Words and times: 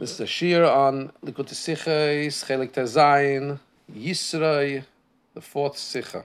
This 0.00 0.12
is 0.12 0.20
a 0.20 0.26
shir 0.26 0.64
on 0.64 1.12
Likutei 1.22 1.52
Sichos, 1.52 2.42
Chelik 2.46 2.72
Tezayin, 2.72 3.58
Yisro, 3.94 4.82
the 5.34 5.40
fourth 5.42 5.74
Sicha. 5.74 6.24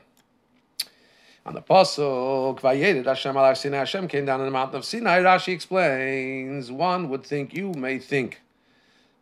On 1.45 1.53
the 1.53 1.61
pasuk, 1.61 2.61
Vayered 2.61 3.05
Hashem 3.05 3.35
al 3.35 3.53
Sinai, 3.53 3.79
Hashem 3.79 4.07
came 4.07 4.23
down 4.23 4.39
on 4.39 4.45
the 4.45 4.51
mountain 4.53 4.77
of 4.77 4.85
Sinai. 4.85 5.19
Rashi 5.19 5.51
explains, 5.51 6.71
one 6.71 7.09
would 7.09 7.25
think, 7.25 7.53
you 7.53 7.73
may 7.73 7.99
think, 7.99 8.39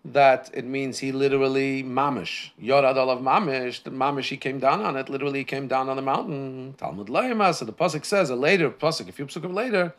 that 0.05 0.52
it 0.54 0.66
means 0.66 0.99
he 0.99 1.12
literally 1.12 1.84
mamish 1.84 2.52
yorad 2.62 2.95
of 2.95 3.22
mamish. 3.22 3.81
The 3.81 3.90
mamish 3.90 4.26
he 4.26 4.38
came 4.38 4.59
down 4.59 4.81
on 4.81 4.95
it. 4.98 5.09
Literally 5.09 5.44
came 5.44 5.67
down 5.67 5.90
on 5.90 5.95
the 5.95 6.04
mountain. 6.04 6.76
Talmud 6.77 7.08
Layma. 7.08 7.55
So 7.55 7.66
the 7.66 7.73
pasuk 7.73 8.05
says 8.05 8.30
a 8.30 8.35
later 8.35 8.70
pasuk, 8.70 9.09
a 9.09 9.12
few 9.13 9.26
pasukim 9.26 9.55
later, 9.55 9.95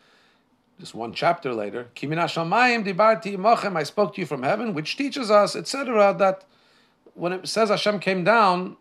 just 0.79 0.93
one 0.93 1.13
chapter 1.13 1.53
later. 1.53 1.87
I 2.01 2.27
spoke 3.83 4.15
to 4.15 4.21
you 4.21 4.25
from 4.27 4.43
heaven, 4.43 4.73
which 4.73 4.97
teaches 4.97 5.31
us, 5.31 5.55
etc., 5.55 6.13
that 6.19 6.45
when 7.13 7.31
it 7.33 7.47
says 7.47 7.69
Hashem 7.69 7.99
came 7.99 8.23
down, 8.23 8.77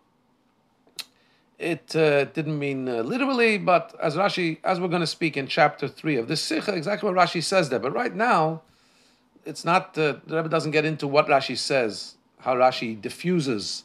it 1.58 1.94
uh, 1.94 2.24
didn't 2.24 2.58
mean 2.58 2.88
uh, 2.88 3.02
literally, 3.02 3.58
but 3.58 3.94
as 4.02 4.16
Rashi, 4.16 4.58
as 4.64 4.80
we're 4.80 4.88
going 4.88 5.00
to 5.00 5.06
speak 5.06 5.36
in 5.36 5.46
chapter 5.46 5.86
three 5.86 6.16
of 6.16 6.26
this 6.26 6.42
Sikha, 6.42 6.74
exactly 6.74 7.08
what 7.08 7.16
Rashi 7.16 7.42
says 7.42 7.68
there. 7.68 7.78
But 7.78 7.92
right 7.92 8.14
now, 8.14 8.62
it's 9.44 9.64
not. 9.64 9.96
Uh, 9.96 10.16
the 10.26 10.36
Rebbe 10.36 10.48
doesn't 10.48 10.72
get 10.72 10.84
into 10.84 11.06
what 11.06 11.28
Rashi 11.28 11.56
says, 11.56 12.16
how 12.40 12.56
Rashi 12.56 13.00
diffuses 13.00 13.84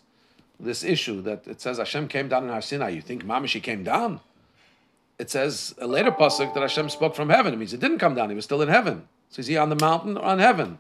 this 0.60 0.84
issue 0.84 1.22
that 1.22 1.48
it 1.48 1.62
says 1.62 1.78
Hashem 1.78 2.08
came 2.08 2.28
down 2.28 2.44
in 2.44 2.50
Har 2.50 2.62
Sinai. 2.62 2.90
You 2.90 3.02
think 3.02 3.24
Mamishi 3.24 3.62
came 3.62 3.84
down? 3.84 4.20
It 5.20 5.30
says 5.30 5.76
a 5.78 5.86
later 5.86 6.12
pasuk 6.12 6.54
that 6.54 6.62
Hashem 6.62 6.90
spoke 6.90 7.14
from 7.14 7.30
heaven. 7.30 7.54
It 7.54 7.58
means 7.58 7.74
it 7.74 7.82
didn't 7.82 8.00
come 8.00 8.16
down; 8.16 8.30
he 8.30 8.36
was 8.36 8.46
still 8.46 8.62
in 8.62 8.70
heaven. 8.70 9.08
So 9.30 9.42
is 9.42 9.48
he 9.48 9.58
on 9.58 9.70
the 9.70 9.76
mountain 9.76 10.18
or 10.18 10.24
on 10.24 10.40
heaven? 10.40 10.80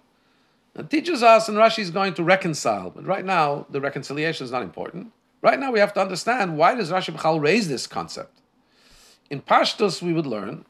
It 0.76 0.90
teaches 0.90 1.22
us, 1.22 1.50
and 1.50 1.58
Rashi 1.58 1.80
is 1.80 1.92
going 1.92 2.14
to 2.14 2.23
reconcile. 2.23 2.90
But 2.90 3.06
right 3.06 3.26
now, 3.26 3.66
the 3.70 3.81
reconciliation 3.81 4.46
is 4.46 4.52
not 4.52 4.64
important. 4.64 5.12
Right 5.42 5.59
now, 5.59 5.72
we 5.72 5.80
have 5.80 5.94
to 5.94 6.02
understand 6.02 6.58
why 6.58 6.73
does 6.76 6.90
Rashi 6.90 7.14
B'chal 7.14 7.42
raise 7.42 7.68
this 7.68 7.86
concept. 7.86 8.40
In 9.30 9.42
Pashtus, 9.42 10.02
we 10.02 10.14
would 10.14 10.26
learn. 10.26 10.66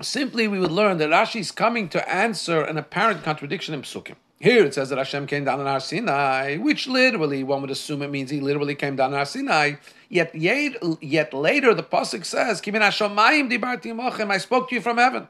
Simply, 0.00 0.48
we 0.48 0.58
would 0.58 0.70
learn 0.70 0.98
that 0.98 1.10
Rashi 1.10 1.40
is 1.40 1.50
coming 1.50 1.88
to 1.88 2.08
answer 2.08 2.62
an 2.62 2.78
apparent 2.78 3.22
contradiction 3.22 3.74
in 3.74 3.82
Psukim. 3.82 4.16
Here 4.42 4.64
it 4.64 4.74
says 4.74 4.88
that 4.88 4.98
Hashem 4.98 5.28
came 5.28 5.44
down 5.44 5.60
on 5.60 5.66
Har 5.66 5.78
Sinai, 5.78 6.56
which 6.56 6.88
literally 6.88 7.44
one 7.44 7.60
would 7.60 7.70
assume 7.70 8.02
it 8.02 8.10
means 8.10 8.28
he 8.28 8.40
literally 8.40 8.74
came 8.74 8.96
down 8.96 9.12
on 9.12 9.18
Har 9.18 9.24
Sinai. 9.24 9.74
Yet, 10.08 10.34
yet, 10.34 10.82
yet 11.00 11.32
later 11.32 11.72
the 11.74 11.84
pasuk 11.84 12.24
says, 12.24 12.60
"Kimin 12.60 12.80
Hashemayim 12.80 13.48
dibarti 13.48 13.94
mochem." 13.94 14.32
I 14.32 14.38
spoke 14.38 14.68
to 14.70 14.74
you 14.74 14.80
from 14.80 14.98
heaven. 14.98 15.28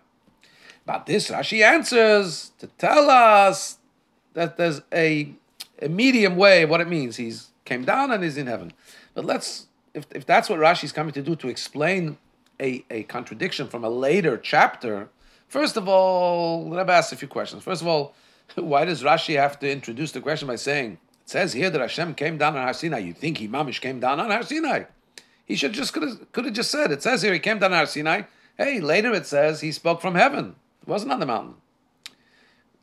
But 0.87 1.05
this 1.05 1.31
Rashi 1.31 1.63
answers 1.63 2.53
to 2.59 2.69
tell 2.79 3.11
us 3.11 3.77
that 4.33 4.57
there's 4.57 4.81
a, 4.91 5.35
a 5.83 5.91
medium 5.91 6.37
way 6.37 6.63
of 6.63 6.71
what 6.71 6.81
it 6.81 6.89
means. 6.89 7.17
He's 7.17 7.51
came 7.67 7.85
down 7.85 8.13
and 8.13 8.25
is 8.25 8.39
in 8.39 8.47
heaven. 8.47 8.73
But 9.13 9.27
let's, 9.27 9.67
if, 9.93 10.07
if 10.13 10.25
that's 10.25 10.49
what 10.49 10.59
Rashi 10.59 10.85
is 10.85 10.93
coming 10.93 11.13
to 11.13 11.23
do 11.23 11.37
to 11.37 11.49
explain 11.49 12.17
a, 12.59 12.83
a 12.91 13.03
contradiction 13.03 13.69
from 13.69 13.85
a 13.85 13.91
later 13.91 14.39
chapter, 14.39 15.11
first 15.49 15.77
of 15.77 15.87
all, 15.87 16.67
let 16.71 16.87
me 16.87 16.93
ask 16.95 17.13
a 17.13 17.17
few 17.17 17.29
questions. 17.29 17.63
First 17.63 17.83
of 17.83 17.89
all, 17.89 18.15
why 18.57 18.85
does 18.85 19.03
Rashi 19.03 19.37
have 19.37 19.59
to 19.61 19.71
introduce 19.71 20.13
the 20.13 20.21
question 20.21 20.49
by 20.49 20.57
saying, 20.57 20.93
it 20.93 21.31
says 21.31 21.53
here 21.53 21.71
that 21.71 21.81
Hashem 21.81 22.15
came 22.15 22.39
down 22.39 22.57
on 22.57 22.63
Har 22.63 22.75
Sinai. 22.75 22.99
You 22.99 23.13
think 23.13 23.39
he 23.39 23.49
mamish 23.49 23.81
came 23.81 24.01
down 24.01 24.21
on 24.21 24.31
Har 24.31 24.43
Sinai? 24.43 24.85
He 25.45 25.57
should 25.57 25.73
just 25.73 25.93
could 25.93 26.03
have, 26.03 26.33
could 26.33 26.45
have 26.45 26.55
just 26.55 26.71
said, 26.71 26.93
it 26.93 27.03
says 27.03 27.23
here 27.23 27.33
he 27.33 27.39
came 27.39 27.59
down 27.59 27.73
on 27.73 27.79
Har 27.79 27.87
Sinai. 27.87 28.23
Hey, 28.57 28.81
later 28.81 29.13
it 29.13 29.27
says 29.27 29.61
he 29.61 29.73
spoke 29.73 30.01
from 30.01 30.15
heaven. 30.15 30.57
It 30.83 30.89
wasn't 30.89 31.13
on 31.13 31.21
the 31.21 31.27
mountain. 31.27 31.55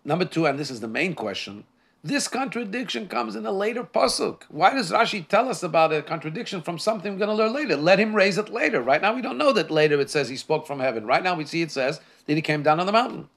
Number 0.03 0.25
two, 0.25 0.45
and 0.45 0.57
this 0.57 0.71
is 0.71 0.79
the 0.79 0.87
main 0.87 1.13
question, 1.13 1.65
this 2.01 2.29
contradiction 2.29 3.09
comes 3.09 3.35
in 3.35 3.45
a 3.45 3.51
later 3.51 3.83
pasuk. 3.83 4.43
Why 4.47 4.73
does 4.73 4.89
Rashi 4.89 5.27
tell 5.27 5.49
us 5.49 5.63
about 5.63 5.91
a 5.91 6.01
contradiction 6.01 6.61
from 6.61 6.79
something 6.79 7.11
we're 7.11 7.19
going 7.19 7.29
to 7.29 7.35
learn 7.35 7.53
later? 7.53 7.75
Let 7.75 7.99
him 7.99 8.15
raise 8.15 8.37
it 8.37 8.49
later. 8.49 8.81
Right 8.81 9.01
now, 9.01 9.13
we 9.13 9.21
don't 9.21 9.37
know 9.37 9.51
that 9.51 9.69
later 9.69 9.99
it 9.99 10.09
says 10.09 10.29
he 10.29 10.37
spoke 10.37 10.65
from 10.65 10.79
heaven. 10.79 11.05
Right 11.05 11.21
now, 11.21 11.35
we 11.35 11.45
see 11.45 11.61
it 11.61 11.71
says 11.71 11.99
that 12.25 12.35
he 12.35 12.41
came 12.41 12.63
down 12.63 12.79
on 12.79 12.85
the 12.85 12.93
mountain 12.93 13.27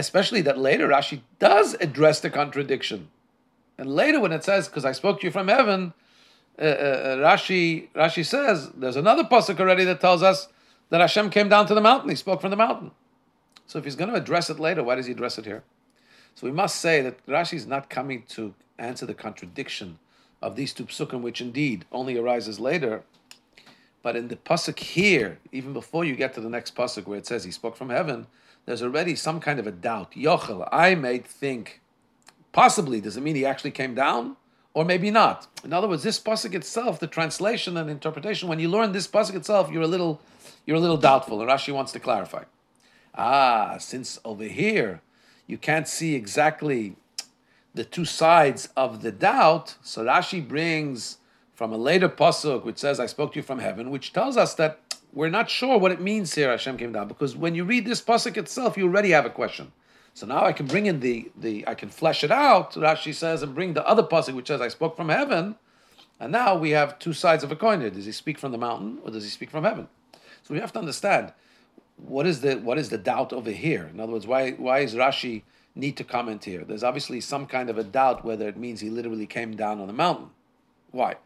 especially 0.00 0.40
that 0.42 0.58
later 0.58 0.88
Rashi 0.88 1.20
does 1.38 1.74
address 1.80 2.20
the 2.20 2.30
contradiction. 2.30 3.08
And 3.78 3.94
later, 3.94 4.20
when 4.20 4.32
it 4.32 4.44
says, 4.44 4.66
"Because 4.66 4.84
I 4.84 4.92
spoke 4.92 5.20
to 5.20 5.26
you 5.26 5.30
from 5.30 5.48
heaven," 5.48 5.92
uh, 6.58 6.62
uh, 6.62 6.66
uh, 6.66 7.16
Rashi 7.18 7.88
Rashi 7.94 8.24
says 8.24 8.70
there's 8.70 8.96
another 8.96 9.24
pasuk 9.24 9.60
already 9.60 9.84
that 9.84 10.00
tells 10.00 10.22
us 10.22 10.48
that 10.88 11.00
Hashem 11.00 11.30
came 11.30 11.48
down 11.48 11.66
to 11.66 11.74
the 11.74 11.80
mountain. 11.80 12.10
He 12.10 12.16
spoke 12.16 12.40
from 12.40 12.50
the 12.50 12.56
mountain. 12.56 12.90
So 13.66 13.78
if 13.78 13.84
he's 13.84 13.94
going 13.94 14.10
to 14.10 14.16
address 14.16 14.50
it 14.50 14.58
later, 14.58 14.82
why 14.82 14.96
does 14.96 15.06
he 15.06 15.12
address 15.12 15.38
it 15.38 15.44
here? 15.44 15.62
So 16.34 16.46
we 16.46 16.52
must 16.52 16.76
say 16.76 17.02
that 17.02 17.24
Rashi 17.26 17.54
is 17.54 17.66
not 17.66 17.88
coming 17.88 18.24
to 18.30 18.54
answer 18.78 19.06
the 19.06 19.14
contradiction 19.14 19.98
of 20.42 20.56
these 20.56 20.72
two 20.72 20.86
psukim, 20.86 21.20
which 21.20 21.40
indeed 21.40 21.84
only 21.92 22.18
arises 22.18 22.58
later. 22.58 23.02
But 24.02 24.16
in 24.16 24.28
the 24.28 24.36
pasuk 24.36 24.78
here, 24.78 25.38
even 25.52 25.72
before 25.72 26.04
you 26.04 26.16
get 26.16 26.34
to 26.34 26.40
the 26.40 26.48
next 26.48 26.74
pasuk 26.74 27.06
where 27.06 27.18
it 27.18 27.26
says 27.26 27.44
he 27.44 27.50
spoke 27.50 27.76
from 27.76 27.90
heaven, 27.90 28.26
there's 28.66 28.82
already 28.82 29.14
some 29.16 29.40
kind 29.40 29.58
of 29.58 29.66
a 29.66 29.72
doubt. 29.72 30.12
Yochel, 30.12 30.68
I 30.70 30.94
may 30.94 31.18
think, 31.18 31.80
possibly, 32.52 33.00
does 33.00 33.16
it 33.16 33.22
mean 33.22 33.36
he 33.36 33.44
actually 33.44 33.72
came 33.72 33.94
down? 33.94 34.36
Or 34.72 34.84
maybe 34.84 35.10
not. 35.10 35.48
In 35.64 35.72
other 35.72 35.88
words, 35.88 36.04
this 36.04 36.20
pasuk 36.20 36.54
itself, 36.54 37.00
the 37.00 37.08
translation 37.08 37.76
and 37.76 37.90
interpretation, 37.90 38.48
when 38.48 38.60
you 38.60 38.68
learn 38.68 38.92
this 38.92 39.08
pasuk 39.08 39.34
itself, 39.34 39.68
you're 39.70 39.82
a 39.82 39.88
little, 39.88 40.20
you're 40.64 40.76
a 40.76 40.80
little 40.80 40.96
doubtful. 40.96 41.40
And 41.40 41.50
Rashi 41.50 41.74
wants 41.74 41.90
to 41.92 41.98
clarify. 41.98 42.44
Ah, 43.16 43.76
since 43.78 44.20
over 44.24 44.44
here 44.44 45.02
you 45.48 45.58
can't 45.58 45.88
see 45.88 46.14
exactly 46.14 46.94
the 47.74 47.84
two 47.84 48.04
sides 48.04 48.68
of 48.76 49.02
the 49.02 49.10
doubt, 49.10 49.76
so 49.82 50.04
Rashi 50.04 50.46
brings 50.46 51.18
from 51.52 51.72
a 51.72 51.76
later 51.76 52.08
pasuk 52.08 52.64
which 52.64 52.78
says, 52.78 53.00
"I 53.00 53.06
spoke 53.06 53.32
to 53.32 53.40
you 53.40 53.42
from 53.42 53.58
heaven," 53.58 53.90
which 53.90 54.12
tells 54.12 54.36
us 54.36 54.54
that 54.54 54.78
we're 55.12 55.28
not 55.28 55.50
sure 55.50 55.78
what 55.78 55.92
it 55.92 56.00
means 56.00 56.34
here. 56.34 56.50
Hashem 56.50 56.76
came 56.76 56.92
down 56.92 57.08
because 57.08 57.36
when 57.36 57.54
you 57.54 57.64
read 57.64 57.84
this 57.84 58.00
pasuk 58.00 58.36
itself, 58.36 58.76
you 58.76 58.84
already 58.84 59.10
have 59.10 59.26
a 59.26 59.30
question. 59.30 59.72
So 60.14 60.26
now 60.26 60.44
I 60.44 60.52
can 60.52 60.66
bring 60.66 60.86
in 60.86 61.00
the 61.00 61.30
the 61.36 61.66
I 61.66 61.74
can 61.74 61.88
flesh 61.88 62.24
it 62.24 62.30
out. 62.30 62.74
Rashi 62.74 63.14
says 63.14 63.42
and 63.42 63.54
bring 63.54 63.74
the 63.74 63.86
other 63.86 64.02
pasuk 64.02 64.34
which 64.34 64.48
says 64.48 64.60
I 64.60 64.68
spoke 64.68 64.96
from 64.96 65.08
heaven, 65.08 65.56
and 66.18 66.32
now 66.32 66.56
we 66.56 66.70
have 66.70 66.98
two 66.98 67.12
sides 67.12 67.44
of 67.44 67.52
a 67.52 67.56
coin 67.56 67.80
here. 67.80 67.90
Does 67.90 68.06
he 68.06 68.12
speak 68.12 68.38
from 68.38 68.52
the 68.52 68.58
mountain 68.58 68.98
or 69.04 69.10
does 69.10 69.24
he 69.24 69.30
speak 69.30 69.50
from 69.50 69.64
heaven? 69.64 69.88
So 70.42 70.54
we 70.54 70.60
have 70.60 70.72
to 70.72 70.78
understand 70.78 71.32
what 71.96 72.26
is 72.26 72.40
the 72.40 72.56
what 72.56 72.78
is 72.78 72.90
the 72.90 72.98
doubt 72.98 73.32
over 73.32 73.50
here. 73.50 73.88
In 73.92 74.00
other 74.00 74.12
words, 74.12 74.26
why 74.26 74.52
why 74.52 74.80
is 74.80 74.94
Rashi 74.94 75.42
need 75.74 75.96
to 75.96 76.04
comment 76.04 76.44
here? 76.44 76.64
There's 76.64 76.84
obviously 76.84 77.20
some 77.20 77.46
kind 77.46 77.70
of 77.70 77.78
a 77.78 77.84
doubt 77.84 78.24
whether 78.24 78.48
it 78.48 78.56
means 78.56 78.80
he 78.80 78.90
literally 78.90 79.26
came 79.26 79.56
down 79.56 79.80
on 79.80 79.86
the 79.86 79.92
mountain. 79.92 80.30
Why? 80.90 81.16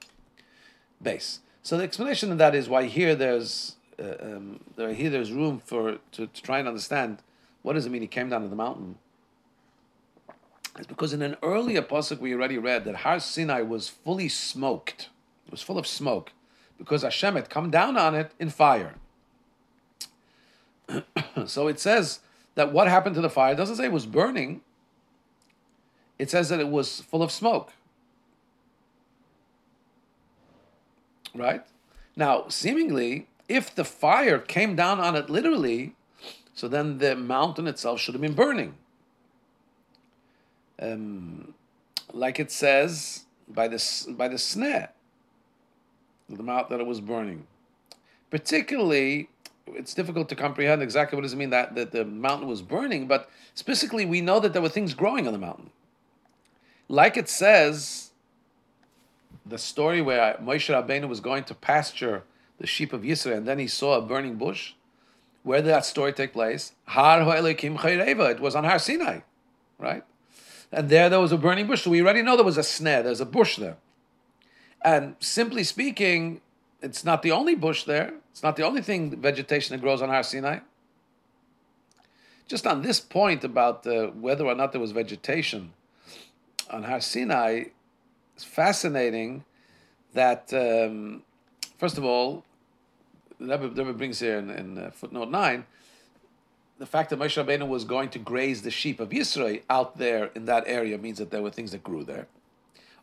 Base. 1.00 1.40
So 1.64 1.78
the 1.78 1.82
explanation 1.82 2.30
of 2.30 2.36
that 2.38 2.54
is 2.54 2.68
why 2.68 2.84
here 2.84 3.14
there's 3.14 3.76
uh, 3.98 4.16
um, 4.20 4.60
here 4.76 5.08
there's 5.08 5.32
room 5.32 5.62
for 5.64 5.98
to, 6.12 6.26
to 6.26 6.42
try 6.42 6.58
and 6.58 6.68
understand 6.68 7.22
what 7.62 7.72
does 7.72 7.86
it 7.86 7.90
mean 7.90 8.02
he 8.02 8.06
came 8.06 8.28
down 8.28 8.42
to 8.42 8.48
the 8.48 8.54
mountain. 8.54 8.98
It's 10.76 10.86
because 10.86 11.14
in 11.14 11.22
an 11.22 11.36
earlier 11.42 11.80
pasuk 11.80 12.18
we 12.18 12.34
already 12.34 12.58
read 12.58 12.84
that 12.84 12.96
Har 12.96 13.18
Sinai 13.18 13.62
was 13.62 13.88
fully 13.88 14.28
smoked. 14.28 15.08
It 15.46 15.52
was 15.52 15.62
full 15.62 15.78
of 15.78 15.86
smoke 15.86 16.32
because 16.76 17.02
Hashem 17.02 17.34
had 17.34 17.48
come 17.48 17.70
down 17.70 17.96
on 17.96 18.14
it 18.14 18.32
in 18.38 18.50
fire. 18.50 18.96
so 21.46 21.66
it 21.68 21.80
says 21.80 22.20
that 22.56 22.74
what 22.74 22.88
happened 22.88 23.14
to 23.14 23.22
the 23.22 23.30
fire 23.30 23.54
it 23.54 23.56
doesn't 23.56 23.76
say 23.76 23.86
it 23.86 23.92
was 23.92 24.04
burning. 24.04 24.60
It 26.18 26.28
says 26.28 26.50
that 26.50 26.60
it 26.60 26.68
was 26.68 27.00
full 27.00 27.22
of 27.22 27.32
smoke. 27.32 27.72
Right? 31.34 31.64
Now, 32.16 32.48
seemingly, 32.48 33.26
if 33.48 33.74
the 33.74 33.84
fire 33.84 34.38
came 34.38 34.76
down 34.76 35.00
on 35.00 35.16
it 35.16 35.28
literally, 35.28 35.94
so 36.54 36.68
then 36.68 36.98
the 36.98 37.16
mountain 37.16 37.66
itself 37.66 38.00
should 38.00 38.14
have 38.14 38.20
been 38.20 38.34
burning. 38.34 38.74
Um, 40.80 41.54
like 42.12 42.38
it 42.38 42.50
says 42.50 43.24
by 43.48 43.68
the, 43.68 44.14
by 44.16 44.28
the 44.28 44.36
sneh, 44.36 44.88
the 46.28 46.42
mount 46.42 46.68
that 46.70 46.80
it 46.80 46.86
was 46.86 47.00
burning. 47.00 47.46
Particularly, 48.30 49.28
it's 49.66 49.94
difficult 49.94 50.28
to 50.28 50.34
comprehend 50.34 50.82
exactly 50.82 51.16
what 51.16 51.22
does 51.22 51.32
it 51.32 51.36
mean 51.36 51.50
that, 51.50 51.74
that 51.74 51.92
the 51.92 52.04
mountain 52.04 52.48
was 52.48 52.62
burning, 52.62 53.06
but 53.06 53.30
specifically, 53.54 54.04
we 54.04 54.20
know 54.20 54.40
that 54.40 54.52
there 54.52 54.62
were 54.62 54.68
things 54.68 54.94
growing 54.94 55.26
on 55.26 55.32
the 55.32 55.38
mountain. 55.38 55.70
Like 56.88 57.16
it 57.16 57.28
says 57.28 58.03
the 59.46 59.58
story 59.58 60.00
where 60.00 60.34
Moshe 60.40 60.72
Rabbeinu 60.72 61.08
was 61.08 61.20
going 61.20 61.44
to 61.44 61.54
pasture 61.54 62.24
the 62.58 62.66
sheep 62.66 62.92
of 62.92 63.02
Yisrael, 63.02 63.38
and 63.38 63.48
then 63.48 63.58
he 63.58 63.66
saw 63.66 63.98
a 63.98 64.02
burning 64.02 64.36
bush. 64.36 64.74
Where 65.42 65.60
did 65.60 65.68
that 65.68 65.84
story 65.84 66.12
take 66.12 66.32
place? 66.32 66.72
Har. 66.86 67.20
It 67.20 68.40
was 68.40 68.54
on 68.54 68.64
Har 68.64 68.78
Sinai, 68.78 69.20
right? 69.78 70.04
And 70.72 70.88
there, 70.88 71.08
there 71.10 71.20
was 71.20 71.32
a 71.32 71.36
burning 71.36 71.66
bush. 71.66 71.82
So 71.82 71.90
we 71.90 72.00
already 72.00 72.22
know 72.22 72.36
there 72.36 72.44
was 72.44 72.58
a 72.58 72.62
sneh. 72.62 73.04
There's 73.04 73.20
a 73.20 73.26
bush 73.26 73.56
there. 73.56 73.76
And 74.82 75.16
simply 75.20 75.64
speaking, 75.64 76.40
it's 76.80 77.04
not 77.04 77.22
the 77.22 77.32
only 77.32 77.54
bush 77.54 77.84
there. 77.84 78.14
It's 78.30 78.42
not 78.42 78.56
the 78.56 78.64
only 78.64 78.82
thing 78.82 79.14
vegetation 79.20 79.74
that 79.74 79.82
grows 79.82 80.02
on 80.02 80.08
Har 80.08 80.22
Sinai. 80.22 80.60
just 82.46 82.66
on 82.66 82.82
this 82.82 83.00
point 83.00 83.44
about 83.44 83.86
uh, 83.86 84.08
whether 84.08 84.44
or 84.44 84.54
not 84.54 84.72
there 84.72 84.80
was 84.80 84.92
vegetation 84.92 85.72
on 86.70 86.82
Har 86.84 87.00
Sinai, 87.00 87.64
it's 88.34 88.44
fascinating 88.44 89.44
that, 90.12 90.52
um, 90.52 91.22
first 91.78 91.98
of 91.98 92.04
all, 92.04 92.44
the 93.38 93.58
Rebbe, 93.58 93.92
brings 93.92 94.20
here 94.20 94.38
in, 94.38 94.50
in 94.50 94.78
uh, 94.78 94.90
footnote 94.90 95.30
9 95.30 95.64
the 96.78 96.86
fact 96.86 97.10
that 97.10 97.18
Moshe 97.18 97.42
Rabbeinu 97.42 97.68
was 97.68 97.84
going 97.84 98.08
to 98.10 98.18
graze 98.18 98.62
the 98.62 98.70
sheep 98.70 98.98
of 98.98 99.10
Yisrael 99.10 99.62
out 99.70 99.96
there 99.96 100.30
in 100.34 100.46
that 100.46 100.64
area 100.66 100.98
means 100.98 101.18
that 101.18 101.30
there 101.30 101.42
were 101.42 101.50
things 101.50 101.70
that 101.70 101.84
grew 101.84 102.02
there. 102.02 102.26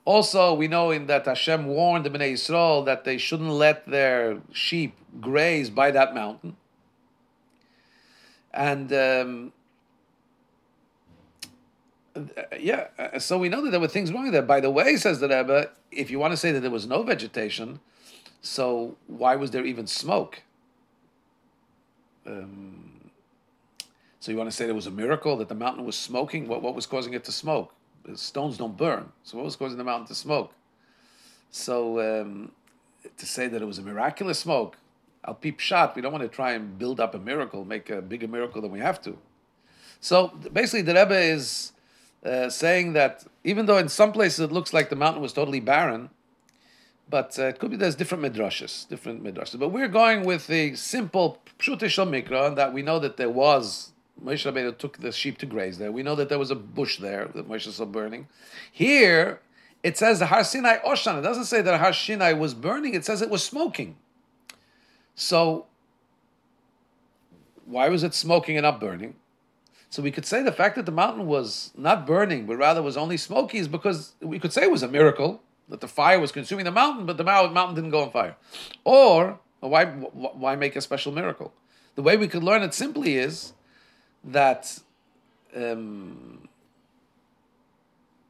Also, 0.03 0.53
we 0.53 0.67
know 0.67 0.91
in 0.91 1.05
that 1.07 1.25
Hashem 1.25 1.67
warned 1.67 2.05
the 2.05 2.09
Bnei 2.09 2.33
Yisrael 2.33 2.85
that 2.85 3.05
they 3.05 3.17
shouldn't 3.17 3.51
let 3.51 3.87
their 3.87 4.39
sheep 4.51 4.95
graze 5.21 5.69
by 5.69 5.91
that 5.91 6.13
mountain. 6.13 6.57
And 8.53 8.91
um, 8.91 9.53
yeah, 12.59 13.17
so 13.19 13.37
we 13.37 13.49
know 13.49 13.61
that 13.63 13.71
there 13.71 13.79
were 13.79 13.87
things 13.87 14.11
wrong 14.11 14.31
there. 14.31 14.41
By 14.41 14.59
the 14.59 14.69
way, 14.69 14.97
says 14.97 15.19
the 15.19 15.29
Rebbe, 15.29 15.69
if 15.91 16.11
you 16.11 16.19
want 16.19 16.31
to 16.31 16.37
say 16.37 16.51
that 16.51 16.59
there 16.59 16.71
was 16.71 16.87
no 16.87 17.03
vegetation, 17.03 17.79
so 18.41 18.97
why 19.07 19.35
was 19.35 19.51
there 19.51 19.65
even 19.65 19.87
smoke? 19.87 20.41
Um, 22.25 23.11
so 24.19 24.31
you 24.31 24.37
want 24.37 24.49
to 24.49 24.55
say 24.55 24.65
there 24.65 24.75
was 24.75 24.87
a 24.87 24.91
miracle 24.91 25.37
that 25.37 25.49
the 25.49 25.55
mountain 25.55 25.85
was 25.85 25.95
smoking? 25.95 26.47
What, 26.47 26.61
what 26.61 26.75
was 26.75 26.85
causing 26.85 27.13
it 27.13 27.23
to 27.25 27.31
smoke? 27.31 27.73
The 28.03 28.17
stones 28.17 28.57
don't 28.57 28.75
burn. 28.77 29.11
So 29.23 29.37
what 29.37 29.45
was 29.45 29.55
causing 29.55 29.77
the 29.77 29.83
mountain 29.83 30.07
to 30.07 30.15
smoke? 30.15 30.53
So 31.49 31.99
um, 31.99 32.51
to 33.17 33.25
say 33.25 33.47
that 33.47 33.61
it 33.61 33.65
was 33.65 33.77
a 33.77 33.81
miraculous 33.81 34.39
smoke, 34.39 34.77
al 35.25 35.35
pi 35.35 35.51
pshat, 35.51 35.95
we 35.95 36.01
don't 36.01 36.11
want 36.11 36.23
to 36.23 36.29
try 36.29 36.53
and 36.53 36.77
build 36.77 36.99
up 36.99 37.15
a 37.15 37.19
miracle, 37.19 37.65
make 37.65 37.89
a 37.89 38.01
bigger 38.01 38.27
miracle 38.27 38.61
than 38.61 38.71
we 38.71 38.79
have 38.79 39.01
to. 39.01 39.17
So 39.99 40.27
basically, 40.51 40.81
the 40.81 40.95
Rebbe 40.95 41.19
is 41.19 41.73
uh, 42.25 42.49
saying 42.49 42.93
that 42.93 43.25
even 43.43 43.65
though 43.65 43.77
in 43.77 43.89
some 43.89 44.11
places 44.11 44.39
it 44.39 44.51
looks 44.51 44.73
like 44.73 44.89
the 44.89 44.95
mountain 44.95 45.21
was 45.21 45.33
totally 45.33 45.59
barren, 45.59 46.09
but 47.09 47.37
uh, 47.37 47.43
it 47.43 47.59
could 47.59 47.71
be 47.71 47.77
there's 47.77 47.95
different 47.95 48.23
midrashes, 48.23 48.87
different 48.87 49.23
midrashes. 49.23 49.59
But 49.59 49.69
we're 49.69 49.87
going 49.87 50.23
with 50.23 50.47
the 50.47 50.75
simple 50.75 51.41
pshutish 51.59 51.97
mikra, 52.07 52.55
that 52.55 52.73
we 52.73 52.81
know 52.81 52.99
that 52.99 53.17
there 53.17 53.29
was 53.29 53.91
Moshe 54.23 54.49
Rabbeinu 54.49 54.77
took 54.77 54.99
the 54.99 55.11
sheep 55.11 55.37
to 55.39 55.45
graze 55.45 55.77
there. 55.77 55.91
We 55.91 56.03
know 56.03 56.15
that 56.15 56.29
there 56.29 56.39
was 56.39 56.51
a 56.51 56.55
bush 56.55 56.97
there 56.97 57.29
that 57.33 57.49
Moshe 57.49 57.69
saw 57.71 57.85
burning. 57.85 58.27
Here 58.71 59.41
it 59.83 59.97
says 59.97 60.19
the 60.19 60.27
Har 60.27 60.43
Sinai 60.43 60.77
Oshan. 60.79 61.19
It 61.19 61.21
doesn't 61.21 61.45
say 61.45 61.61
that 61.61 61.79
Har 61.79 61.93
Sinai 61.93 62.33
was 62.33 62.53
burning. 62.53 62.93
It 62.93 63.03
says 63.03 63.21
it 63.21 63.29
was 63.29 63.43
smoking. 63.43 63.97
So 65.15 65.65
why 67.65 67.89
was 67.89 68.03
it 68.03 68.13
smoking 68.13 68.57
and 68.57 68.63
not 68.63 68.79
burning? 68.79 69.15
So 69.91 70.01
we 70.01 70.09
could 70.09 70.25
say 70.25 70.41
the 70.41 70.53
fact 70.53 70.77
that 70.77 70.85
the 70.85 70.91
mountain 70.91 71.27
was 71.27 71.71
not 71.77 72.07
burning, 72.07 72.45
but 72.45 72.55
rather 72.55 72.81
was 72.81 72.95
only 72.95 73.17
smoky, 73.17 73.57
is 73.57 73.67
because 73.67 74.13
we 74.21 74.39
could 74.39 74.53
say 74.53 74.63
it 74.63 74.71
was 74.71 74.83
a 74.83 74.87
miracle 74.87 75.41
that 75.67 75.81
the 75.81 75.87
fire 75.87 76.17
was 76.17 76.31
consuming 76.31 76.63
the 76.63 76.71
mountain, 76.71 77.05
but 77.05 77.17
the 77.17 77.25
mountain 77.25 77.75
didn't 77.75 77.91
go 77.91 78.03
on 78.03 78.09
fire. 78.09 78.37
Or 78.85 79.39
why 79.59 79.85
why 79.85 80.55
make 80.55 80.77
a 80.77 80.81
special 80.81 81.11
miracle? 81.11 81.51
The 81.95 82.01
way 82.01 82.15
we 82.15 82.29
could 82.29 82.41
learn 82.41 82.63
it 82.63 82.73
simply 82.73 83.17
is 83.17 83.51
that 84.23 84.79
um, 85.53 86.47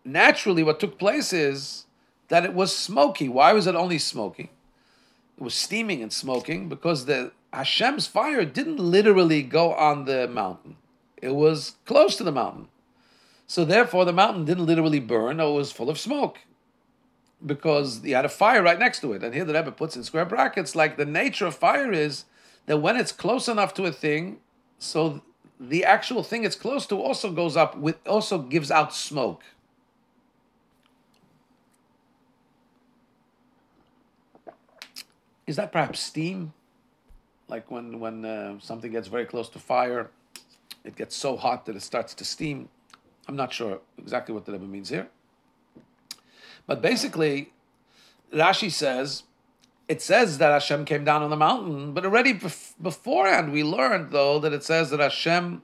naturally 0.03 0.63
what 0.63 0.79
took 0.79 0.97
place 0.97 1.31
is 1.31 1.85
that 2.29 2.43
it 2.43 2.55
was 2.55 2.75
smoky. 2.75 3.29
Why 3.29 3.53
was 3.53 3.67
it 3.67 3.75
only 3.75 3.99
smoky? 3.99 4.49
It 5.37 5.43
was 5.43 5.53
steaming 5.53 6.01
and 6.01 6.11
smoking 6.11 6.69
because 6.69 7.05
the 7.05 7.33
Hashem's 7.53 8.07
fire 8.07 8.45
didn't 8.45 8.79
literally 8.79 9.43
go 9.43 9.73
on 9.75 10.05
the 10.05 10.27
mountain. 10.27 10.77
It 11.21 11.35
was 11.35 11.75
close 11.85 12.15
to 12.17 12.23
the 12.23 12.31
mountain. 12.31 12.67
So 13.47 13.63
therefore 13.63 14.05
the 14.05 14.13
mountain 14.13 14.45
didn't 14.45 14.65
literally 14.65 14.99
burn, 14.99 15.39
it 15.39 15.51
was 15.51 15.71
full 15.71 15.89
of 15.89 15.99
smoke. 15.99 16.39
Because 17.43 18.03
you 18.03 18.15
had 18.15 18.25
a 18.25 18.29
fire 18.29 18.61
right 18.61 18.77
next 18.77 18.99
to 19.01 19.13
it. 19.13 19.23
And 19.23 19.33
here 19.33 19.45
the 19.45 19.53
Rebbe 19.53 19.71
puts 19.71 19.95
in 19.95 20.03
square 20.03 20.25
brackets, 20.25 20.75
like 20.75 20.97
the 20.97 21.05
nature 21.05 21.47
of 21.47 21.55
fire 21.55 21.91
is 21.91 22.25
that 22.65 22.77
when 22.77 22.95
it's 22.95 23.11
close 23.11 23.47
enough 23.47 23.73
to 23.75 23.85
a 23.85 23.91
thing, 23.91 24.39
so 24.77 25.21
the 25.59 25.83
actual 25.83 26.23
thing 26.23 26.43
it's 26.43 26.55
close 26.55 26.87
to 26.87 26.95
also 26.95 27.31
goes 27.31 27.55
up 27.55 27.77
with 27.77 27.97
also 28.07 28.39
gives 28.39 28.71
out 28.71 28.93
smoke. 28.93 29.43
Is 35.45 35.55
that 35.57 35.71
perhaps 35.71 35.99
steam? 35.99 36.53
Like 37.47 37.69
when 37.69 37.99
when 37.99 38.23
uh, 38.23 38.59
something 38.59 38.91
gets 38.91 39.07
very 39.07 39.25
close 39.25 39.49
to 39.49 39.59
fire, 39.59 40.09
it 40.83 40.95
gets 40.95 41.15
so 41.15 41.37
hot 41.37 41.65
that 41.65 41.75
it 41.75 41.81
starts 41.81 42.13
to 42.15 42.25
steam. 42.25 42.69
I'm 43.27 43.35
not 43.35 43.53
sure 43.53 43.79
exactly 43.97 44.33
what 44.33 44.45
the 44.45 44.51
Rebbe 44.53 44.65
means 44.65 44.89
here. 44.89 45.09
But 46.67 46.81
basically, 46.81 47.53
Rashi 48.33 48.71
says 48.71 49.23
it 49.87 50.01
says 50.01 50.37
that 50.37 50.51
Hashem 50.51 50.85
came 50.85 51.03
down 51.03 51.21
on 51.21 51.29
the 51.29 51.35
mountain, 51.35 51.93
but 51.93 52.05
already 52.05 52.33
bef- 52.33 52.73
beforehand 52.81 53.51
we 53.51 53.63
learned 53.63 54.11
though 54.11 54.39
that 54.39 54.53
it 54.53 54.63
says 54.63 54.89
that 54.91 54.99
Hashem 54.99 55.63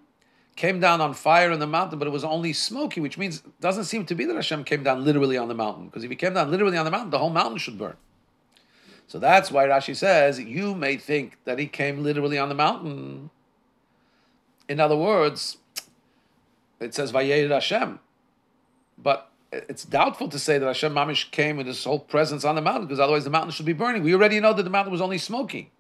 came 0.58 0.80
down 0.80 1.00
on 1.00 1.14
fire 1.14 1.52
in 1.52 1.60
the 1.60 1.68
mountain, 1.68 1.98
but 2.00 2.08
it 2.08 2.12
was 2.12 2.24
only 2.24 2.52
smoky, 2.52 3.00
which 3.00 3.18
means 3.18 3.38
it 3.38 3.62
doesn't 3.62 3.86
seem 3.86 4.06
to 4.06 4.16
be 4.16 4.26
that 4.26 4.36
Hashem 4.36 4.66
came 4.66 4.84
down 4.84 5.06
literally 5.06 5.38
on 5.38 5.48
the 5.48 5.54
mountain. 5.54 5.86
Because 5.86 6.04
if 6.04 6.10
he 6.10 6.16
came 6.16 6.34
down 6.34 6.52
literally 6.52 6.78
on 6.78 6.84
the 6.84 6.92
mountain, 6.92 7.12
the 7.12 7.20
whole 7.20 7.30
mountain 7.30 7.58
should 7.58 7.78
burn. 7.78 7.96
So 9.08 9.20
that's 9.20 9.52
why 9.52 9.68
Rashi 9.68 9.96
says 9.96 10.40
you 10.40 10.76
may 10.76 10.98
think 10.98 11.38
that 11.46 11.60
he 11.60 11.68
came 11.68 12.04
literally 12.04 12.38
on 12.38 12.50
the 12.50 12.56
mountain. 12.56 13.30
In 14.70 14.80
other 14.80 14.98
words, 14.98 15.58
it 16.80 16.94
says 16.94 17.12
Vayed 17.12 17.50
Hashem, 17.50 18.00
but 18.98 19.32
it's 19.52 19.86
doubtful 19.86 20.28
to 20.30 20.40
say 20.40 20.58
that 20.58 20.66
Hashem 20.66 20.94
Mamish 20.94 21.32
came 21.32 21.58
with 21.58 21.68
his 21.68 21.84
whole 21.84 22.00
presence 22.00 22.44
on 22.44 22.56
the 22.56 22.62
mountain, 22.62 22.86
because 22.86 23.00
otherwise 23.00 23.24
the 23.24 23.30
mountain 23.30 23.52
should 23.52 23.66
be 23.66 23.74
burning. 23.74 24.04
We 24.04 24.14
already 24.14 24.40
know 24.40 24.54
that 24.54 24.64
the 24.64 24.70
mountain 24.70 24.92
was 24.92 25.02
only 25.02 25.18
smoky. 25.18 25.72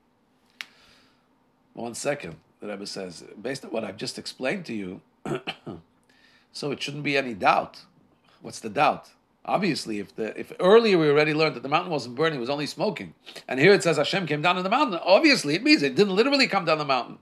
One 1.73 1.93
second, 1.93 2.37
the 2.59 2.67
Rebbe 2.67 2.87
says, 2.87 3.23
based 3.39 3.65
on 3.65 3.71
what 3.71 3.83
I've 3.83 3.97
just 3.97 4.17
explained 4.17 4.65
to 4.65 4.73
you, 4.73 5.01
so 6.51 6.71
it 6.71 6.81
shouldn't 6.81 7.03
be 7.03 7.17
any 7.17 7.33
doubt. 7.33 7.81
What's 8.41 8.59
the 8.59 8.69
doubt? 8.69 9.09
Obviously, 9.45 9.99
if 9.99 10.15
the 10.15 10.37
if 10.37 10.51
earlier 10.59 10.97
we 10.97 11.09
already 11.09 11.33
learned 11.33 11.55
that 11.55 11.63
the 11.63 11.69
mountain 11.69 11.91
wasn't 11.91 12.15
burning, 12.15 12.37
it 12.37 12.41
was 12.41 12.49
only 12.49 12.65
smoking, 12.65 13.13
and 13.47 13.59
here 13.59 13.71
it 13.71 13.81
says 13.81 13.97
Hashem 13.97 14.27
came 14.27 14.41
down 14.41 14.57
on 14.57 14.63
the 14.63 14.69
mountain. 14.69 14.99
Obviously, 15.03 15.55
it 15.55 15.63
means 15.63 15.83
it 15.83 15.95
didn't 15.95 16.15
literally 16.15 16.47
come 16.47 16.65
down 16.65 16.79
the 16.79 16.85
mountain. 16.85 17.19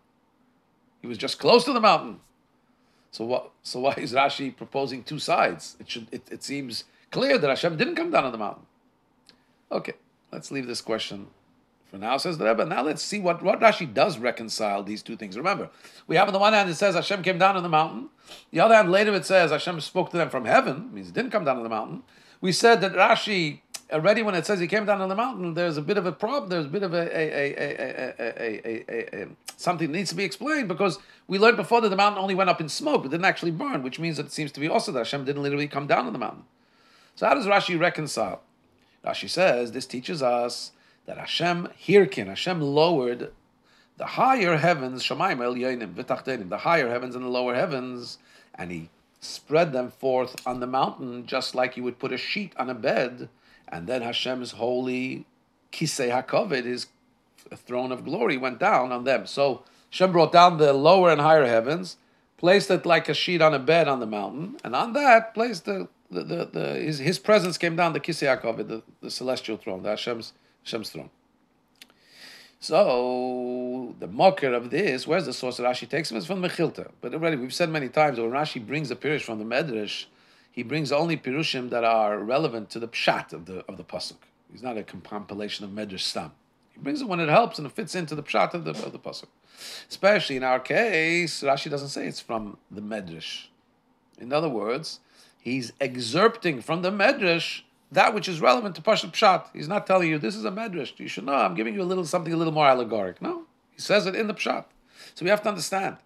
He 1.06 1.10
was 1.10 1.20
just 1.20 1.38
close 1.38 1.64
to 1.66 1.72
the 1.72 1.80
mountain. 1.80 2.20
So 3.12 3.26
what? 3.26 3.52
So 3.62 3.82
why 3.82 3.94
is 3.96 4.12
Rashi 4.12 4.58
proposing 4.58 5.04
two 5.04 5.20
sides? 5.20 5.78
It 5.80 5.88
should. 5.88 6.08
It, 6.12 6.24
it 6.32 6.44
seems 6.44 6.86
clear 7.12 7.38
that 7.38 7.48
Hashem 7.48 7.78
didn't 7.78 7.96
come 7.96 8.10
down 8.10 8.24
on 8.24 8.32
the 8.32 8.40
mountain. 8.40 8.66
Okay, 9.72 9.94
let's 10.32 10.50
leave 10.50 10.66
this 10.66 10.82
question 10.82 11.28
for 11.86 12.00
now. 12.00 12.18
Says 12.18 12.40
the 12.40 12.46
Rebbe. 12.46 12.66
Now 12.66 12.82
let's 12.82 13.04
see 13.04 13.20
what 13.20 13.44
what 13.44 13.62
Rashi 13.62 13.94
does 13.94 14.18
reconcile 14.18 14.82
these 14.82 15.04
two 15.04 15.16
things. 15.16 15.38
Remember, 15.38 15.70
we 16.08 16.16
have 16.16 16.28
on 16.28 16.34
the 16.34 16.40
one 16.40 16.54
hand 16.54 16.72
it 16.72 16.76
says 16.76 16.96
Hashem 16.96 17.22
came 17.22 17.38
down 17.38 17.56
on 17.56 17.62
the 17.62 17.70
mountain. 17.70 18.10
The 18.50 18.62
other 18.62 18.74
hand 18.74 18.92
later 18.92 19.14
it 19.14 19.28
says 19.28 19.52
Hashem 19.52 19.82
spoke 19.82 20.10
to 20.10 20.18
them 20.18 20.32
from 20.32 20.46
heaven. 20.46 20.92
Means 20.92 21.10
it 21.10 21.14
didn't 21.14 21.30
come 21.30 21.46
down 21.46 21.58
on 21.58 21.64
the 21.64 21.70
mountain. 21.70 22.02
We 22.42 22.52
said 22.52 22.82
that 22.82 22.94
Rashi 22.94 23.60
already 23.92 24.24
when 24.24 24.36
it 24.36 24.46
says 24.46 24.60
he 24.60 24.68
came 24.68 24.86
down 24.86 25.02
on 25.02 25.10
the 25.10 25.16
mountain, 25.16 25.54
there's 25.54 25.78
a 25.78 25.82
bit 25.82 25.98
of 25.98 26.06
a 26.06 26.12
problem. 26.12 26.50
There's 26.50 26.66
a 26.66 26.70
bit 26.70 26.84
of 26.84 26.94
a, 26.94 27.18
a, 27.18 27.56
a, 28.20 29.24
a, 29.24 29.28
something 29.58 29.92
that 29.92 29.98
needs 29.98 30.10
to 30.10 30.16
be 30.16 30.24
explained 30.24 30.68
because 30.68 31.00
we 31.28 31.38
learned 31.38 31.58
before 31.58 31.82
that 31.82 31.90
the 31.90 31.96
mountain 31.96 32.22
only 32.22 32.36
went 32.36 32.50
up 32.50 32.62
in 32.62 32.70
smoke, 32.70 33.04
but 33.04 33.12
didn't 33.12 33.26
actually 33.26 33.52
burn, 33.52 33.84
which 33.84 34.00
means 34.00 34.18
that 34.18 34.28
it 34.28 34.32
seems 34.32 34.52
to 34.54 34.60
be 34.60 34.68
also 34.68 34.92
that 34.92 35.00
Hashem 35.00 35.26
didn't 35.26 35.44
literally 35.44 35.68
come 35.68 35.88
down 35.88 36.08
on 36.08 36.14
the 36.14 36.20
mountain. 36.20 36.44
So 37.16 37.28
how 37.28 37.36
does 37.36 37.46
Rashi 37.46 37.80
reconcile? 37.80 38.42
Rashi 39.06 39.30
says 39.30 39.72
this 39.72 39.86
teaches 39.86 40.22
us 40.22 40.72
that 41.06 41.18
Hashem 41.18 41.70
hirkin, 41.86 42.28
Hashem 42.28 42.62
lowered 42.62 43.32
the 43.98 44.06
higher 44.06 44.58
heavens, 44.58 45.04
Shemaim 45.04 45.42
El 45.42 45.54
the 45.54 46.58
higher 46.58 46.90
heavens 46.90 47.16
and 47.16 47.24
the 47.24 47.30
lower 47.30 47.56
heavens, 47.56 48.18
and 48.54 48.72
he 48.72 48.90
spread 49.22 49.72
them 49.72 49.92
forth 49.92 50.36
on 50.46 50.60
the 50.60 50.68
mountain, 50.68 51.26
just 51.26 51.56
like 51.56 51.78
you 51.78 51.84
would 51.84 52.00
put 52.00 52.12
a 52.12 52.18
sheet 52.18 52.54
on 52.58 52.70
a 52.70 52.74
bed 52.74 53.30
and 53.76 53.88
then 53.88 54.02
Hashem's 54.02 54.52
holy 54.52 55.26
kisei 55.74 56.10
hakoved, 56.10 56.64
his 56.64 56.88
throne 57.54 57.92
of 57.92 58.06
glory, 58.06 58.38
went 58.38 58.58
down 58.58 58.94
on 58.94 59.04
them. 59.04 59.28
So 59.28 59.64
Hashem 59.92 60.14
brought 60.14 60.32
down 60.32 60.58
the 60.58 60.72
lower 60.72 61.12
and 61.12 61.20
higher 61.20 61.46
heavens, 61.46 61.98
placed 62.38 62.72
it 62.72 62.86
like 62.86 63.10
a 63.10 63.14
sheet 63.14 63.42
on 63.42 63.54
a 63.54 63.60
bed 63.60 63.90
on 63.90 64.00
the 64.00 64.06
mountain, 64.06 64.56
and 64.64 64.74
on 64.76 64.94
that 64.94 65.34
placed 65.34 65.66
the 65.66 65.90
the, 66.10 66.24
the, 66.24 66.46
the 66.46 66.74
his, 66.76 67.00
his 67.00 67.20
presence 67.20 67.58
came 67.58 67.76
down 67.76 67.92
the 67.92 68.00
kisei 68.00 68.28
hakoved, 68.34 68.68
the, 68.70 68.82
the 69.02 69.12
celestial 69.12 69.58
throne, 69.58 69.84
the 69.84 69.90
Hashem's 69.90 70.32
Hashem's 70.64 70.92
throne. 70.92 71.10
So 72.62 73.94
the 74.00 74.08
makor 74.08 74.56
of 74.56 74.70
this, 74.70 75.06
where's 75.06 75.26
the 75.26 75.34
source 75.34 75.58
that 75.58 75.64
Rashi 75.64 75.90
takes 75.90 76.10
him? 76.12 76.18
Is 76.18 76.26
from 76.26 76.42
Mechilta. 76.42 76.92
But 77.02 77.14
already 77.14 77.36
we've 77.36 77.54
said 77.54 77.70
many 77.70 77.90
times 77.90 78.20
when 78.20 78.32
Rashi 78.32 78.66
brings 78.66 78.90
a 78.90 78.96
Pirish 78.96 79.24
from 79.24 79.38
the 79.40 79.46
Medrash, 79.46 80.06
he 80.56 80.64
brings 80.64 80.90
only 80.90 81.18
pirushim 81.18 81.70
that 81.70 81.84
are 81.84 82.18
relevant 82.18 82.70
to 82.70 82.80
the 82.80 82.88
pshat 82.88 83.34
of 83.34 83.46
the 83.46 83.66
of 83.68 83.76
the 83.76 83.84
pasuk. 83.84 84.16
He's 84.50 84.64
not 84.64 84.78
a 84.78 84.84
compilation 84.84 85.66
of 85.66 85.72
medrash 85.72 86.00
stam. 86.00 86.32
He 86.72 86.80
brings 86.80 87.02
it 87.02 87.10
when 87.10 87.20
it 87.20 87.28
helps 87.28 87.58
and 87.58 87.68
it 87.68 87.74
fits 87.74 87.94
into 87.94 88.16
the 88.16 88.24
pshat 88.24 88.54
of 88.54 88.64
the, 88.64 88.72
of 88.72 88.94
the 88.94 89.00
pasuk. 89.00 89.28
Especially 89.90 90.38
in 90.38 90.44
our 90.44 90.62
case, 90.62 91.42
Rashi 91.42 91.70
doesn't 91.70 91.90
say 91.90 92.08
it's 92.08 92.22
from 92.22 92.58
the 92.72 92.82
medrash. 92.82 93.48
In 94.18 94.32
other 94.32 94.48
words, 94.48 95.02
he's 95.42 95.74
excerpting 95.82 96.64
from 96.64 96.84
the 96.84 96.92
medrash 96.92 97.64
that 97.92 98.14
which 98.14 98.30
is 98.30 98.40
relevant 98.40 98.76
to 98.76 98.82
Pashat 98.82 99.12
Pshat. 99.12 99.48
He's 99.54 99.68
not 99.68 99.86
telling 99.86 100.10
you 100.10 100.18
this 100.18 100.38
is 100.38 100.46
a 100.46 100.52
medrash. 100.52 100.98
You 100.98 101.10
should 101.10 101.26
know. 101.26 101.36
I'm 101.36 101.54
giving 101.54 101.74
you 101.74 101.82
a 101.82 101.84
little 101.84 102.06
something 102.06 102.32
a 102.32 102.38
little 102.38 102.54
more 102.54 102.66
allegoric. 102.66 103.22
No, 103.22 103.44
he 103.72 103.82
says 103.82 104.06
it 104.06 104.16
in 104.16 104.28
the 104.28 104.34
Pshat. 104.34 104.66
So 105.16 105.26
we 105.26 105.30
have 105.30 105.44
to 105.44 105.50
understand 105.50 105.98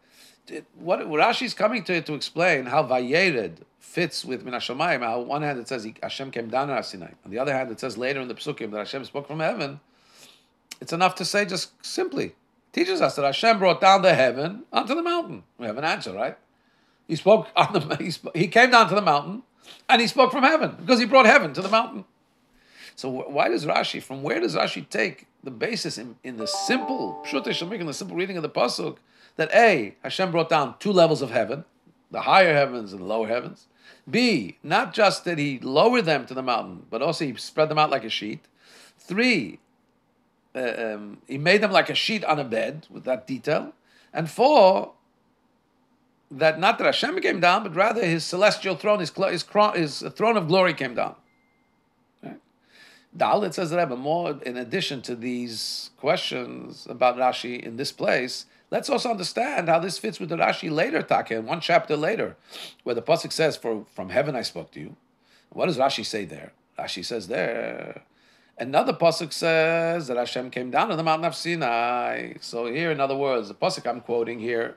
what, 0.76 1.08
what 1.08 1.22
Rashi 1.22 1.44
is 1.44 1.54
coming 1.54 1.84
to 1.86 2.02
to 2.02 2.14
explain 2.14 2.66
how 2.66 2.84
Vayered 2.84 3.58
fits 3.80 4.24
with 4.24 4.44
Min 4.44 4.54
Hashamayim. 4.54 5.08
On 5.08 5.28
one 5.28 5.42
hand, 5.42 5.60
it 5.60 5.68
says 5.68 5.88
Hashem 6.02 6.32
came 6.32 6.50
down 6.50 6.70
on 6.70 6.84
Sinai. 6.84 7.12
On 7.26 7.32
the 7.32 7.40
other 7.40 7.54
hand, 7.54 7.72
it 7.72 7.80
says 7.80 7.98
later 7.98 8.22
in 8.22 8.28
the 8.28 8.36
Psukim 8.36 8.72
that 8.72 8.78
Hashem 8.78 9.06
spoke 9.06 9.28
from 9.28 9.40
heaven. 9.40 9.80
It's 10.82 10.94
enough 10.94 11.16
to 11.16 11.26
say 11.26 11.46
just 11.46 11.74
simply 11.86 12.36
teaches 12.72 13.02
us 13.02 13.16
that 13.16 13.26
Hashem 13.26 13.60
brought 13.60 13.82
down 13.82 14.02
the 14.02 14.14
heaven 14.14 14.64
onto 14.72 14.96
the 14.96 15.04
mountain. 15.04 15.44
We 15.58 15.66
have 15.66 15.78
an 15.78 15.84
answer, 15.84 16.14
right? 16.14 16.38
He 17.08 17.16
spoke 17.16 17.48
on 17.56 17.74
the 17.74 17.96
he, 17.96 18.40
he 18.40 18.48
came 18.48 18.72
down 18.72 18.90
to 18.90 18.96
the 18.96 19.02
mountain 19.02 19.44
and 19.88 20.02
he 20.02 20.08
spoke 20.08 20.32
from 20.32 20.44
heaven 20.44 20.76
because 20.80 21.00
he 21.00 21.06
brought 21.06 21.26
heaven 21.26 21.54
to 21.54 21.62
the 21.62 21.70
mountain. 21.70 22.06
So 22.96 23.10
why 23.10 23.48
does 23.48 23.66
Rashi? 23.66 24.04
From 24.04 24.24
where 24.24 24.40
does 24.40 24.56
Rashi 24.56 24.88
take 24.88 25.28
the 25.44 25.52
basis 25.52 25.98
in, 25.98 26.18
in 26.24 26.38
the 26.38 26.48
simple 26.48 27.24
Pshut 27.26 27.80
in 27.80 27.86
the 27.86 27.94
simple 27.94 28.16
reading 28.16 28.36
of 28.36 28.44
the 28.44 28.50
pasuk 28.50 28.98
that 29.36 29.54
a 29.54 29.96
Hashem 30.04 30.32
brought 30.32 30.50
down 30.50 30.76
two 30.80 30.92
levels 30.92 31.22
of 31.22 31.32
heaven, 31.32 31.66
the 32.12 32.22
higher 32.22 32.54
heavens 32.54 32.94
and 32.94 33.02
the 33.02 33.06
lower 33.06 33.28
heavens. 33.28 33.68
B 34.10 34.58
not 34.64 34.94
just 34.94 35.26
that 35.26 35.38
he 35.38 35.60
lowered 35.60 36.06
them 36.06 36.26
to 36.26 36.34
the 36.34 36.42
mountain, 36.42 36.86
but 36.90 37.02
also 37.02 37.26
he 37.26 37.36
spread 37.36 37.70
them 37.70 37.78
out 37.78 37.90
like 37.90 38.04
a 38.04 38.10
sheet. 38.10 38.46
Three, 38.98 39.60
uh, 40.56 40.74
um, 40.78 41.18
he 41.28 41.38
made 41.38 41.62
them 41.62 41.72
like 41.72 41.90
a 41.90 41.96
sheet 41.96 42.24
on 42.24 42.40
a 42.40 42.44
bed 42.44 42.88
with 42.90 43.04
that 43.06 43.28
detail. 43.28 43.74
And 44.14 44.30
four, 44.30 44.94
that 46.32 46.60
not 46.60 46.78
that 46.78 46.86
Hashem 46.86 47.20
came 47.22 47.40
down, 47.40 47.64
but 47.64 47.76
rather 47.76 48.06
his 48.06 48.24
celestial 48.24 48.76
throne, 48.76 49.00
his, 49.00 49.12
his, 49.12 49.46
his 49.76 50.04
throne 50.16 50.38
of 50.38 50.48
glory 50.48 50.74
came 50.74 50.96
down. 50.96 51.16
Dal, 53.16 53.44
it 53.44 53.56
says 53.56 53.72
that 53.72 53.90
more 53.98 54.40
in 54.44 54.58
addition 54.58 55.02
to 55.04 55.16
these 55.16 55.90
questions 55.98 56.86
about 56.90 57.18
Rashi 57.18 57.60
in 57.60 57.78
this 57.78 57.92
place, 57.92 58.46
let's 58.72 58.90
also 58.90 59.10
understand 59.10 59.70
how 59.70 59.80
this 59.80 59.98
fits 59.98 60.20
with 60.20 60.30
the 60.30 60.38
Rashi 60.38 60.72
later, 60.72 61.02
Taka, 61.02 61.42
one 61.42 61.62
chapter 61.62 61.96
later, 61.96 62.36
where 62.84 62.96
the 62.96 63.02
Pasuk 63.02 63.32
says, 63.32 63.58
For 63.58 63.86
from 63.94 64.10
heaven 64.10 64.36
I 64.36 64.42
spoke 64.42 64.72
to 64.72 64.80
you. 64.80 64.96
What 65.50 65.66
does 65.66 65.78
Rashi 65.78 66.06
say 66.06 66.26
there? 66.26 66.54
Rashi 66.78 67.04
says 67.04 67.28
there, 67.28 68.04
Another 68.60 68.92
pasuk 68.92 69.32
says 69.32 70.08
that 70.08 70.18
Hashem 70.18 70.50
came 70.52 70.70
down 70.70 70.92
on 70.92 70.98
the 70.98 71.04
mountain 71.04 71.26
of 71.26 71.34
Sinai. 71.34 72.34
So 72.42 72.66
here, 72.66 72.92
in 72.92 73.00
other 73.00 73.16
words, 73.16 73.48
the 73.48 73.54
pasuk 73.54 73.90
I'm 73.90 74.02
quoting 74.02 74.40
here 74.40 74.76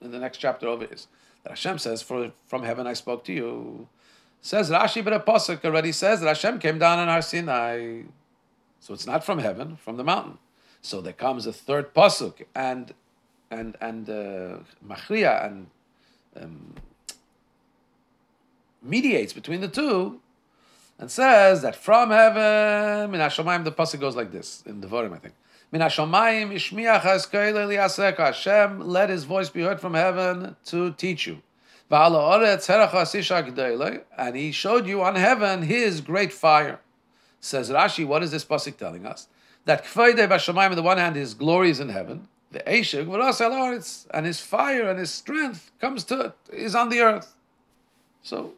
in 0.00 0.12
the 0.12 0.20
next 0.20 0.38
chapter 0.38 0.68
over 0.68 0.84
is 0.84 1.08
that 1.42 1.50
Hashem 1.50 1.78
says, 1.78 2.00
"For 2.00 2.30
from 2.46 2.62
heaven 2.62 2.86
I 2.86 2.92
spoke 2.92 3.24
to 3.24 3.32
you." 3.32 3.88
Says 4.40 4.70
Rashi, 4.70 5.02
but 5.02 5.12
a 5.12 5.18
pasuk 5.18 5.64
already 5.64 5.90
says 5.90 6.20
that 6.20 6.28
Hashem 6.28 6.60
came 6.60 6.78
down 6.78 7.00
on 7.00 7.08
Har 7.08 7.22
Sinai. 7.22 8.02
So 8.78 8.94
it's 8.94 9.06
not 9.06 9.24
from 9.24 9.40
heaven, 9.40 9.78
from 9.78 9.96
the 9.96 10.04
mountain. 10.04 10.38
So 10.80 11.00
there 11.00 11.12
comes 11.12 11.44
a 11.44 11.52
third 11.52 11.92
pasuk 11.92 12.44
and 12.54 12.94
and 13.50 13.76
and 13.80 14.08
uh, 14.08 14.58
machria 14.86 15.46
and 15.46 15.66
um, 16.40 16.74
mediates 18.82 19.32
between 19.32 19.60
the 19.60 19.68
two 19.68 20.20
and 20.98 21.10
says 21.10 21.62
that 21.62 21.74
from 21.74 22.10
heaven, 22.10 23.10
min 23.10 23.20
hashamayim, 23.20 23.64
the 23.64 23.72
pasuk 23.72 24.00
goes 24.00 24.16
like 24.16 24.30
this 24.30 24.62
in 24.66 24.80
the 24.80 24.86
Vorim, 24.86 25.12
I 25.12 25.18
think. 25.18 25.34
Min 25.72 25.80
hashamayim 25.80 26.52
ishmiach 26.52 27.00
haskoil 27.00 28.16
Hashem 28.16 28.80
let 28.80 29.10
His 29.10 29.24
voice 29.24 29.50
be 29.50 29.62
heard 29.62 29.80
from 29.80 29.94
heaven 29.94 30.56
to 30.66 30.92
teach 30.92 31.26
you. 31.26 31.42
And 31.90 34.36
He 34.36 34.52
showed 34.52 34.86
you 34.86 35.02
on 35.02 35.16
heaven 35.16 35.62
His 35.62 36.00
great 36.00 36.32
fire. 36.32 36.80
Says 37.40 37.70
Rashi, 37.70 38.06
what 38.06 38.22
is 38.22 38.30
this 38.30 38.44
pasuk 38.44 38.76
telling 38.76 39.04
us? 39.04 39.26
That 39.64 39.84
kfayde 39.84 40.28
b'shamayim, 40.28 40.70
on 40.70 40.76
the 40.76 40.82
one 40.82 40.98
hand, 40.98 41.16
His 41.16 41.34
glory 41.34 41.70
is 41.70 41.80
in 41.80 41.88
heaven. 41.88 42.28
The 42.54 42.60
Eishik, 42.60 44.06
and 44.12 44.26
His 44.26 44.40
fire 44.40 44.88
and 44.88 44.98
His 44.98 45.12
strength 45.12 45.70
comes 45.80 46.04
to 46.04 46.32
is 46.52 46.74
on 46.74 46.88
the 46.88 47.00
earth. 47.00 47.34
So 48.22 48.54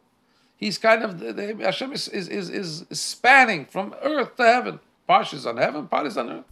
He's 0.57 0.79
kind 0.79 1.03
of 1.03 1.19
the, 1.19 1.33
the 1.33 1.55
Hashem 1.63 1.93
is, 1.93 2.07
is, 2.07 2.27
is, 2.27 2.49
is, 2.49 2.85
spanning 2.91 3.65
from 3.65 3.95
earth 4.01 4.35
to 4.37 4.43
heaven. 4.43 4.79
Part 5.07 5.31
is 5.31 5.45
on 5.45 5.57
heaven, 5.57 5.87
part 5.87 6.07
is 6.07 6.17
on 6.17 6.31
earth. 6.31 6.45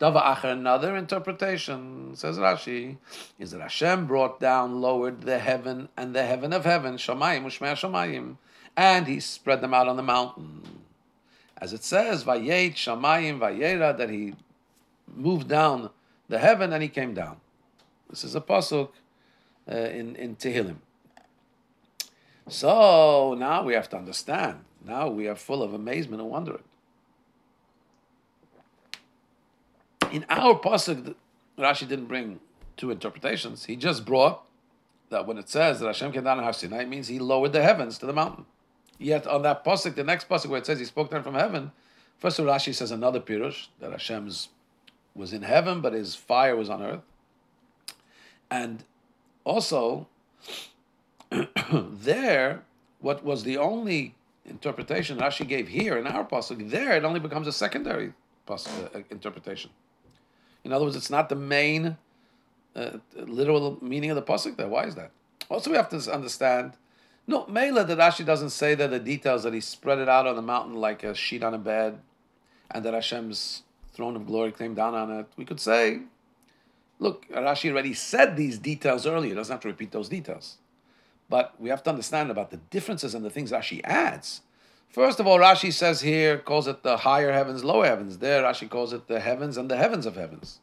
Davar 0.00 0.36
Acher, 0.36 0.52
another 0.52 0.96
interpretation, 0.96 2.14
says 2.16 2.38
Rashi, 2.38 2.96
is 3.38 3.50
that 3.50 3.60
Hashem 3.60 4.06
brought 4.06 4.40
down, 4.40 4.80
lowered 4.80 5.22
the 5.22 5.38
heaven 5.38 5.88
and 5.96 6.14
the 6.14 6.24
heaven 6.24 6.52
of 6.52 6.64
heaven, 6.64 6.96
Shamayim, 6.96 7.44
Ushmei 7.44 7.72
Shamayim, 7.72 8.36
and 8.76 9.06
he 9.06 9.20
spread 9.20 9.60
them 9.60 9.72
out 9.74 9.88
on 9.88 9.96
the 9.96 10.02
mountain. 10.02 10.62
As 11.58 11.72
it 11.72 11.84
says, 11.84 12.24
Vayet 12.24 12.74
Shamayim 12.74 13.38
Vayera, 13.38 13.96
that 13.96 14.10
he 14.10 14.34
moved 15.14 15.48
down 15.48 15.90
the 16.28 16.38
heaven 16.38 16.72
and 16.72 16.82
he 16.82 16.88
came 16.88 17.14
down. 17.14 17.38
This 18.10 18.24
is 18.24 18.34
a 18.34 18.40
pasuk 18.40 18.90
uh, 19.70 19.74
in, 19.74 20.16
in 20.16 20.36
Tehillim. 20.36 20.76
So 22.48 23.34
now 23.38 23.64
we 23.64 23.74
have 23.74 23.88
to 23.90 23.96
understand. 23.96 24.60
Now 24.84 25.08
we 25.08 25.26
are 25.26 25.34
full 25.34 25.62
of 25.62 25.74
amazement 25.74 26.22
and 26.22 26.30
wonder. 26.30 26.60
In 30.12 30.24
our 30.28 30.54
pasuk, 30.54 31.14
Rashi 31.58 31.88
didn't 31.88 32.06
bring 32.06 32.40
two 32.76 32.90
interpretations. 32.90 33.64
He 33.64 33.74
just 33.74 34.04
brought 34.04 34.44
that 35.10 35.26
when 35.26 35.38
it 35.38 35.48
says 35.48 35.80
that 35.80 35.86
Hashem 35.86 36.12
came 36.12 36.24
down 36.24 36.38
on 36.38 36.44
Har 36.44 36.52
Sinai, 36.52 36.82
it 36.82 36.88
means 36.88 37.08
He 37.08 37.18
lowered 37.18 37.52
the 37.52 37.62
heavens 37.62 37.98
to 37.98 38.06
the 38.06 38.12
mountain. 38.12 38.44
Yet 38.98 39.26
on 39.26 39.42
that 39.42 39.64
pasuk, 39.64 39.94
the 39.94 40.04
next 40.04 40.28
pasuk 40.28 40.46
where 40.46 40.58
it 40.58 40.66
says 40.66 40.78
He 40.78 40.84
spoke 40.84 41.10
down 41.10 41.22
from 41.22 41.34
heaven, 41.34 41.72
first 42.18 42.38
of 42.38 42.46
Rashi 42.46 42.74
says 42.74 42.90
another 42.90 43.20
pirush 43.20 43.68
that 43.80 43.90
Hashem's 43.90 44.48
was 45.16 45.32
in 45.32 45.42
heaven, 45.42 45.80
but 45.80 45.92
His 45.92 46.14
fire 46.14 46.54
was 46.54 46.68
on 46.68 46.82
earth, 46.82 47.02
and 48.50 48.84
also 49.44 50.06
there, 51.72 52.62
what 53.00 53.24
was 53.24 53.44
the 53.44 53.56
only 53.56 54.14
interpretation 54.44 55.18
Rashi 55.18 55.46
gave 55.46 55.68
here 55.68 55.96
in 55.96 56.06
our 56.06 56.24
pasuk, 56.24 56.70
there 56.70 56.92
it 56.92 57.04
only 57.04 57.20
becomes 57.20 57.46
a 57.46 57.52
secondary 57.52 58.12
pasuk, 58.46 58.94
uh, 58.94 59.02
interpretation. 59.10 59.70
In 60.64 60.72
other 60.72 60.84
words, 60.84 60.96
it's 60.96 61.10
not 61.10 61.28
the 61.28 61.36
main 61.36 61.96
uh, 62.74 62.98
literal 63.14 63.78
meaning 63.80 64.10
of 64.10 64.16
the 64.16 64.22
pasuk 64.22 64.56
there. 64.56 64.68
Why 64.68 64.84
is 64.84 64.94
that? 64.94 65.10
Also, 65.48 65.70
we 65.70 65.76
have 65.76 65.88
to 65.90 66.12
understand. 66.12 66.72
No, 67.28 67.46
Mela 67.46 67.84
that 67.84 67.98
Rashi 67.98 68.24
doesn't 68.24 68.50
say 68.50 68.74
that 68.74 68.90
the 68.90 69.00
details 69.00 69.42
that 69.42 69.52
he 69.52 69.60
spread 69.60 69.98
it 69.98 70.08
out 70.08 70.26
on 70.26 70.36
the 70.36 70.42
mountain 70.42 70.74
like 70.74 71.02
a 71.02 71.14
sheet 71.14 71.42
on 71.42 71.54
a 71.54 71.58
bed, 71.58 71.98
and 72.70 72.84
that 72.84 72.94
Hashem's 72.94 73.62
throne 73.96 74.14
of 74.14 74.26
glory 74.26 74.52
came 74.52 74.74
down 74.74 74.94
on 74.94 75.10
it. 75.10 75.26
We 75.36 75.44
could 75.44 75.58
say, 75.58 76.00
look, 76.98 77.26
Rashi 77.30 77.70
already 77.70 77.94
said 77.94 78.36
these 78.36 78.58
details 78.58 79.06
earlier. 79.06 79.30
He 79.30 79.34
doesn't 79.34 79.52
have 79.52 79.62
to 79.62 79.68
repeat 79.68 79.90
those 79.90 80.08
details. 80.08 80.58
But 81.28 81.58
we 81.58 81.70
have 81.70 81.82
to 81.84 81.90
understand 81.90 82.30
about 82.30 82.50
the 82.50 82.58
differences 82.58 83.14
and 83.14 83.24
the 83.24 83.30
things 83.30 83.50
Rashi 83.50 83.80
adds. 83.82 84.42
First 84.90 85.18
of 85.18 85.26
all, 85.26 85.38
Rashi 85.38 85.72
says 85.72 86.02
here, 86.02 86.38
calls 86.38 86.68
it 86.68 86.82
the 86.82 86.98
higher 86.98 87.32
heavens, 87.32 87.64
lower 87.64 87.86
heavens. 87.86 88.18
There, 88.18 88.42
Rashi 88.42 88.68
calls 88.68 88.92
it 88.92 89.08
the 89.08 89.20
heavens 89.20 89.56
and 89.56 89.70
the 89.70 89.76
heavens 89.76 90.06
of 90.06 90.14
heavens. 90.14 90.60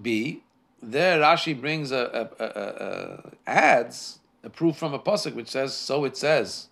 B, 0.00 0.42
there 0.82 1.20
Rashi 1.20 1.58
brings 1.58 1.92
a, 1.92 2.28
a, 2.38 2.44
a, 2.44 2.48
a 2.48 3.32
adds 3.46 4.18
a 4.42 4.50
proof 4.50 4.76
from 4.76 4.92
a 4.92 4.98
pasuk 4.98 5.34
which 5.34 5.48
says, 5.48 5.74
so 5.74 6.04
it 6.04 6.16
says 6.16 6.68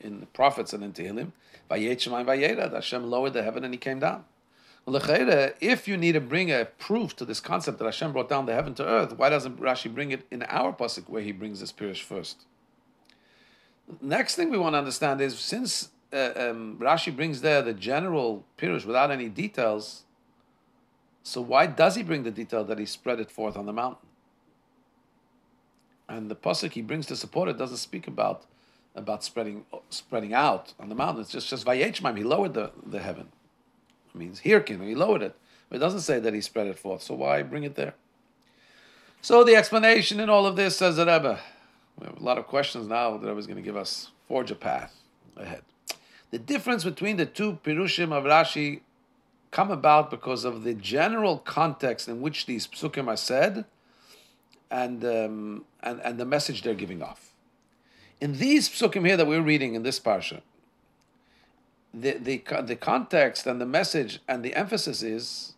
in 0.00 0.20
the 0.20 0.26
prophets 0.26 0.72
and 0.72 0.82
in 0.82 0.92
Tehillim, 0.92 1.32
Hashem 1.78 3.10
lowered 3.10 3.32
the 3.32 3.42
heaven 3.42 3.64
and 3.64 3.72
he 3.72 3.78
came 3.78 4.00
down. 4.00 4.24
If 4.86 5.88
you 5.88 5.96
need 5.96 6.12
to 6.12 6.20
bring 6.20 6.50
a 6.50 6.66
proof 6.66 7.16
to 7.16 7.24
this 7.24 7.40
concept 7.40 7.78
that 7.78 7.86
Hashem 7.86 8.12
brought 8.12 8.28
down 8.28 8.46
the 8.46 8.52
heaven 8.52 8.74
to 8.74 8.86
earth, 8.86 9.16
why 9.16 9.30
doesn't 9.30 9.58
Rashi 9.58 9.92
bring 9.92 10.10
it 10.10 10.26
in 10.30 10.42
our 10.44 10.74
pasuk 10.74 11.08
where 11.08 11.22
he 11.22 11.32
brings 11.32 11.60
this 11.60 11.72
pirush 11.72 12.02
first? 12.02 12.44
Next 14.00 14.36
thing 14.36 14.50
we 14.50 14.58
want 14.58 14.74
to 14.74 14.78
understand 14.78 15.20
is 15.20 15.38
since 15.38 15.90
uh, 16.12 16.32
um, 16.36 16.78
Rashi 16.78 17.14
brings 17.14 17.40
there 17.40 17.62
the 17.62 17.72
general 17.72 18.44
pirush 18.58 18.84
without 18.84 19.10
any 19.10 19.28
details, 19.28 20.04
so 21.22 21.40
why 21.40 21.66
does 21.66 21.96
he 21.96 22.02
bring 22.02 22.22
the 22.22 22.30
detail 22.30 22.64
that 22.64 22.78
he 22.78 22.86
spread 22.86 23.20
it 23.20 23.30
forth 23.30 23.56
on 23.56 23.64
the 23.64 23.72
mountain? 23.72 24.06
And 26.08 26.30
the 26.30 26.36
pasuk 26.36 26.72
he 26.72 26.82
brings 26.82 27.06
to 27.06 27.16
support 27.16 27.48
it 27.48 27.56
doesn't 27.56 27.78
speak 27.78 28.06
about 28.06 28.44
about 28.94 29.24
spreading 29.24 29.64
spreading 29.90 30.32
out 30.32 30.72
on 30.78 30.88
the 30.88 30.94
mountain. 30.94 31.22
It's 31.22 31.30
just 31.30 31.48
just 31.48 31.66
vayechmaim. 31.66 32.16
He 32.16 32.24
lowered 32.24 32.54
the, 32.54 32.70
the 32.84 33.00
heaven. 33.00 33.28
It 34.14 34.18
means 34.18 34.40
hirkin, 34.40 34.86
he 34.86 34.94
lowered 34.94 35.22
it. 35.22 35.36
But 35.68 35.76
it 35.76 35.80
doesn't 35.80 36.00
say 36.00 36.20
that 36.20 36.34
he 36.34 36.40
spread 36.40 36.66
it 36.66 36.78
forth, 36.78 37.02
so 37.02 37.14
why 37.14 37.42
bring 37.42 37.64
it 37.64 37.74
there? 37.74 37.94
So 39.22 39.42
the 39.42 39.56
explanation 39.56 40.20
in 40.20 40.28
all 40.28 40.46
of 40.46 40.56
this 40.56 40.76
says 40.76 40.96
that 40.96 41.06
Rebbe. 41.06 41.40
We 41.98 42.06
have 42.06 42.20
a 42.20 42.24
lot 42.24 42.38
of 42.38 42.46
questions 42.46 42.88
now 42.88 43.16
that 43.16 43.26
Rebbe 43.26 43.38
is 43.38 43.46
going 43.46 43.56
to 43.56 43.62
give 43.62 43.76
us. 43.76 44.10
Forge 44.28 44.50
a 44.50 44.54
path 44.54 44.94
ahead. 45.36 45.62
The 46.30 46.38
difference 46.38 46.84
between 46.84 47.16
the 47.16 47.26
two 47.26 47.58
pirushim 47.64 48.12
of 48.12 48.24
Rashi 48.24 48.80
come 49.50 49.70
about 49.70 50.10
because 50.10 50.44
of 50.44 50.64
the 50.64 50.74
general 50.74 51.38
context 51.38 52.08
in 52.08 52.20
which 52.20 52.46
these 52.46 52.66
psukim 52.66 53.06
are 53.06 53.16
said 53.16 53.64
and, 54.70 55.04
um, 55.04 55.64
and, 55.82 56.00
and 56.00 56.18
the 56.18 56.24
message 56.24 56.62
they're 56.62 56.74
giving 56.74 57.02
off. 57.02 57.33
In 58.20 58.38
these 58.38 58.68
psukim 58.68 59.06
here 59.06 59.16
that 59.16 59.26
we're 59.26 59.42
reading 59.42 59.74
in 59.74 59.82
this 59.82 60.00
parsha, 60.00 60.40
the, 61.92 62.12
the, 62.12 62.42
the 62.62 62.76
context 62.76 63.46
and 63.46 63.60
the 63.60 63.66
message 63.66 64.20
and 64.26 64.44
the 64.44 64.54
emphasis 64.54 65.02
is 65.02 65.54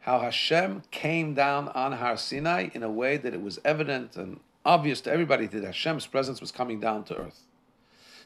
how 0.00 0.20
Hashem 0.20 0.82
came 0.90 1.34
down 1.34 1.68
on 1.68 1.92
Har 1.92 2.16
Sinai 2.16 2.68
in 2.74 2.82
a 2.82 2.90
way 2.90 3.16
that 3.16 3.34
it 3.34 3.42
was 3.42 3.58
evident 3.64 4.16
and 4.16 4.40
obvious 4.64 5.00
to 5.02 5.12
everybody 5.12 5.46
that 5.46 5.64
Hashem's 5.64 6.06
presence 6.06 6.40
was 6.40 6.52
coming 6.52 6.80
down 6.80 7.04
to 7.04 7.16
earth. 7.16 7.42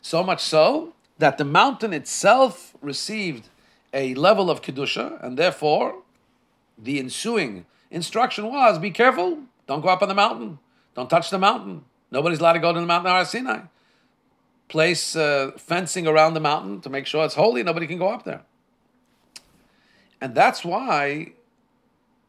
So 0.02 0.22
much 0.22 0.42
so 0.42 0.94
that 1.18 1.38
the 1.38 1.44
mountain 1.44 1.92
itself 1.92 2.74
received 2.80 3.48
a 3.92 4.14
level 4.14 4.50
of 4.50 4.62
Kedusha, 4.62 5.22
and 5.22 5.36
therefore 5.36 6.02
the 6.78 6.98
ensuing 6.98 7.66
instruction 7.90 8.46
was 8.46 8.78
be 8.78 8.90
careful, 8.90 9.40
don't 9.66 9.82
go 9.82 9.88
up 9.88 10.02
on 10.02 10.08
the 10.08 10.14
mountain, 10.14 10.58
don't 10.94 11.10
touch 11.10 11.30
the 11.30 11.38
mountain. 11.38 11.84
Nobody's 12.10 12.40
allowed 12.40 12.54
to 12.54 12.58
go 12.58 12.72
to 12.72 12.80
the 12.80 12.86
mountain 12.86 13.10
Har 13.10 13.24
Sinai. 13.24 13.60
Place 14.68 15.16
uh, 15.16 15.52
fencing 15.56 16.06
around 16.06 16.34
the 16.34 16.40
mountain 16.40 16.80
to 16.80 16.90
make 16.90 17.06
sure 17.06 17.24
it's 17.24 17.34
holy, 17.34 17.62
nobody 17.62 17.86
can 17.86 17.98
go 17.98 18.08
up 18.08 18.24
there. 18.24 18.42
And 20.20 20.34
that's 20.34 20.64
why 20.64 21.32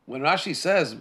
when 0.06 0.22
Rashi 0.22 0.56
says, 0.56 0.98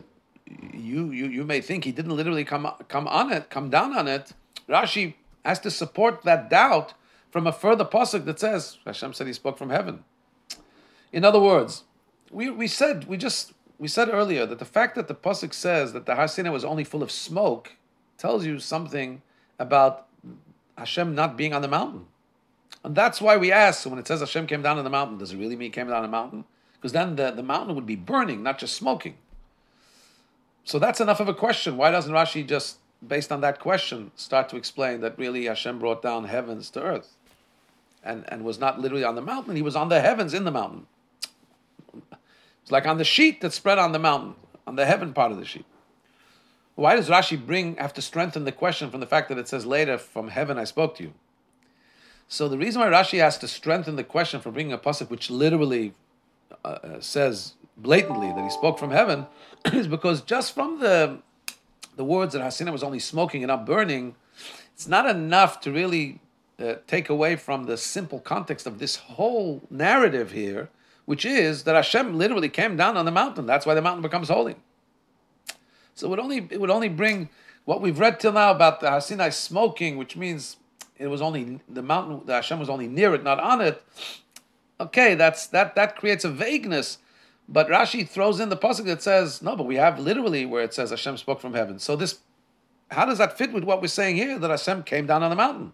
you, 0.72 1.10
you, 1.10 1.26
you 1.26 1.44
may 1.44 1.60
think 1.60 1.84
he 1.84 1.92
didn't 1.92 2.16
literally 2.16 2.44
come, 2.44 2.70
come 2.88 3.06
on 3.08 3.32
it, 3.32 3.50
come 3.50 3.70
down 3.70 3.96
on 3.96 4.08
it, 4.08 4.32
Rashi 4.68 5.14
has 5.44 5.58
to 5.60 5.70
support 5.70 6.22
that 6.22 6.50
doubt 6.50 6.94
from 7.30 7.46
a 7.46 7.52
further 7.52 7.84
pasuk 7.84 8.24
that 8.24 8.40
says 8.40 8.78
Hashem 8.84 9.12
said 9.14 9.26
he 9.26 9.32
spoke 9.32 9.56
from 9.56 9.70
heaven. 9.70 10.04
In 11.12 11.24
other 11.24 11.40
words, 11.40 11.84
we, 12.30 12.50
we 12.50 12.66
said 12.66 13.06
we 13.08 13.16
just 13.16 13.52
we 13.78 13.88
said 13.88 14.08
earlier 14.08 14.46
that 14.46 14.58
the 14.58 14.64
fact 14.64 14.94
that 14.96 15.08
the 15.08 15.14
pasuk 15.14 15.54
says 15.54 15.92
that 15.92 16.06
the 16.06 16.14
Har 16.16 16.28
Sinai 16.28 16.50
was 16.50 16.64
only 16.64 16.84
full 16.84 17.02
of 17.02 17.10
smoke 17.10 17.72
tells 18.20 18.46
you 18.46 18.58
something 18.58 19.22
about 19.58 20.06
Hashem 20.76 21.14
not 21.14 21.36
being 21.36 21.52
on 21.52 21.62
the 21.62 21.68
mountain, 21.68 22.06
and 22.84 22.94
that's 22.94 23.20
why 23.20 23.36
we 23.36 23.50
ask 23.50 23.84
when 23.86 23.98
it 23.98 24.06
says 24.06 24.20
Hashem 24.20 24.46
came 24.46 24.62
down 24.62 24.78
on 24.78 24.84
the 24.84 24.90
mountain. 24.90 25.18
Does 25.18 25.32
it 25.32 25.38
really 25.38 25.56
mean 25.56 25.66
he 25.66 25.70
came 25.70 25.88
down 25.88 25.96
on 25.96 26.02
the 26.02 26.08
mountain? 26.08 26.44
Because 26.74 26.92
then 26.92 27.16
the, 27.16 27.30
the 27.30 27.42
mountain 27.42 27.74
would 27.74 27.86
be 27.86 27.96
burning, 27.96 28.42
not 28.42 28.58
just 28.58 28.74
smoking. 28.74 29.16
So 30.64 30.78
that's 30.78 31.00
enough 31.00 31.20
of 31.20 31.28
a 31.28 31.34
question. 31.34 31.76
Why 31.76 31.90
doesn't 31.90 32.12
Rashi 32.12 32.46
just, 32.46 32.78
based 33.06 33.32
on 33.32 33.40
that 33.42 33.58
question, 33.58 34.12
start 34.14 34.48
to 34.50 34.56
explain 34.56 35.00
that 35.00 35.18
really 35.18 35.44
Hashem 35.44 35.78
brought 35.78 36.00
down 36.00 36.24
heavens 36.24 36.70
to 36.70 36.82
earth? 36.82 37.16
and, 38.02 38.24
and 38.28 38.44
was 38.44 38.58
not 38.58 38.80
literally 38.80 39.04
on 39.04 39.14
the 39.14 39.22
mountain, 39.22 39.56
he 39.56 39.62
was 39.62 39.76
on 39.76 39.88
the 39.88 40.00
heavens 40.00 40.34
in 40.34 40.44
the 40.44 40.50
mountain. 40.50 40.86
It's 42.62 42.70
like 42.70 42.86
on 42.86 42.98
the 42.98 43.04
sheet 43.04 43.40
that 43.40 43.52
spread 43.52 43.78
on 43.78 43.92
the 43.92 43.98
mountain, 43.98 44.34
on 44.66 44.76
the 44.76 44.86
heaven 44.86 45.12
part 45.12 45.32
of 45.32 45.38
the 45.38 45.44
sheet. 45.44 45.66
Why 46.74 46.96
does 46.96 47.08
Rashi 47.08 47.44
bring 47.44 47.76
have 47.76 47.92
to 47.94 48.02
strengthen 48.02 48.44
the 48.44 48.52
question 48.52 48.90
from 48.90 49.00
the 49.00 49.06
fact 49.06 49.28
that 49.28 49.38
it 49.38 49.48
says 49.48 49.66
later, 49.66 49.98
from 49.98 50.28
heaven 50.28 50.58
I 50.58 50.64
spoke 50.64 50.96
to 50.96 51.02
you? 51.02 51.12
So 52.28 52.48
the 52.48 52.58
reason 52.58 52.80
why 52.80 52.88
Rashi 52.88 53.18
has 53.18 53.38
to 53.38 53.48
strengthen 53.48 53.96
the 53.96 54.04
question 54.04 54.40
for 54.40 54.50
bringing 54.50 54.72
a 54.72 54.78
pasuk 54.78 55.10
which 55.10 55.30
literally 55.30 55.94
uh, 56.64 56.68
uh 56.68 57.00
says 57.00 57.54
blatantly 57.76 58.28
that 58.28 58.44
he 58.44 58.50
spoke 58.50 58.78
from 58.78 58.90
heaven 58.90 59.26
is 59.72 59.88
because 59.88 60.20
just 60.22 60.54
from 60.54 60.78
the 60.78 61.18
the 61.96 62.04
words 62.04 62.32
that 62.32 62.40
Har 62.40 62.50
Sinai 62.50 62.70
was 62.70 62.82
only 62.82 63.00
smoking 63.00 63.42
and 63.42 63.48
not 63.48 63.66
burning, 63.66 64.14
it's 64.72 64.88
not 64.88 65.06
enough 65.06 65.60
to 65.60 65.72
really 65.72 66.20
uh, 66.58 66.76
take 66.86 67.08
away 67.08 67.36
from 67.36 67.64
the 67.64 67.76
simple 67.76 68.20
context 68.20 68.66
of 68.66 68.78
this 68.78 68.96
whole 68.96 69.60
narrative 69.70 70.30
here, 70.32 70.70
which 71.04 71.24
is 71.24 71.64
that 71.64 71.74
Hashem 71.74 72.16
literally 72.16 72.48
came 72.48 72.76
down 72.76 72.96
on 72.96 73.04
the 73.04 73.10
mountain. 73.10 73.44
That's 73.44 73.66
why 73.66 73.74
the 73.74 73.82
mountain 73.82 74.02
becomes 74.02 74.28
holy. 74.28 74.56
So 76.00 76.06
it 76.06 76.10
would 76.10 76.18
only 76.18 76.48
it 76.50 76.60
would 76.60 76.70
only 76.70 76.88
bring 76.88 77.28
what 77.64 77.80
we've 77.80 77.98
read 77.98 78.18
till 78.20 78.32
now 78.32 78.50
about 78.50 78.80
the 78.80 78.90
Har 78.90 79.00
Sinai 79.00 79.30
smoking, 79.30 79.96
which 79.96 80.16
means 80.16 80.56
it 80.98 81.06
was 81.06 81.22
only 81.22 81.60
the 81.68 81.82
mountain. 81.82 82.22
The 82.26 82.34
Hashem 82.34 82.58
was 82.58 82.68
only 82.68 82.88
near 82.88 83.14
it, 83.14 83.22
not 83.22 83.38
on 83.38 83.60
it. 83.60 83.82
Okay, 84.80 85.14
that's 85.14 85.46
that 85.48 85.74
that 85.76 85.96
creates 85.96 86.24
a 86.24 86.30
vagueness. 86.30 86.98
But 87.48 87.68
Rashi 87.68 88.08
throws 88.08 88.38
in 88.38 88.48
the 88.48 88.56
pasuk 88.56 88.84
that 88.86 89.02
says 89.02 89.42
no, 89.42 89.56
but 89.56 89.66
we 89.66 89.76
have 89.76 89.98
literally 89.98 90.46
where 90.46 90.62
it 90.62 90.72
says 90.72 90.90
Hashem 90.90 91.16
spoke 91.16 91.40
from 91.40 91.54
heaven. 91.54 91.78
So 91.78 91.96
this, 91.96 92.20
how 92.90 93.06
does 93.06 93.18
that 93.18 93.36
fit 93.36 93.52
with 93.52 93.64
what 93.64 93.82
we're 93.82 93.88
saying 93.88 94.16
here 94.16 94.38
that 94.38 94.50
Hashem 94.50 94.84
came 94.84 95.06
down 95.06 95.22
on 95.22 95.30
the 95.30 95.36
mountain? 95.36 95.72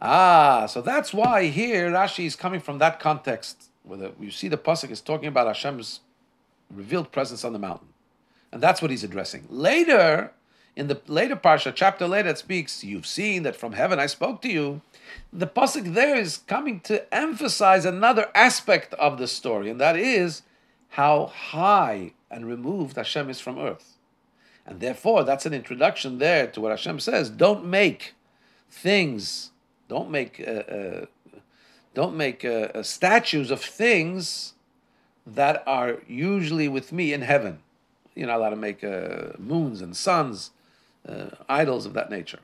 Ah, 0.00 0.66
so 0.66 0.82
that's 0.82 1.14
why 1.14 1.46
here 1.46 1.90
Rashi 1.90 2.26
is 2.26 2.34
coming 2.34 2.60
from 2.60 2.78
that 2.78 2.98
context 2.98 3.70
where 3.84 3.98
the, 3.98 4.12
you 4.18 4.30
see 4.30 4.48
the 4.48 4.58
pasuk 4.58 4.90
is 4.90 5.00
talking 5.00 5.28
about 5.28 5.46
Hashem's 5.46 6.00
revealed 6.70 7.12
presence 7.12 7.44
on 7.44 7.52
the 7.52 7.58
mountain, 7.58 7.88
and 8.54 8.62
that's 8.62 8.80
what 8.80 8.90
he's 8.90 9.04
addressing. 9.04 9.44
Later, 9.50 10.32
in 10.76 10.86
the 10.86 11.00
later 11.06 11.36
parsha, 11.36 11.74
chapter 11.74 12.06
later, 12.06 12.30
it 12.30 12.38
speaks. 12.38 12.82
You've 12.82 13.06
seen 13.06 13.42
that 13.42 13.56
from 13.56 13.72
heaven 13.72 13.98
I 13.98 14.06
spoke 14.06 14.40
to 14.42 14.48
you. 14.48 14.80
The 15.32 15.46
pasuk 15.46 15.92
there 15.92 16.16
is 16.16 16.38
coming 16.38 16.80
to 16.80 17.14
emphasize 17.14 17.84
another 17.84 18.30
aspect 18.34 18.94
of 18.94 19.18
the 19.18 19.28
story, 19.28 19.68
and 19.68 19.80
that 19.80 19.96
is 19.96 20.42
how 20.90 21.26
high 21.26 22.12
and 22.30 22.46
removed 22.46 22.96
Hashem 22.96 23.28
is 23.28 23.40
from 23.40 23.58
earth, 23.58 23.98
and 24.64 24.80
therefore 24.80 25.24
that's 25.24 25.44
an 25.44 25.52
introduction 25.52 26.18
there 26.18 26.46
to 26.46 26.60
what 26.62 26.70
Hashem 26.70 27.00
says. 27.00 27.28
Don't 27.28 27.66
make 27.66 28.14
things 28.70 29.50
don't 29.88 30.10
make 30.10 30.42
uh, 30.46 30.50
uh, 30.50 31.06
don't 31.94 32.16
make 32.16 32.44
uh, 32.44 32.68
uh, 32.74 32.82
statues 32.82 33.50
of 33.50 33.60
things 33.60 34.54
that 35.26 35.62
are 35.66 35.98
usually 36.08 36.68
with 36.68 36.92
me 36.92 37.12
in 37.12 37.22
heaven. 37.22 37.60
You're 38.14 38.28
not 38.28 38.38
allowed 38.38 38.50
to 38.50 38.56
make 38.56 38.84
uh, 38.84 39.32
moons 39.38 39.80
and 39.80 39.96
suns, 39.96 40.50
uh, 41.08 41.30
idols 41.48 41.86
of 41.86 41.94
that 41.94 42.10
nature. 42.10 42.38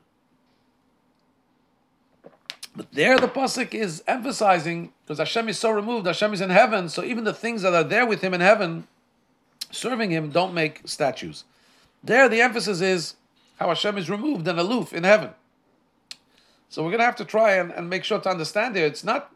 But 2.74 2.92
there, 2.92 3.18
the 3.18 3.28
pasuk 3.28 3.74
is 3.74 4.02
emphasizing 4.06 4.92
because 5.04 5.18
Hashem 5.18 5.48
is 5.48 5.59
so 5.59 5.70
removed. 5.70 6.06
Hashem 6.06 6.33
is 6.33 6.40
in 6.40 6.50
heaven, 6.50 6.88
so 6.88 7.02
even 7.02 7.24
the 7.24 7.35
things 7.35 7.62
that 7.62 7.74
are 7.74 7.85
there 7.85 8.06
with 8.06 8.22
Him 8.22 8.33
in 8.33 8.40
heaven, 8.40 8.87
serving 9.70 10.11
Him, 10.11 10.30
don't 10.30 10.54
make 10.54 10.83
statues. 10.85 11.44
There, 12.02 12.28
the 12.28 12.40
emphasis 12.40 12.80
is 12.80 13.14
how 13.59 13.68
Hashem 13.68 13.98
is 13.98 14.09
removed 14.09 14.46
and 14.48 14.59
aloof 14.59 14.92
in 14.92 15.04
heaven. 15.04 15.30
So 16.68 16.83
we're 16.83 16.90
going 16.90 17.00
to 17.00 17.04
have 17.04 17.16
to 17.16 17.24
try 17.24 17.54
and, 17.54 17.72
and 17.72 17.90
make 17.90 18.04
sure 18.04 18.20
to 18.20 18.28
understand 18.28 18.76
here. 18.76 18.87
It's 18.87 19.04
not, 19.04 19.33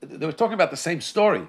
they 0.00 0.26
were 0.26 0.32
talking 0.32 0.54
about 0.54 0.72
the 0.72 0.76
same 0.76 1.00
story. 1.00 1.48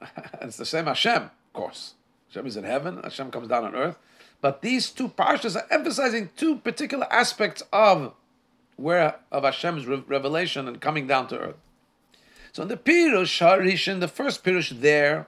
it's 0.40 0.56
the 0.56 0.64
same 0.64 0.86
Hashem, 0.86 1.24
of 1.24 1.52
course. 1.52 1.94
Hashem 2.30 2.46
is 2.46 2.56
in 2.56 2.64
heaven, 2.64 3.00
Hashem 3.02 3.30
comes 3.30 3.48
down 3.48 3.64
on 3.64 3.74
earth. 3.74 3.98
But 4.40 4.62
these 4.62 4.90
two 4.90 5.08
parshas 5.08 5.56
are 5.56 5.66
emphasizing 5.70 6.30
two 6.36 6.56
particular 6.56 7.12
aspects 7.12 7.62
of 7.72 8.14
where 8.76 9.16
of 9.30 9.44
Hashem's 9.44 9.86
revelation 9.86 10.66
and 10.66 10.80
coming 10.80 11.06
down 11.06 11.28
to 11.28 11.38
earth. 11.38 11.56
So 12.52 12.62
in 12.62 12.68
the 12.68 12.76
Pirush 12.76 13.40
Harishon, 13.40 14.00
the 14.00 14.08
first 14.08 14.42
Pirush 14.42 14.80
there 14.80 15.26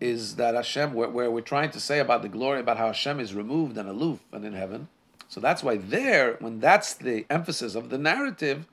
is 0.00 0.36
that 0.36 0.54
Hashem, 0.54 0.92
where, 0.92 1.08
where 1.08 1.30
we're 1.30 1.40
trying 1.40 1.70
to 1.70 1.80
say 1.80 1.98
about 1.98 2.22
the 2.22 2.28
glory, 2.28 2.60
about 2.60 2.76
how 2.76 2.88
Hashem 2.88 3.18
is 3.18 3.34
removed 3.34 3.76
and 3.78 3.88
aloof 3.88 4.20
and 4.32 4.44
in 4.44 4.52
heaven. 4.52 4.88
So 5.28 5.40
that's 5.40 5.62
why 5.62 5.76
there, 5.76 6.36
when 6.40 6.60
that's 6.60 6.94
the 6.94 7.26
emphasis 7.30 7.74
of 7.74 7.90
the 7.90 7.98
narrative, 7.98 8.66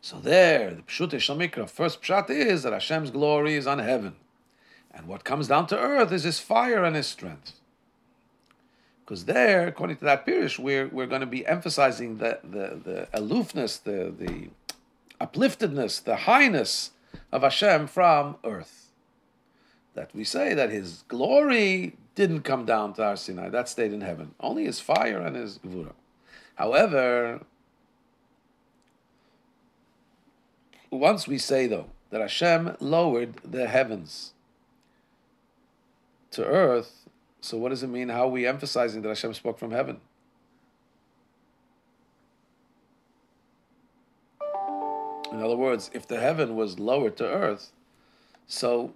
so 0.00 0.18
there, 0.18 0.70
the 0.70 0.82
Pshut 0.82 1.10
Shamikra, 1.10 1.68
first 1.68 2.00
Pshat 2.00 2.30
is 2.30 2.62
that 2.62 2.72
Hashem's 2.72 3.10
glory 3.10 3.54
is 3.54 3.66
on 3.66 3.80
heaven. 3.80 4.14
And 4.92 5.06
what 5.06 5.24
comes 5.24 5.48
down 5.48 5.66
to 5.68 5.78
earth 5.78 6.12
is 6.12 6.24
his 6.24 6.40
fire 6.40 6.84
and 6.84 6.96
his 6.96 7.06
strength. 7.06 7.52
Because 9.04 9.24
there, 9.24 9.66
according 9.66 9.96
to 9.96 10.04
that 10.04 10.26
Pirish, 10.26 10.58
we're, 10.58 10.88
we're 10.88 11.06
going 11.06 11.20
to 11.20 11.26
be 11.26 11.46
emphasizing 11.46 12.18
the, 12.18 12.38
the, 12.44 12.80
the 12.82 13.08
aloofness, 13.12 13.76
the, 13.78 14.14
the 14.16 14.50
upliftedness, 15.20 16.02
the 16.02 16.16
highness 16.16 16.90
of 17.32 17.42
Hashem 17.42 17.86
from 17.88 18.36
earth. 18.44 18.90
That 19.94 20.14
we 20.14 20.24
say 20.24 20.54
that 20.54 20.70
his 20.70 21.04
glory 21.08 21.96
didn't 22.14 22.42
come 22.42 22.64
down 22.64 22.94
to 22.94 23.02
Har 23.02 23.16
Sinai. 23.16 23.48
That 23.48 23.68
stayed 23.68 23.92
in 23.92 24.00
heaven. 24.00 24.34
Only 24.38 24.64
his 24.64 24.80
fire 24.80 25.20
and 25.20 25.34
his 25.34 25.58
gvura. 25.58 25.92
However, 26.54 27.40
once 30.90 31.26
we 31.26 31.38
say 31.38 31.66
though 31.66 31.86
that 32.10 32.20
Hashem 32.20 32.76
lowered 32.80 33.36
the 33.44 33.66
heavens 33.68 34.34
to 36.32 36.44
earth, 36.44 37.08
so 37.40 37.56
what 37.56 37.70
does 37.70 37.82
it 37.82 37.88
mean? 37.88 38.08
How 38.08 38.24
are 38.24 38.30
we 38.30 38.46
emphasizing 38.46 39.02
that 39.02 39.08
Hashem 39.08 39.34
spoke 39.34 39.58
from 39.58 39.70
heaven? 39.70 40.00
In 45.32 45.40
other 45.40 45.56
words, 45.56 45.90
if 45.94 46.06
the 46.06 46.20
heaven 46.20 46.56
was 46.56 46.78
lowered 46.78 47.16
to 47.18 47.24
earth, 47.24 47.72
so 48.46 48.92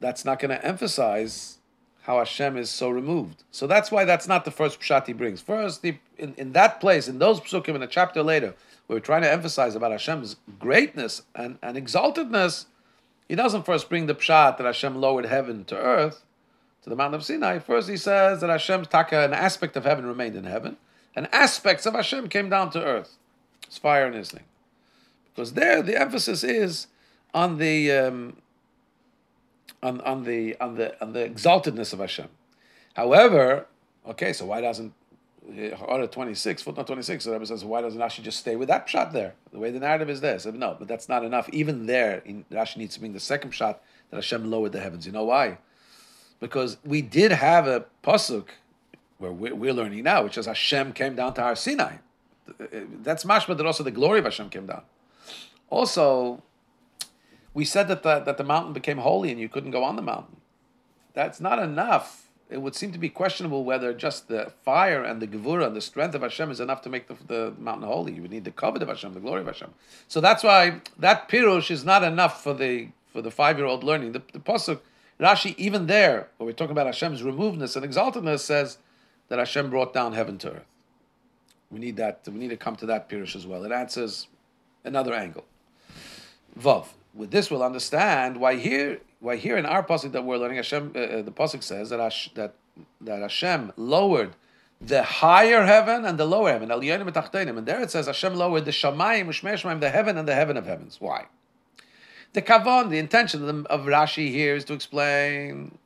that's 0.00 0.24
not 0.24 0.38
going 0.38 0.50
to 0.50 0.64
emphasize 0.64 1.58
how 2.02 2.18
Hashem 2.18 2.56
is 2.56 2.70
so 2.70 2.88
removed. 2.88 3.44
So 3.50 3.66
that's 3.66 3.90
why 3.90 4.04
that's 4.04 4.28
not 4.28 4.44
the 4.44 4.50
first 4.50 4.80
pshat 4.80 5.06
he 5.06 5.12
brings. 5.12 5.40
First, 5.40 5.84
in, 5.84 5.98
in 6.16 6.52
that 6.52 6.80
place, 6.80 7.08
in 7.08 7.18
those 7.18 7.40
psukim, 7.40 7.74
in 7.74 7.82
a 7.82 7.86
chapter 7.86 8.22
later, 8.22 8.54
we're 8.86 9.00
trying 9.00 9.22
to 9.22 9.30
emphasize 9.30 9.74
about 9.74 9.92
Hashem's 9.92 10.36
greatness 10.58 11.22
and, 11.34 11.58
and 11.62 11.76
exaltedness, 11.76 12.66
He 13.28 13.34
doesn't 13.34 13.66
first 13.66 13.90
bring 13.90 14.06
the 14.06 14.14
pshat 14.14 14.56
that 14.56 14.64
Hashem 14.64 14.96
lowered 14.96 15.26
heaven 15.26 15.64
to 15.66 15.76
earth, 15.76 16.24
to 16.88 16.94
the 16.94 16.96
mountain 16.96 17.14
of 17.14 17.24
Sinai. 17.24 17.58
First, 17.58 17.88
he 17.88 17.96
says 17.96 18.40
that 18.40 18.50
Hashem's 18.50 18.88
taka, 18.88 19.24
an 19.24 19.32
aspect 19.32 19.76
of 19.76 19.84
heaven 19.84 20.06
remained 20.06 20.36
in 20.36 20.44
heaven, 20.44 20.76
and 21.14 21.28
aspects 21.32 21.86
of 21.86 21.94
Hashem 21.94 22.28
came 22.28 22.48
down 22.48 22.70
to 22.70 22.82
earth. 22.82 23.16
It's 23.66 23.78
fire 23.78 24.06
and 24.06 24.14
his 24.14 24.30
thing. 24.30 24.44
Because 25.34 25.52
there, 25.52 25.82
the 25.82 26.00
emphasis 26.00 26.42
is 26.42 26.86
on 27.34 27.58
the 27.58 27.92
um, 27.92 28.36
on, 29.82 30.00
on 30.00 30.24
the 30.24 30.58
on 30.60 30.76
the 30.76 31.00
on 31.02 31.12
the 31.12 31.20
exaltedness 31.20 31.92
of 31.92 32.00
Hashem. 32.00 32.28
However, 32.94 33.66
okay, 34.06 34.32
so 34.32 34.46
why 34.46 34.60
doesn't 34.60 34.92
Order 35.80 36.06
26, 36.06 36.60
footnote 36.60 36.86
26, 36.86 37.24
so 37.24 37.32
Rebbe 37.32 37.46
says, 37.46 37.64
why 37.64 37.80
doesn't 37.80 37.98
Rashi 37.98 38.22
just 38.22 38.38
stay 38.38 38.54
with 38.54 38.68
that 38.68 38.86
shot 38.86 39.14
there? 39.14 39.34
The 39.50 39.58
way 39.58 39.70
the 39.70 39.80
narrative 39.80 40.10
is 40.10 40.20
there. 40.20 40.38
So, 40.38 40.50
no, 40.50 40.76
but 40.78 40.88
that's 40.88 41.08
not 41.08 41.24
enough. 41.24 41.48
Even 41.54 41.86
there, 41.86 42.20
in, 42.26 42.44
Rashi 42.52 42.76
needs 42.76 42.94
to 42.94 43.00
bring 43.00 43.14
the 43.14 43.20
second 43.20 43.52
shot 43.52 43.82
that 44.10 44.16
Hashem 44.16 44.50
lowered 44.50 44.72
the 44.72 44.80
heavens. 44.80 45.06
You 45.06 45.12
know 45.12 45.24
why? 45.24 45.56
Because 46.40 46.78
we 46.84 47.02
did 47.02 47.32
have 47.32 47.66
a 47.66 47.86
pasuk 48.02 48.46
where 49.18 49.32
we're, 49.32 49.72
learning 49.72 50.04
now, 50.04 50.22
which 50.22 50.38
is 50.38 50.46
Hashem 50.46 50.92
came 50.92 51.16
down 51.16 51.34
to 51.34 51.42
Har 51.42 51.56
Sinai. 51.56 51.96
That's 52.58 53.24
mashma 53.24 53.56
that 53.56 53.66
also 53.66 53.82
the 53.82 53.90
glory 53.90 54.20
of 54.20 54.24
Hashem 54.24 54.48
came 54.50 54.66
down. 54.66 54.82
Also, 55.70 56.42
we 57.52 57.64
said 57.64 57.88
that 57.88 58.04
the, 58.04 58.20
that 58.20 58.38
the 58.38 58.44
mountain 58.44 58.72
became 58.72 58.98
holy 58.98 59.30
and 59.30 59.40
you 59.40 59.48
couldn't 59.48 59.72
go 59.72 59.82
on 59.82 59.96
the 59.96 60.02
mountain. 60.02 60.36
That's 61.14 61.40
not 61.40 61.58
enough 61.58 62.28
it 62.50 62.62
would 62.62 62.74
seem 62.74 62.92
to 62.92 62.98
be 62.98 63.08
questionable 63.08 63.64
whether 63.64 63.92
just 63.92 64.28
the 64.28 64.52
fire 64.64 65.04
and 65.04 65.20
the 65.20 65.26
gevura 65.26 65.66
and 65.66 65.76
the 65.76 65.80
strength 65.80 66.14
of 66.14 66.22
Hashem 66.22 66.50
is 66.50 66.60
enough 66.60 66.80
to 66.82 66.88
make 66.88 67.08
the, 67.08 67.16
the 67.26 67.54
mountain 67.58 67.86
holy. 67.86 68.14
You 68.14 68.22
would 68.22 68.30
need 68.30 68.44
the 68.44 68.50
kavod 68.50 68.80
of 68.80 68.88
Hashem, 68.88 69.12
the 69.14 69.20
glory 69.20 69.42
of 69.42 69.46
Hashem. 69.46 69.74
So 70.08 70.20
that's 70.20 70.42
why 70.42 70.80
that 70.98 71.28
pirush 71.28 71.70
is 71.70 71.84
not 71.84 72.02
enough 72.02 72.42
for 72.42 72.54
the 72.54 72.88
for 73.12 73.22
the 73.22 73.30
five 73.30 73.58
year 73.58 73.66
old 73.66 73.84
learning. 73.84 74.12
The, 74.12 74.22
the 74.32 74.38
pasuk 74.38 74.80
Rashi 75.20 75.54
even 75.56 75.86
there, 75.86 76.28
where 76.36 76.46
we're 76.46 76.52
talking 76.52 76.72
about 76.72 76.86
Hashem's 76.86 77.22
removedness 77.22 77.76
and 77.76 77.84
exaltedness, 77.84 78.40
says 78.40 78.78
that 79.28 79.38
Hashem 79.38 79.70
brought 79.70 79.92
down 79.92 80.12
heaven 80.12 80.38
to 80.38 80.52
earth. 80.52 80.66
We 81.70 81.80
need 81.80 81.96
that. 81.96 82.20
We 82.26 82.34
need 82.38 82.50
to 82.50 82.56
come 82.56 82.76
to 82.76 82.86
that 82.86 83.08
pirush 83.08 83.36
as 83.36 83.46
well. 83.46 83.64
It 83.64 83.72
answers 83.72 84.28
another 84.84 85.12
angle. 85.12 85.44
Vav. 86.58 86.86
With 87.14 87.30
this, 87.30 87.50
we'll 87.50 87.62
understand 87.62 88.38
why 88.38 88.56
here 88.56 89.00
why 89.20 89.36
here 89.36 89.56
in 89.56 89.66
our 89.66 89.82
pasuk 89.82 90.12
that 90.12 90.24
we're 90.24 90.36
learning, 90.36 90.58
Hashem, 90.58 90.92
uh, 90.94 90.98
uh 90.98 91.22
the 91.22 91.32
pasuk 91.32 91.62
says 91.62 91.90
that 91.90 91.98
Hash, 91.98 92.30
that 92.34 92.54
that 93.00 93.20
Hashem 93.20 93.72
lowered 93.76 94.36
the 94.80 95.02
higher 95.02 95.64
heaven 95.64 96.04
and 96.04 96.18
the 96.18 96.24
lower 96.24 96.52
heaven, 96.52 96.70
and 96.70 97.66
there 97.66 97.82
it 97.82 97.90
says 97.90 98.06
Hashem 98.06 98.34
lowered 98.34 98.64
the 98.64 98.70
shamayim, 98.70 99.80
the 99.80 99.90
heaven 99.90 100.16
and 100.16 100.28
the 100.28 100.34
heaven 100.34 100.56
of 100.56 100.66
heavens. 100.66 101.00
Why? 101.00 101.26
The 102.32 102.42
kavan, 102.42 102.90
the 102.90 102.98
intention 102.98 103.48
of, 103.48 103.66
of 103.66 103.86
Rashi 103.86 104.30
here 104.30 104.54
is 104.54 104.64
to 104.66 104.74
explain 104.74 105.78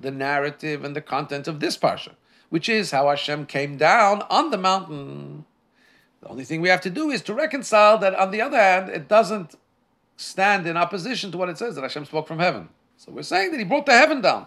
the 0.00 0.10
narrative 0.10 0.84
and 0.84 0.94
the 0.94 1.00
content 1.00 1.48
of 1.48 1.60
this 1.60 1.76
parsha, 1.76 2.12
which 2.50 2.68
is 2.68 2.90
how 2.90 3.08
Hashem 3.08 3.46
came 3.46 3.76
down 3.76 4.22
on 4.30 4.50
the 4.50 4.58
mountain. 4.58 5.44
The 6.20 6.28
only 6.28 6.44
thing 6.44 6.60
we 6.60 6.68
have 6.68 6.80
to 6.82 6.90
do 6.90 7.10
is 7.10 7.22
to 7.22 7.34
reconcile 7.34 7.98
that. 7.98 8.14
On 8.14 8.30
the 8.30 8.40
other 8.40 8.58
hand, 8.58 8.90
it 8.90 9.08
doesn't 9.08 9.54
stand 10.16 10.66
in 10.66 10.76
opposition 10.76 11.30
to 11.32 11.38
what 11.38 11.48
it 11.48 11.58
says 11.58 11.74
that 11.76 11.82
Hashem 11.82 12.04
spoke 12.04 12.26
from 12.26 12.38
heaven. 12.38 12.68
So 12.96 13.12
we're 13.12 13.22
saying 13.22 13.52
that 13.52 13.58
He 13.58 13.64
brought 13.64 13.86
the 13.86 13.92
heaven 13.92 14.20
down. 14.20 14.46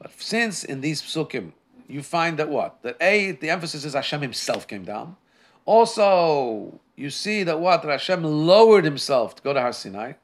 But 0.00 0.12
since 0.20 0.64
in 0.64 0.80
these 0.80 1.02
psukim 1.02 1.52
you 1.88 2.02
find 2.02 2.38
that 2.38 2.48
what? 2.48 2.82
That 2.82 2.96
A, 3.00 3.32
the 3.32 3.50
emphasis 3.50 3.84
is 3.84 3.94
Hashem 3.94 4.22
Himself 4.22 4.66
came 4.66 4.84
down. 4.84 5.16
Also, 5.64 6.80
you 6.96 7.10
see 7.10 7.42
that 7.42 7.60
what? 7.60 7.82
That 7.82 7.90
Hashem 7.90 8.22
lowered 8.24 8.84
Himself 8.84 9.36
to 9.36 9.42
go 9.42 9.52
to 9.52 9.60
Har 9.60 9.72
Sinai. 9.72 10.14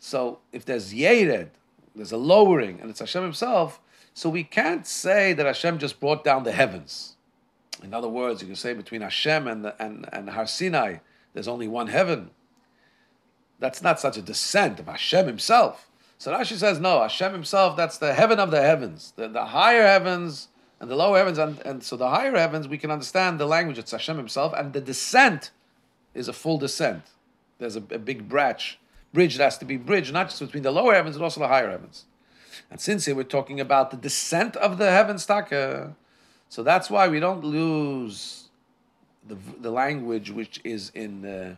So 0.00 0.40
if 0.50 0.64
there's 0.64 0.92
Yered, 0.92 1.50
there's 1.94 2.10
a 2.10 2.16
lowering, 2.16 2.80
and 2.80 2.90
it's 2.90 2.98
Hashem 2.98 3.22
Himself, 3.22 3.80
so 4.14 4.28
we 4.28 4.42
can't 4.42 4.86
say 4.86 5.32
that 5.34 5.46
Hashem 5.46 5.78
just 5.78 6.00
brought 6.00 6.24
down 6.24 6.42
the 6.42 6.52
heavens. 6.52 7.16
In 7.82 7.94
other 7.94 8.08
words, 8.08 8.42
you 8.42 8.48
can 8.48 8.56
say 8.56 8.74
between 8.74 9.02
Hashem 9.02 9.46
and, 9.46 9.64
the, 9.64 9.82
and, 9.82 10.08
and 10.12 10.30
Har 10.30 10.46
Sinai, 10.46 10.96
there's 11.32 11.46
only 11.46 11.68
one 11.68 11.86
heaven. 11.86 12.30
That's 13.58 13.82
not 13.82 14.00
such 14.00 14.16
a 14.16 14.22
descent 14.22 14.80
of 14.80 14.86
Hashem 14.86 15.26
himself. 15.26 15.88
So 16.18 16.32
Rashi 16.32 16.56
says, 16.56 16.80
no, 16.80 17.00
Hashem 17.00 17.32
himself, 17.32 17.76
that's 17.76 17.98
the 17.98 18.14
heaven 18.14 18.38
of 18.38 18.50
the 18.50 18.62
heavens. 18.62 19.12
The, 19.16 19.28
the 19.28 19.46
higher 19.46 19.86
heavens 19.86 20.48
and 20.80 20.90
the 20.90 20.96
lower 20.96 21.18
heavens. 21.18 21.38
And, 21.38 21.58
and 21.60 21.82
so 21.82 21.96
the 21.96 22.08
higher 22.08 22.36
heavens, 22.36 22.68
we 22.68 22.78
can 22.78 22.90
understand 22.90 23.38
the 23.38 23.46
language, 23.46 23.78
it's 23.78 23.92
Hashem 23.92 24.16
himself. 24.16 24.52
And 24.54 24.72
the 24.72 24.80
descent 24.80 25.50
is 26.14 26.26
a 26.26 26.32
full 26.32 26.58
descent. 26.58 27.04
There's 27.58 27.76
a, 27.76 27.82
a 27.90 27.98
big 27.98 28.28
branch, 28.28 28.78
bridge 29.12 29.36
that 29.36 29.44
has 29.44 29.58
to 29.58 29.64
be 29.64 29.76
bridged, 29.76 30.12
not 30.12 30.28
just 30.28 30.40
between 30.40 30.62
the 30.62 30.70
lower 30.70 30.94
heavens, 30.94 31.16
but 31.16 31.24
also 31.24 31.40
the 31.40 31.48
higher 31.48 31.70
heavens. 31.70 32.04
And 32.70 32.80
since 32.80 33.06
here 33.06 33.14
we're 33.14 33.24
talking 33.24 33.60
about 33.60 33.90
the 33.90 33.96
descent 33.96 34.56
of 34.56 34.78
the 34.78 34.90
heavens, 34.90 35.26
taka, 35.26 35.96
so 36.48 36.62
that's 36.62 36.90
why 36.90 37.08
we 37.08 37.20
don't 37.20 37.44
lose 37.44 38.48
the, 39.26 39.36
the 39.60 39.70
language 39.70 40.30
which 40.30 40.60
is 40.64 40.90
in... 40.94 41.24
Uh, 41.24 41.56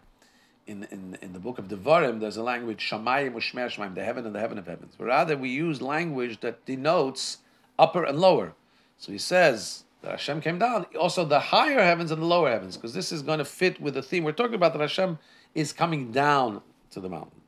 in, 0.65 0.87
in, 0.93 1.19
in 1.21 1.33
the 1.33 1.41
book 1.41 1.59
of 1.59 1.67
Devarim, 1.67 2.21
there's 2.21 2.37
a 2.37 2.43
language 2.43 2.89
Shamayim 2.89 3.35
Ushmei 3.35 3.67
Shamayim, 3.67 3.97
the 3.97 4.05
heaven 4.05 4.25
and 4.27 4.35
the 4.35 4.39
heaven 4.39 4.59
of 4.59 4.67
heavens. 4.69 4.95
But 4.97 5.07
rather, 5.07 5.37
we 5.37 5.49
use 5.49 5.83
language 5.83 6.39
that 6.41 6.65
denotes 6.65 7.39
upper 7.81 8.05
and 8.05 8.21
lower. 8.21 8.55
So 8.97 9.11
he 9.11 9.19
says 9.19 9.83
that 10.03 10.13
Hashem 10.13 10.41
came 10.41 10.61
down, 10.61 10.87
also 10.99 11.25
the 11.25 11.41
higher 11.41 11.83
heavens 11.83 12.13
and 12.13 12.23
the 12.23 12.27
lower 12.27 12.49
heavens, 12.49 12.77
because 12.77 12.95
this 12.95 13.11
is 13.11 13.23
going 13.23 13.39
to 13.39 13.45
fit 13.45 13.81
with 13.81 13.95
the 13.95 14.03
theme 14.03 14.23
we're 14.23 14.33
talking 14.33 14.55
about 14.55 14.73
that 14.75 14.81
Hashem 14.81 15.19
is 15.53 15.73
coming 15.73 16.13
down 16.13 16.63
to 16.93 17.01
the 17.01 17.09
mountain. 17.09 17.42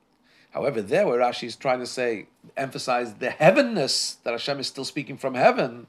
However, 0.55 0.81
there 0.81 1.05
where 1.05 1.19
Rashi 1.19 1.49
is 1.49 1.57
trying 1.57 1.81
to 1.81 1.87
say, 1.87 2.27
emphasize 2.57 3.15
the 3.15 3.29
heavenness 3.29 4.23
that 4.23 4.31
Hashem 4.31 4.61
is 4.61 4.69
still 4.69 4.85
speaking 4.85 5.17
from 5.17 5.35
heaven. 5.35 5.89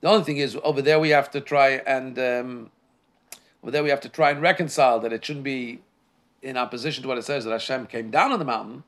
The 0.00 0.08
only 0.08 0.24
thing 0.24 0.36
is, 0.36 0.56
over 0.62 0.80
there 0.80 1.00
we 1.00 1.10
have 1.10 1.28
to 1.32 1.40
try 1.40 1.82
and 1.84 2.16
um, 2.16 2.70
over 3.62 3.72
there 3.72 3.82
we 3.82 3.90
have 3.90 4.00
to 4.02 4.08
try 4.08 4.30
and 4.30 4.40
reconcile 4.40 5.00
that 5.00 5.12
it 5.12 5.24
shouldn't 5.24 5.44
be 5.44 5.80
in 6.40 6.56
opposition 6.56 7.02
to 7.02 7.08
what 7.08 7.18
it 7.18 7.24
says 7.24 7.44
that 7.44 7.50
Hashem 7.50 7.86
came 7.86 8.12
down 8.12 8.30
on 8.30 8.38
the 8.38 8.44
mountain. 8.44 8.84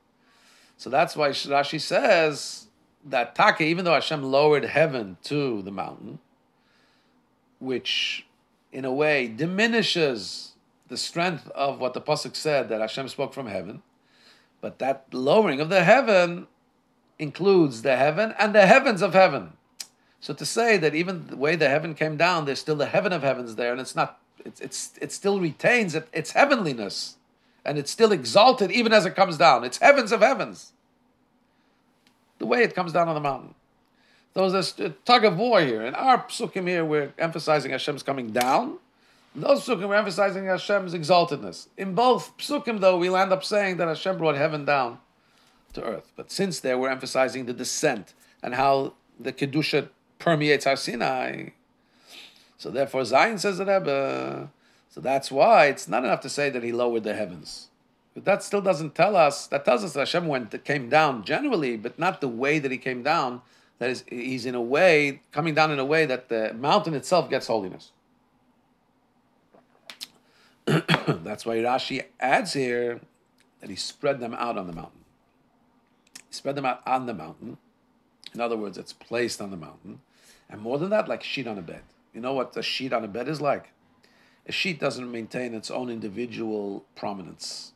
So 0.76 0.88
that's 0.88 1.16
why 1.16 1.30
Rashi 1.30 1.80
says 1.80 2.68
that 3.04 3.34
Taka, 3.34 3.64
even 3.64 3.84
though 3.84 3.94
Hashem 3.94 4.22
lowered 4.22 4.66
heaven 4.66 5.16
to 5.24 5.62
the 5.62 5.72
mountain, 5.72 6.20
which 7.58 8.24
in 8.70 8.84
a 8.84 8.92
way 8.92 9.26
diminishes 9.26 10.52
the 10.86 10.96
strength 10.96 11.50
of 11.56 11.80
what 11.80 11.92
the 11.94 12.00
Pasuk 12.00 12.36
said 12.36 12.68
that 12.68 12.80
Hashem 12.80 13.08
spoke 13.08 13.34
from 13.34 13.48
heaven, 13.48 13.82
but 14.66 14.80
that 14.80 15.06
lowering 15.12 15.60
of 15.60 15.68
the 15.68 15.84
heaven 15.84 16.48
includes 17.20 17.82
the 17.82 17.96
heaven 17.96 18.34
and 18.36 18.52
the 18.52 18.66
heavens 18.66 19.00
of 19.00 19.14
heaven. 19.14 19.52
So 20.18 20.34
to 20.34 20.44
say 20.44 20.76
that 20.76 20.92
even 20.92 21.28
the 21.28 21.36
way 21.36 21.54
the 21.54 21.68
heaven 21.68 21.94
came 21.94 22.16
down, 22.16 22.46
there's 22.46 22.58
still 22.58 22.74
the 22.74 22.86
heaven 22.86 23.12
of 23.12 23.22
heavens 23.22 23.54
there, 23.54 23.70
and 23.70 23.80
it's 23.80 23.94
not, 23.94 24.18
it's, 24.44 24.60
it's 24.60 24.90
it 25.00 25.12
still 25.12 25.38
retains 25.38 25.94
its 25.94 26.32
heavenliness 26.32 27.14
and 27.64 27.78
it's 27.78 27.92
still 27.92 28.10
exalted 28.10 28.72
even 28.72 28.92
as 28.92 29.06
it 29.06 29.14
comes 29.14 29.36
down. 29.38 29.62
It's 29.62 29.78
heavens 29.78 30.10
of 30.10 30.20
heavens. 30.20 30.72
The 32.38 32.46
way 32.46 32.64
it 32.64 32.74
comes 32.74 32.92
down 32.92 33.06
on 33.06 33.14
the 33.14 33.20
mountain. 33.20 33.54
There 34.34 34.42
was 34.42 34.80
a 34.80 34.86
uh, 34.86 34.90
tug 35.04 35.24
of 35.24 35.36
war 35.36 35.60
here. 35.60 35.82
In 35.82 35.94
our 35.94 36.24
psukim 36.24 36.66
here, 36.66 36.84
we're 36.84 37.14
emphasizing 37.18 37.70
Hashem's 37.70 38.02
coming 38.02 38.32
down. 38.32 38.78
Those 39.38 39.66
psukim, 39.66 39.86
we're 39.90 39.96
emphasizing 39.96 40.46
Hashem's 40.46 40.94
exaltedness. 40.94 41.68
In 41.76 41.94
both 41.94 42.34
psukim, 42.38 42.80
though, 42.80 42.96
we'll 42.96 43.18
end 43.18 43.34
up 43.34 43.44
saying 43.44 43.76
that 43.76 43.86
Hashem 43.86 44.16
brought 44.16 44.34
heaven 44.34 44.64
down 44.64 44.98
to 45.74 45.84
earth. 45.84 46.10
But 46.16 46.32
since 46.32 46.60
there, 46.60 46.78
we're 46.78 46.88
emphasizing 46.88 47.44
the 47.44 47.52
descent 47.52 48.14
and 48.42 48.54
how 48.54 48.94
the 49.20 49.34
Kedusha 49.34 49.90
permeates 50.18 50.64
Har 50.64 50.76
Sinai. 50.76 51.50
So 52.56 52.70
therefore, 52.70 53.04
Zion 53.04 53.36
says 53.36 53.58
the 53.58 53.66
Rebbe, 53.66 54.50
so 54.88 55.02
that's 55.02 55.30
why 55.30 55.66
it's 55.66 55.86
not 55.86 56.04
enough 56.04 56.22
to 56.22 56.30
say 56.30 56.48
that 56.48 56.62
he 56.62 56.72
lowered 56.72 57.04
the 57.04 57.12
heavens. 57.12 57.68
But 58.14 58.24
that 58.24 58.42
still 58.42 58.62
doesn't 58.62 58.94
tell 58.94 59.14
us, 59.14 59.46
that 59.48 59.66
tells 59.66 59.84
us 59.84 59.92
that 59.92 60.00
Hashem 60.00 60.26
went, 60.26 60.64
came 60.64 60.88
down 60.88 61.24
generally, 61.24 61.76
but 61.76 61.98
not 61.98 62.22
the 62.22 62.28
way 62.28 62.58
that 62.58 62.70
he 62.70 62.78
came 62.78 63.02
down. 63.02 63.42
That 63.80 63.90
is, 63.90 64.04
he's 64.08 64.46
in 64.46 64.54
a 64.54 64.62
way, 64.62 65.20
coming 65.32 65.52
down 65.52 65.70
in 65.70 65.78
a 65.78 65.84
way 65.84 66.06
that 66.06 66.30
the 66.30 66.54
mountain 66.54 66.94
itself 66.94 67.28
gets 67.28 67.48
holiness. 67.48 67.92
That's 71.24 71.46
why 71.46 71.56
Rashi 71.56 72.04
adds 72.20 72.52
here 72.52 73.00
that 73.60 73.70
he 73.70 73.76
spread 73.76 74.20
them 74.20 74.34
out 74.34 74.58
on 74.58 74.66
the 74.66 74.72
mountain. 74.72 75.04
He 76.28 76.34
spread 76.34 76.56
them 76.56 76.66
out 76.66 76.82
on 76.86 77.06
the 77.06 77.14
mountain. 77.14 77.58
In 78.34 78.40
other 78.40 78.56
words, 78.56 78.76
it's 78.76 78.92
placed 78.92 79.40
on 79.40 79.50
the 79.50 79.56
mountain. 79.56 80.00
And 80.48 80.60
more 80.60 80.78
than 80.78 80.90
that, 80.90 81.08
like 81.08 81.22
sheet 81.22 81.46
on 81.46 81.58
a 81.58 81.62
bed. 81.62 81.82
You 82.12 82.20
know 82.20 82.34
what 82.34 82.56
a 82.56 82.62
sheet 82.62 82.92
on 82.92 83.04
a 83.04 83.08
bed 83.08 83.28
is 83.28 83.40
like? 83.40 83.72
a 84.48 84.52
sheet 84.52 84.78
doesn't 84.78 85.10
maintain 85.10 85.54
its 85.54 85.70
own 85.70 85.90
individual 85.90 86.84
prominence. 86.94 87.72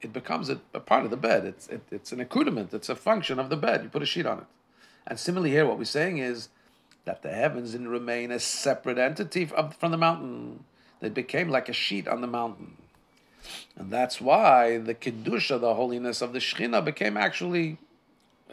It 0.00 0.12
becomes 0.12 0.48
a, 0.48 0.60
a 0.74 0.80
part 0.80 1.04
of 1.04 1.10
the 1.10 1.16
bed. 1.16 1.44
It's, 1.44 1.68
it, 1.68 1.82
it's 1.90 2.12
an 2.12 2.20
accoutrement, 2.20 2.74
it's 2.74 2.88
a 2.88 2.96
function 2.96 3.38
of 3.38 3.48
the 3.48 3.56
bed. 3.56 3.82
You 3.82 3.88
put 3.90 4.02
a 4.02 4.06
sheet 4.06 4.26
on 4.26 4.38
it. 4.38 4.46
And 5.06 5.18
similarly, 5.18 5.50
here, 5.50 5.66
what 5.66 5.78
we're 5.78 5.84
saying 5.84 6.18
is 6.18 6.48
that 7.04 7.22
the 7.22 7.30
heavens 7.30 7.72
didn't 7.72 7.88
remain 7.88 8.30
a 8.30 8.38
separate 8.38 8.98
entity 8.98 9.44
from 9.44 9.90
the 9.90 9.96
mountain. 9.96 10.64
They 11.00 11.08
became 11.08 11.48
like 11.48 11.68
a 11.68 11.72
sheet 11.72 12.06
on 12.06 12.20
the 12.20 12.26
mountain. 12.26 12.76
And 13.76 13.90
that's 13.90 14.20
why 14.20 14.78
the 14.78 14.94
Kedusha, 14.94 15.60
the 15.60 15.74
holiness 15.74 16.20
of 16.20 16.32
the 16.32 16.38
Shechina, 16.38 16.84
became 16.84 17.16
actually 17.16 17.78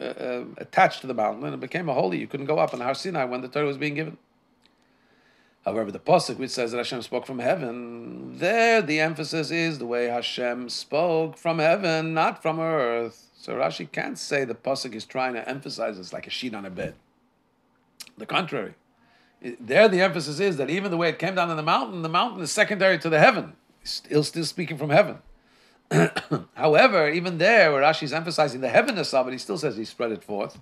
uh, 0.00 0.04
uh, 0.04 0.44
attached 0.56 1.02
to 1.02 1.06
the 1.06 1.14
mountain 1.14 1.44
and 1.44 1.54
it 1.54 1.60
became 1.60 1.88
a 1.88 1.94
holy. 1.94 2.18
You 2.18 2.26
couldn't 2.26 2.46
go 2.46 2.58
up 2.58 2.72
on 2.72 2.80
Har 2.80 2.94
Sinai 2.94 3.24
when 3.24 3.42
the 3.42 3.48
Torah 3.48 3.66
was 3.66 3.76
being 3.76 3.94
given. 3.94 4.16
However, 5.64 5.90
the 5.90 5.98
pasuk 5.98 6.38
which 6.38 6.50
says 6.50 6.70
that 6.70 6.78
Hashem 6.78 7.02
spoke 7.02 7.26
from 7.26 7.40
heaven, 7.40 8.38
there 8.38 8.80
the 8.80 9.00
emphasis 9.00 9.50
is 9.50 9.78
the 9.78 9.86
way 9.86 10.06
Hashem 10.06 10.70
spoke 10.70 11.36
from 11.36 11.58
heaven, 11.58 12.14
not 12.14 12.40
from 12.40 12.58
earth. 12.58 13.26
So 13.36 13.54
Rashi 13.54 13.90
can't 13.90 14.18
say 14.18 14.44
the 14.44 14.54
pasuk 14.54 14.94
is 14.94 15.04
trying 15.04 15.34
to 15.34 15.46
emphasize 15.46 15.98
it's 15.98 16.12
like 16.12 16.26
a 16.26 16.30
sheet 16.30 16.54
on 16.54 16.64
a 16.64 16.70
bed. 16.70 16.94
The 18.16 18.24
contrary, 18.24 18.74
there 19.60 19.88
the 19.88 20.00
emphasis 20.00 20.40
is 20.40 20.56
that 20.56 20.70
even 20.70 20.90
the 20.90 20.96
way 20.96 21.08
it 21.08 21.18
came 21.18 21.34
down 21.34 21.50
on 21.50 21.56
the 21.56 21.62
mountain, 21.62 22.02
the 22.02 22.08
mountain 22.08 22.42
is 22.42 22.50
secondary 22.50 22.98
to 22.98 23.08
the 23.08 23.18
heaven. 23.18 23.54
Still, 23.84 24.24
still 24.24 24.44
speaking 24.44 24.76
from 24.76 24.90
heaven. 24.90 25.18
However, 26.54 27.08
even 27.08 27.38
there, 27.38 27.72
where 27.72 27.82
Rashi 27.82 28.02
is 28.02 28.12
emphasizing 28.12 28.60
the 28.60 28.68
heavenness 28.68 29.14
of 29.14 29.28
it, 29.28 29.32
he 29.32 29.38
still 29.38 29.56
says 29.56 29.76
he 29.76 29.84
spread 29.84 30.12
it 30.12 30.22
forth. 30.22 30.60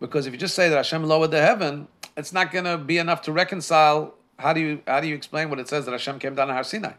Because 0.00 0.26
if 0.26 0.32
you 0.32 0.38
just 0.38 0.54
say 0.54 0.68
that 0.68 0.76
Hashem 0.76 1.04
lowered 1.04 1.30
the 1.30 1.40
heaven, 1.40 1.88
it's 2.16 2.32
not 2.32 2.52
going 2.52 2.64
to 2.64 2.78
be 2.78 2.98
enough 2.98 3.22
to 3.22 3.32
reconcile 3.32 4.14
how 4.38 4.52
do 4.52 4.60
you 4.60 4.82
how 4.86 5.00
do 5.00 5.08
you 5.08 5.14
explain 5.14 5.50
what 5.50 5.58
it 5.58 5.68
says 5.68 5.84
that 5.86 5.92
Hashem 5.92 6.18
came 6.18 6.34
down 6.34 6.48
to 6.48 6.54
Har 6.54 6.64
Sinai? 6.64 6.92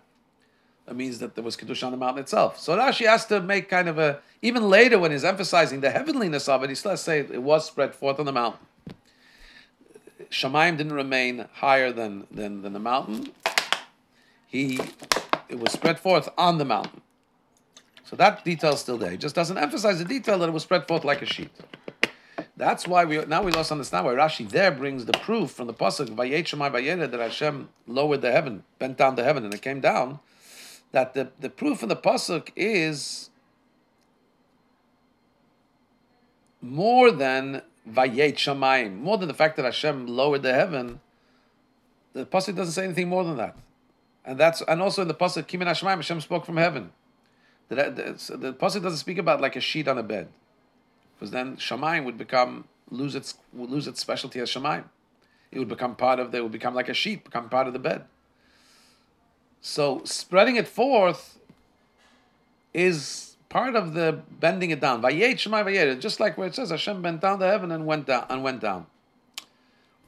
That 0.86 0.96
means 0.96 1.20
that 1.20 1.36
there 1.36 1.44
was 1.44 1.58
kedusha 1.58 1.84
on 1.84 1.92
the 1.92 1.98
mountain 1.98 2.24
itself. 2.24 2.60
So 2.60 2.76
Rashi 2.78 3.06
has 3.06 3.26
to 3.28 3.42
make 3.42 3.70
kind 3.70 3.88
of 3.88 4.00
a 4.00 4.20
even 4.42 4.70
later 4.70 4.98
when 4.98 5.12
he's 5.12 5.24
emphasizing 5.24 5.82
the 5.82 5.92
heavenliness 5.92 6.48
of 6.48 6.64
it, 6.64 6.70
he 6.70 6.76
still 6.76 6.92
has 6.92 7.02
to 7.02 7.06
say 7.06 7.20
it 7.20 7.44
was 7.44 7.66
spread 7.66 7.94
forth 7.94 8.20
on 8.20 8.26
the 8.26 8.32
mountain. 8.32 8.66
Shemaim 10.30 10.78
didn't 10.78 10.94
remain 10.94 11.46
higher 11.54 11.92
than, 11.92 12.28
than, 12.32 12.62
than 12.62 12.74
the 12.74 12.80
mountain. 12.80 13.32
He 14.48 14.80
it 15.50 15.60
was 15.60 15.72
spread 15.72 16.00
forth 16.00 16.30
on 16.38 16.58
the 16.58 16.66
mountain. 16.66 17.02
So 18.04 18.16
that 18.16 18.44
detail 18.44 18.74
is 18.74 18.80
still 18.80 18.98
there. 18.98 19.12
He 19.12 19.18
just 19.18 19.36
doesn't 19.36 19.58
emphasize 19.58 20.00
the 20.00 20.06
detail 20.06 20.40
that 20.40 20.50
it 20.50 20.54
was 20.54 20.64
spread 20.64 20.88
forth 20.88 21.04
like 21.04 21.22
a 21.22 21.26
sheet. 21.26 21.52
That's 22.56 22.88
why 22.88 23.06
we 23.06 23.24
now 23.26 23.44
we 23.44 23.52
lost 23.52 23.72
understand 23.72 24.06
why 24.06 24.14
Rashi 24.14 24.50
there 24.50 24.72
brings 24.72 25.06
the 25.06 25.14
proof 25.14 25.52
from 25.52 25.68
the 25.68 25.74
pasuk 25.74 26.08
Shemai 26.10 26.72
Vayera 26.72 27.10
that 27.10 27.20
Hashem 27.20 27.70
lowered 27.86 28.22
the 28.22 28.32
heaven, 28.32 28.64
bent 28.80 28.98
down 28.98 29.16
the 29.16 29.24
heaven, 29.24 29.46
and 29.46 29.54
it 29.54 29.62
came 29.62 29.80
down. 29.80 30.20
That 30.92 31.14
the, 31.14 31.32
the 31.40 31.50
proof 31.50 31.84
in 31.84 31.90
the 31.90 31.96
pasuk 31.96 32.50
is 32.56 33.30
more 36.62 37.12
than 37.12 37.62
Vayet 37.88 38.36
Shemaim, 38.36 39.00
more 39.00 39.18
than 39.18 39.28
the 39.28 39.34
fact 39.34 39.56
that 39.56 39.66
Hashem 39.66 40.08
lowered 40.08 40.44
the 40.44 40.54
heaven. 40.54 41.00
The 42.14 42.26
pasuk 42.26 42.56
doesn't 42.56 42.74
say 42.74 42.84
anything 42.84 43.08
more 43.08 43.24
than 43.24 43.38
that, 43.38 43.56
and 44.26 44.38
that's 44.38 44.62
and 44.62 44.82
also 44.82 45.04
in 45.04 45.08
the 45.08 45.14
pasuk 45.14 45.44
Kimin 45.48 45.68
Hashemaim 45.68 45.96
Hashem 45.96 46.22
spoke 46.22 46.46
from 46.46 46.58
heaven. 46.58 46.92
The, 47.70 47.76
the, 47.76 48.38
the 48.38 48.54
pasuk 48.54 48.84
doesn't 48.84 48.98
speak 48.98 49.18
about 49.18 49.42
like 49.42 49.56
a 49.56 49.62
sheet 49.62 49.88
on 49.88 49.98
a 49.98 50.04
bed 50.04 50.30
because 51.16 51.32
then 51.32 51.58
Shemaim 51.58 52.06
would 52.06 52.18
become 52.18 52.66
lose 52.90 53.16
its 53.16 53.36
would 53.54 53.70
lose 53.70 53.88
its 53.88 54.00
specialty 54.00 54.40
as 54.40 54.50
Shemaim. 54.50 54.86
It 55.52 55.60
would 55.60 55.70
become 55.70 55.96
part 55.96 56.20
of. 56.20 56.32
They 56.32 56.42
would 56.42 56.52
become 56.52 56.74
like 56.74 56.90
a 56.90 56.94
sheet, 56.94 57.24
become 57.24 57.50
part 57.50 57.68
of 57.68 57.74
the 57.74 57.80
bed. 57.80 58.06
So 59.62 60.02
spreading 60.04 60.56
it 60.56 60.68
forth 60.68 61.40
is 62.74 63.27
part 63.50 63.76
of 63.76 63.94
the 63.94 64.22
bending 64.40 64.72
it 64.72 64.80
down. 64.80 65.02
Vayet 65.02 65.36
Shemai 65.36 65.66
Vayet, 65.66 66.00
just 66.00 66.20
like 66.20 66.38
where 66.38 66.48
it 66.48 66.56
says 66.56 66.70
Hashem 66.70 67.02
bent 67.02 67.22
down 67.22 67.40
the 67.40 67.48
heaven 67.48 67.72
and 67.72 67.86
went 67.86 68.08
down 68.08 68.26
and 68.30 68.44
went 68.44 68.62
down. 68.62 68.88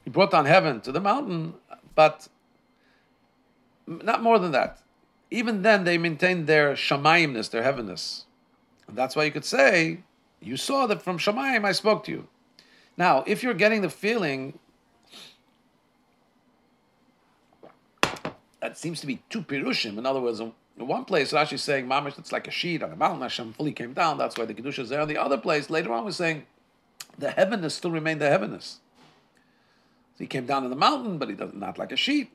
He 0.04 0.10
brought 0.10 0.30
down 0.30 0.46
heaven 0.46 0.80
to 0.82 0.92
the 0.92 1.00
mountain, 1.00 1.54
but 1.94 2.28
not 3.86 4.22
more 4.22 4.38
than 4.38 4.52
that. 4.52 4.78
Even 5.30 5.62
then, 5.62 5.84
they 5.84 5.98
maintained 5.98 6.46
their 6.46 6.74
shemaimness, 6.74 7.50
their 7.50 7.62
heavenness. 7.62 8.24
And 8.88 8.96
that's 8.96 9.14
why 9.14 9.24
you 9.24 9.30
could 9.30 9.44
say 9.44 10.00
you 10.40 10.56
saw 10.56 10.86
that 10.86 11.02
from 11.02 11.18
Shemaim 11.18 11.64
I 11.64 11.72
spoke 11.72 12.04
to 12.04 12.10
you. 12.10 12.28
Now, 12.96 13.22
if 13.26 13.42
you're 13.42 13.54
getting 13.54 13.82
the 13.82 13.90
feeling 13.90 14.58
that 18.60 18.76
seems 18.76 19.00
to 19.00 19.06
be 19.06 19.22
two 19.30 19.42
pirushim, 19.42 19.96
in 19.98 20.06
other 20.06 20.20
words, 20.20 20.40
in 20.80 20.86
one 20.86 21.04
place 21.04 21.32
Rashi 21.32 21.54
is 21.54 21.62
saying 21.62 21.86
Mamish, 21.86 22.18
it's 22.18 22.32
like 22.32 22.48
a 22.48 22.50
sheet 22.50 22.82
on 22.82 22.92
a 22.92 22.96
mountain, 22.96 23.20
Hashem 23.22 23.52
fully 23.52 23.72
came 23.72 23.92
down, 23.92 24.18
that's 24.18 24.36
why 24.36 24.46
the 24.46 24.54
Kedusha 24.54 24.80
is 24.80 24.88
there. 24.88 25.00
On 25.00 25.08
the 25.08 25.18
other 25.18 25.36
place, 25.36 25.70
later 25.70 25.92
on, 25.92 26.04
we're 26.04 26.10
saying 26.10 26.46
the 27.18 27.28
heavenness 27.28 27.72
still 27.72 27.90
remained 27.90 28.20
the 28.20 28.26
heavenness. 28.26 28.78
So 30.14 30.18
he 30.18 30.26
came 30.26 30.46
down 30.46 30.64
on 30.64 30.70
the 30.70 30.76
mountain, 30.76 31.18
but 31.18 31.28
he 31.28 31.34
does 31.34 31.52
not 31.52 31.78
like 31.78 31.92
a 31.92 31.96
sheet. 31.96 32.32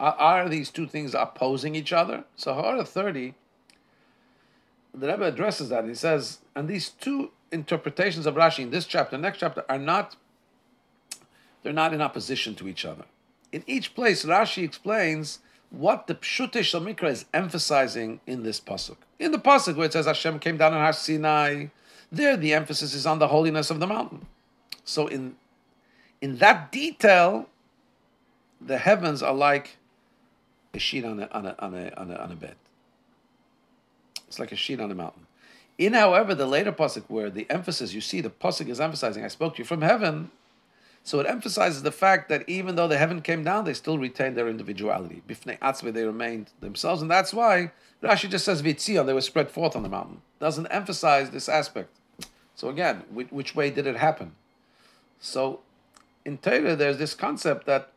Are, 0.00 0.14
are 0.14 0.48
these 0.48 0.70
two 0.70 0.86
things 0.86 1.14
opposing 1.14 1.74
each 1.74 1.92
other? 1.92 2.24
So 2.34 2.54
Hara 2.54 2.84
30, 2.84 3.34
the 4.94 5.06
Rebbe 5.06 5.24
addresses 5.24 5.68
that. 5.68 5.84
He 5.84 5.94
says, 5.94 6.38
and 6.56 6.68
these 6.68 6.88
two 6.88 7.30
interpretations 7.50 8.26
of 8.26 8.34
Rashi 8.34 8.60
in 8.60 8.70
this 8.70 8.86
chapter, 8.86 9.16
next 9.18 9.38
chapter, 9.38 9.64
are 9.68 9.78
not 9.78 10.16
they're 11.62 11.72
not 11.72 11.94
in 11.94 12.00
opposition 12.00 12.56
to 12.56 12.66
each 12.66 12.84
other. 12.84 13.04
In 13.52 13.62
each 13.68 13.94
place, 13.94 14.24
Rashi 14.24 14.64
explains 14.64 15.38
what 15.72 16.06
the 16.06 16.14
Pshute 16.14 16.62
Shel 16.62 16.82
Mikra 16.82 17.10
is 17.10 17.24
emphasizing 17.32 18.20
in 18.26 18.42
this 18.42 18.60
pasuk. 18.60 18.96
In 19.18 19.32
the 19.32 19.38
pasuk 19.38 19.74
where 19.74 19.86
it 19.86 19.92
says 19.94 20.06
Hashem 20.06 20.38
came 20.38 20.58
down 20.58 20.74
on 20.74 20.80
Har 20.80 20.92
Sinai, 20.92 21.66
there 22.12 22.36
the 22.36 22.52
emphasis 22.52 22.94
is 22.94 23.06
on 23.06 23.18
the 23.18 23.28
holiness 23.28 23.70
of 23.70 23.80
the 23.80 23.86
mountain. 23.86 24.26
So 24.84 25.06
in 25.06 25.36
in 26.20 26.36
that 26.38 26.70
detail, 26.70 27.48
the 28.60 28.78
heavens 28.78 29.22
are 29.22 29.34
like 29.34 29.78
a 30.74 30.78
sheet 30.78 31.04
on 31.04 31.20
a, 31.20 31.26
on 31.32 31.46
a, 31.46 31.56
on 31.58 31.74
a, 31.74 31.90
on 31.96 32.10
a, 32.10 32.14
on 32.16 32.32
a 32.32 32.36
bed. 32.36 32.54
It's 34.28 34.38
like 34.38 34.52
a 34.52 34.56
sheet 34.56 34.78
on 34.78 34.90
a 34.90 34.94
mountain. 34.94 35.26
In, 35.78 35.94
however, 35.94 36.34
the 36.34 36.46
later 36.46 36.70
pasuk 36.70 37.04
where 37.08 37.28
the 37.28 37.46
emphasis, 37.50 37.92
you 37.92 38.00
see, 38.00 38.20
the 38.20 38.30
pasuk 38.30 38.68
is 38.68 38.78
emphasizing, 38.78 39.24
"I 39.24 39.28
spoke 39.28 39.56
to 39.56 39.58
you 39.60 39.64
from 39.64 39.80
heaven," 39.80 40.30
so 41.04 41.18
it 41.18 41.26
emphasizes 41.26 41.82
the 41.82 41.90
fact 41.90 42.28
that 42.28 42.48
even 42.48 42.76
though 42.76 42.86
the 42.86 42.98
heaven 42.98 43.22
came 43.22 43.42
down, 43.42 43.64
they 43.64 43.74
still 43.74 43.98
retained 43.98 44.36
their 44.36 44.48
individuality. 44.48 45.22
Bifnei 45.28 45.58
atzve, 45.58 45.92
they 45.92 46.04
remained 46.04 46.50
themselves, 46.60 47.02
and 47.02 47.10
that's 47.10 47.34
why 47.34 47.72
Rashi 48.02 48.30
just 48.30 48.44
says 48.44 48.62
vitzion, 48.62 49.06
they 49.06 49.12
were 49.12 49.20
spread 49.20 49.50
forth 49.50 49.74
on 49.74 49.82
the 49.82 49.88
mountain. 49.88 50.22
Doesn't 50.38 50.66
emphasize 50.68 51.30
this 51.30 51.48
aspect. 51.48 51.90
So 52.54 52.68
again, 52.68 53.02
which, 53.10 53.30
which 53.32 53.54
way 53.54 53.70
did 53.70 53.86
it 53.86 53.96
happen? 53.96 54.32
So 55.20 55.60
in 56.24 56.38
Torah, 56.38 56.76
there's 56.76 56.98
this 56.98 57.14
concept 57.14 57.66
that. 57.66 57.90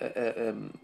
Uh, 0.00 0.04
uh 0.04 0.32
um, 0.48 0.78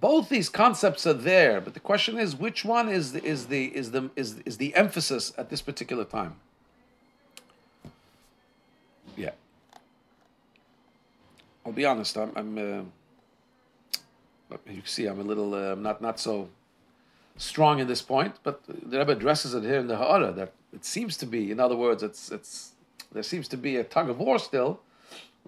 both 0.00 0.28
these 0.28 0.48
concepts 0.48 1.06
are 1.06 1.12
there, 1.12 1.60
but 1.60 1.74
the 1.74 1.80
question 1.80 2.16
is 2.16 2.36
which 2.36 2.64
one 2.64 2.88
is 2.88 3.12
the, 3.12 3.22
is 3.24 3.48
the 3.48 3.66
is 3.76 3.90
the 3.90 4.08
is 4.16 4.36
is 4.46 4.56
the 4.56 4.74
emphasis 4.74 5.32
at 5.36 5.50
this 5.50 5.60
particular 5.60 6.04
time? 6.04 6.36
I'll 11.64 11.72
be 11.72 11.84
honest. 11.84 12.16
I'm. 12.16 12.32
I'm 12.36 12.58
uh, 12.58 12.82
you 14.70 14.82
see 14.84 15.06
I'm 15.06 15.20
a 15.20 15.24
little 15.24 15.54
uh, 15.54 15.74
not 15.74 16.00
not 16.00 16.20
so 16.20 16.48
strong 17.36 17.80
in 17.80 17.88
this 17.88 18.02
point, 18.02 18.36
but 18.42 18.62
the 18.66 18.98
Rebbe 18.98 19.12
addresses 19.12 19.54
it 19.54 19.64
here 19.64 19.78
in 19.78 19.88
the 19.88 19.96
Ha'ara 19.96 20.32
that 20.32 20.52
it 20.72 20.84
seems 20.84 21.16
to 21.18 21.26
be. 21.26 21.50
In 21.50 21.58
other 21.58 21.76
words, 21.76 22.02
it's 22.02 22.30
it's 22.30 22.72
there 23.12 23.22
seems 23.22 23.48
to 23.48 23.56
be 23.56 23.76
a 23.76 23.84
tug 23.84 24.10
of 24.10 24.18
war 24.18 24.38
still 24.38 24.80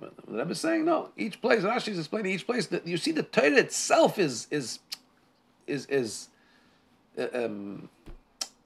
the 0.01 0.11
Rebbe 0.29 0.51
is 0.51 0.61
saying 0.61 0.85
no. 0.85 1.11
Each 1.17 1.41
place, 1.41 1.63
Rashi 1.63 1.89
is 1.89 1.99
explaining 1.99 2.33
each 2.33 2.47
place 2.47 2.67
that 2.67 2.87
you 2.87 2.97
see 2.97 3.13
the 3.13 3.23
Torah 3.23 3.57
itself 3.57 4.19
is 4.19 4.47
is 4.51 4.81
is 5.67 5.87
is 5.87 6.29
uh, 7.19 7.27
um, 7.33 7.89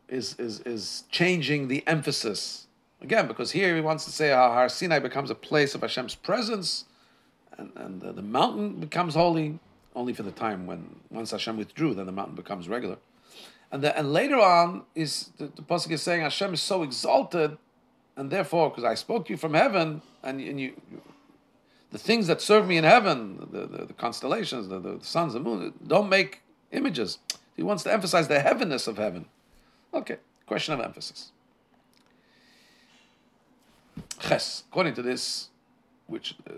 is 0.08 0.34
is 0.38 0.60
is 0.60 1.04
changing 1.10 1.68
the 1.68 1.86
emphasis 1.86 2.66
again 3.00 3.26
because 3.26 3.52
here 3.52 3.74
he 3.74 3.80
wants 3.80 4.04
to 4.04 4.10
say 4.10 4.30
how 4.30 4.50
Har 4.50 4.68
Sinai 4.68 4.98
becomes 4.98 5.30
a 5.30 5.34
place 5.34 5.74
of 5.74 5.82
Hashem's 5.82 6.14
presence, 6.14 6.86
and 7.60 7.70
and 7.76 8.00
the, 8.00 8.12
the 8.12 8.22
mountain 8.22 8.80
becomes 8.80 9.14
holy 9.14 9.58
only 9.94 10.12
for 10.12 10.22
the 10.22 10.32
time 10.32 10.66
when 10.66 10.96
once 11.10 11.30
Hashem 11.30 11.56
withdrew, 11.56 11.94
then 11.94 12.06
the 12.06 12.12
mountain 12.12 12.36
becomes 12.36 12.68
regular. 12.68 12.96
And, 13.72 13.82
the, 13.82 13.96
and 13.96 14.12
later 14.12 14.38
on 14.38 14.82
is 14.94 15.30
the, 15.38 15.46
the 15.46 15.62
pasuk 15.62 15.90
is 15.92 16.02
saying 16.02 16.22
Hashem 16.22 16.54
is 16.54 16.62
so 16.62 16.82
exalted, 16.82 17.56
and 18.16 18.30
therefore, 18.30 18.70
because 18.70 18.84
I 18.84 18.94
spoke 18.94 19.26
to 19.26 19.32
you 19.32 19.36
from 19.36 19.54
heaven, 19.54 20.02
and, 20.22 20.40
and 20.40 20.60
you 20.60 20.74
the 21.90 21.98
things 21.98 22.28
that 22.28 22.40
serve 22.40 22.68
me 22.68 22.76
in 22.76 22.84
heaven, 22.84 23.48
the, 23.50 23.66
the, 23.66 23.84
the 23.86 23.92
constellations, 23.92 24.68
the, 24.68 24.78
the, 24.78 24.98
suns, 25.02 25.32
the 25.32 25.40
moon, 25.40 25.74
don't 25.86 26.08
make 26.08 26.42
images. 26.70 27.18
He 27.56 27.64
wants 27.64 27.82
to 27.82 27.92
emphasize 27.92 28.28
the 28.28 28.38
heavenness 28.38 28.86
of 28.86 28.96
heaven. 28.96 29.26
Okay, 29.92 30.18
question 30.46 30.72
of 30.74 30.80
emphasis. 30.80 31.32
Ches, 34.20 34.62
according 34.70 34.94
to 34.94 35.02
this, 35.02 35.49
which 36.10 36.34
uh, 36.48 36.52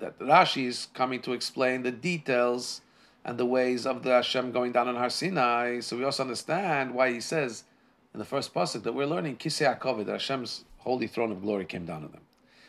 that 0.00 0.18
Rashi 0.18 0.66
is 0.66 0.88
coming 0.94 1.20
to 1.22 1.32
explain 1.32 1.82
the 1.82 1.92
details 1.92 2.80
and 3.24 3.38
the 3.38 3.46
ways 3.46 3.86
of 3.86 4.02
the 4.02 4.10
Hashem 4.10 4.52
going 4.52 4.72
down 4.72 4.88
on 4.88 4.96
Har 4.96 5.10
Sinai. 5.10 5.80
So 5.80 5.96
we 5.96 6.04
also 6.04 6.22
understand 6.22 6.94
why 6.94 7.12
he 7.12 7.20
says 7.20 7.64
in 8.12 8.18
the 8.18 8.24
first 8.24 8.54
pasuk 8.54 8.82
that 8.82 8.92
we're 8.92 9.06
learning 9.06 9.36
Kisei 9.36 9.78
HaKavod, 9.78 10.06
that 10.06 10.12
Hashem's 10.12 10.64
holy 10.78 11.06
throne 11.06 11.32
of 11.32 11.42
glory 11.42 11.64
came 11.64 11.84
down 11.84 12.04
on 12.04 12.12
them. 12.12 12.20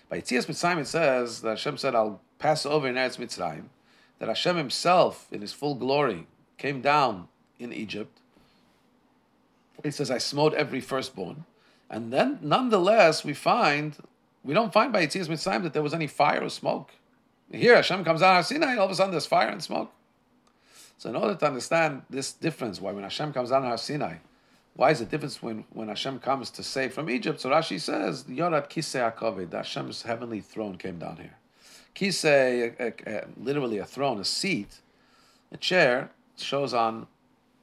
By 0.09 0.21
Yitzias 0.21 0.45
Mitzrayim 0.45 0.79
it 0.79 0.87
says 0.87 1.41
that 1.41 1.51
Hashem 1.51 1.77
said, 1.77 1.95
I'll 1.95 2.21
pass 2.39 2.65
over 2.65 2.87
in 2.87 2.95
Eretz 2.95 3.17
Mitzrayim, 3.17 3.65
that 4.19 4.29
Hashem 4.29 4.55
himself, 4.55 5.27
in 5.31 5.41
his 5.41 5.53
full 5.53 5.75
glory, 5.75 6.27
came 6.57 6.81
down 6.81 7.27
in 7.59 7.73
Egypt. 7.73 8.19
He 9.83 9.91
says, 9.91 10.09
I 10.09 10.19
smote 10.19 10.53
every 10.53 10.79
firstborn. 10.79 11.45
And 11.89 12.11
then, 12.11 12.39
nonetheless, 12.41 13.23
we 13.23 13.33
find, 13.33 13.97
we 14.45 14.53
don't 14.53 14.71
find 14.71 14.93
by 14.93 15.05
Yitzias 15.05 15.27
Mitzrayim 15.27 15.63
that 15.63 15.73
there 15.73 15.81
was 15.81 15.93
any 15.93 16.07
fire 16.07 16.43
or 16.43 16.49
smoke. 16.49 16.91
Here, 17.51 17.75
Hashem 17.75 18.03
comes 18.03 18.21
out 18.21 18.39
of 18.39 18.45
Sinai, 18.45 18.77
all 18.77 18.85
of 18.85 18.91
a 18.91 18.95
sudden 18.95 19.11
there's 19.11 19.25
fire 19.25 19.49
and 19.49 19.61
smoke. 19.61 19.91
So, 20.97 21.09
in 21.09 21.15
order 21.15 21.35
to 21.35 21.45
understand 21.45 22.03
this 22.09 22.31
difference, 22.31 22.79
why 22.79 22.91
when 22.91 23.03
Hashem 23.03 23.33
comes 23.33 23.49
down 23.49 23.63
Har 23.63 23.77
Sinai, 23.77 24.17
why 24.75 24.91
is 24.91 24.99
the 24.99 25.05
difference 25.05 25.41
when, 25.41 25.63
when 25.71 25.87
Hashem 25.87 26.19
comes 26.19 26.49
to 26.51 26.63
save 26.63 26.93
from 26.93 27.09
Egypt? 27.09 27.39
So 27.39 27.49
Rashi 27.49 27.79
says, 27.79 28.25
Yorat 28.25 28.69
Kisei 28.69 29.13
HaKavod, 29.13 29.51
Hashem's 29.51 30.01
heavenly 30.01 30.41
throne 30.41 30.77
came 30.77 30.99
down 30.99 31.17
here. 31.17 31.37
Kisei, 31.95 33.23
literally 33.37 33.77
a 33.77 33.85
throne, 33.85 34.19
a 34.19 34.25
seat, 34.25 34.81
a 35.51 35.57
chair, 35.57 36.11
shows 36.35 36.73
on 36.73 37.07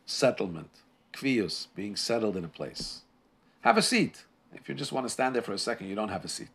settlement, 0.07 0.71
kvius, 1.13 1.67
being 1.75 1.97
settled 1.97 2.35
in 2.35 2.45
a 2.45 2.49
place. 2.49 3.03
Have 3.61 3.77
a 3.77 3.83
seat. 3.83 4.25
If 4.55 4.69
you 4.69 4.75
just 4.75 4.93
want 4.93 5.05
to 5.07 5.11
stand 5.11 5.35
there 5.35 5.43
for 5.43 5.53
a 5.53 5.59
second, 5.59 5.89
you 5.89 5.95
don't 5.95 6.09
have 6.09 6.25
a 6.25 6.29
seat. 6.29 6.49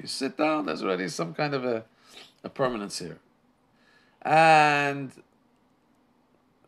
You 0.00 0.06
sit 0.06 0.36
down, 0.36 0.66
there's 0.66 0.82
already 0.82 1.08
some 1.08 1.34
kind 1.34 1.54
of 1.54 1.64
a, 1.64 1.84
a 2.42 2.48
permanence 2.48 2.98
here. 2.98 3.18
And 4.22 5.12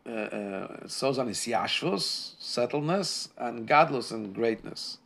uh, 0.07 0.11
uh, 0.11 0.87
so's 0.87 1.17
on 1.17 1.27
is 1.27 1.39
yashvus, 1.39 2.35
settledness, 2.39 3.29
and 3.37 3.67
gadlus 3.67 4.11
and 4.11 4.33
greatness. 4.33 4.99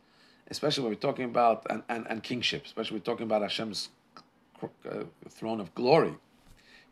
Especially 0.48 0.84
when 0.84 0.92
we're 0.92 0.96
talking 0.96 1.24
about, 1.24 1.66
and, 1.70 1.82
and, 1.88 2.06
and 2.08 2.22
kingship, 2.22 2.66
especially 2.66 2.94
when 2.94 3.00
we're 3.00 3.12
talking 3.12 3.26
about 3.26 3.42
Hashem's 3.42 3.88
uh, 4.62 5.04
throne 5.28 5.60
of 5.60 5.74
glory. 5.74 6.14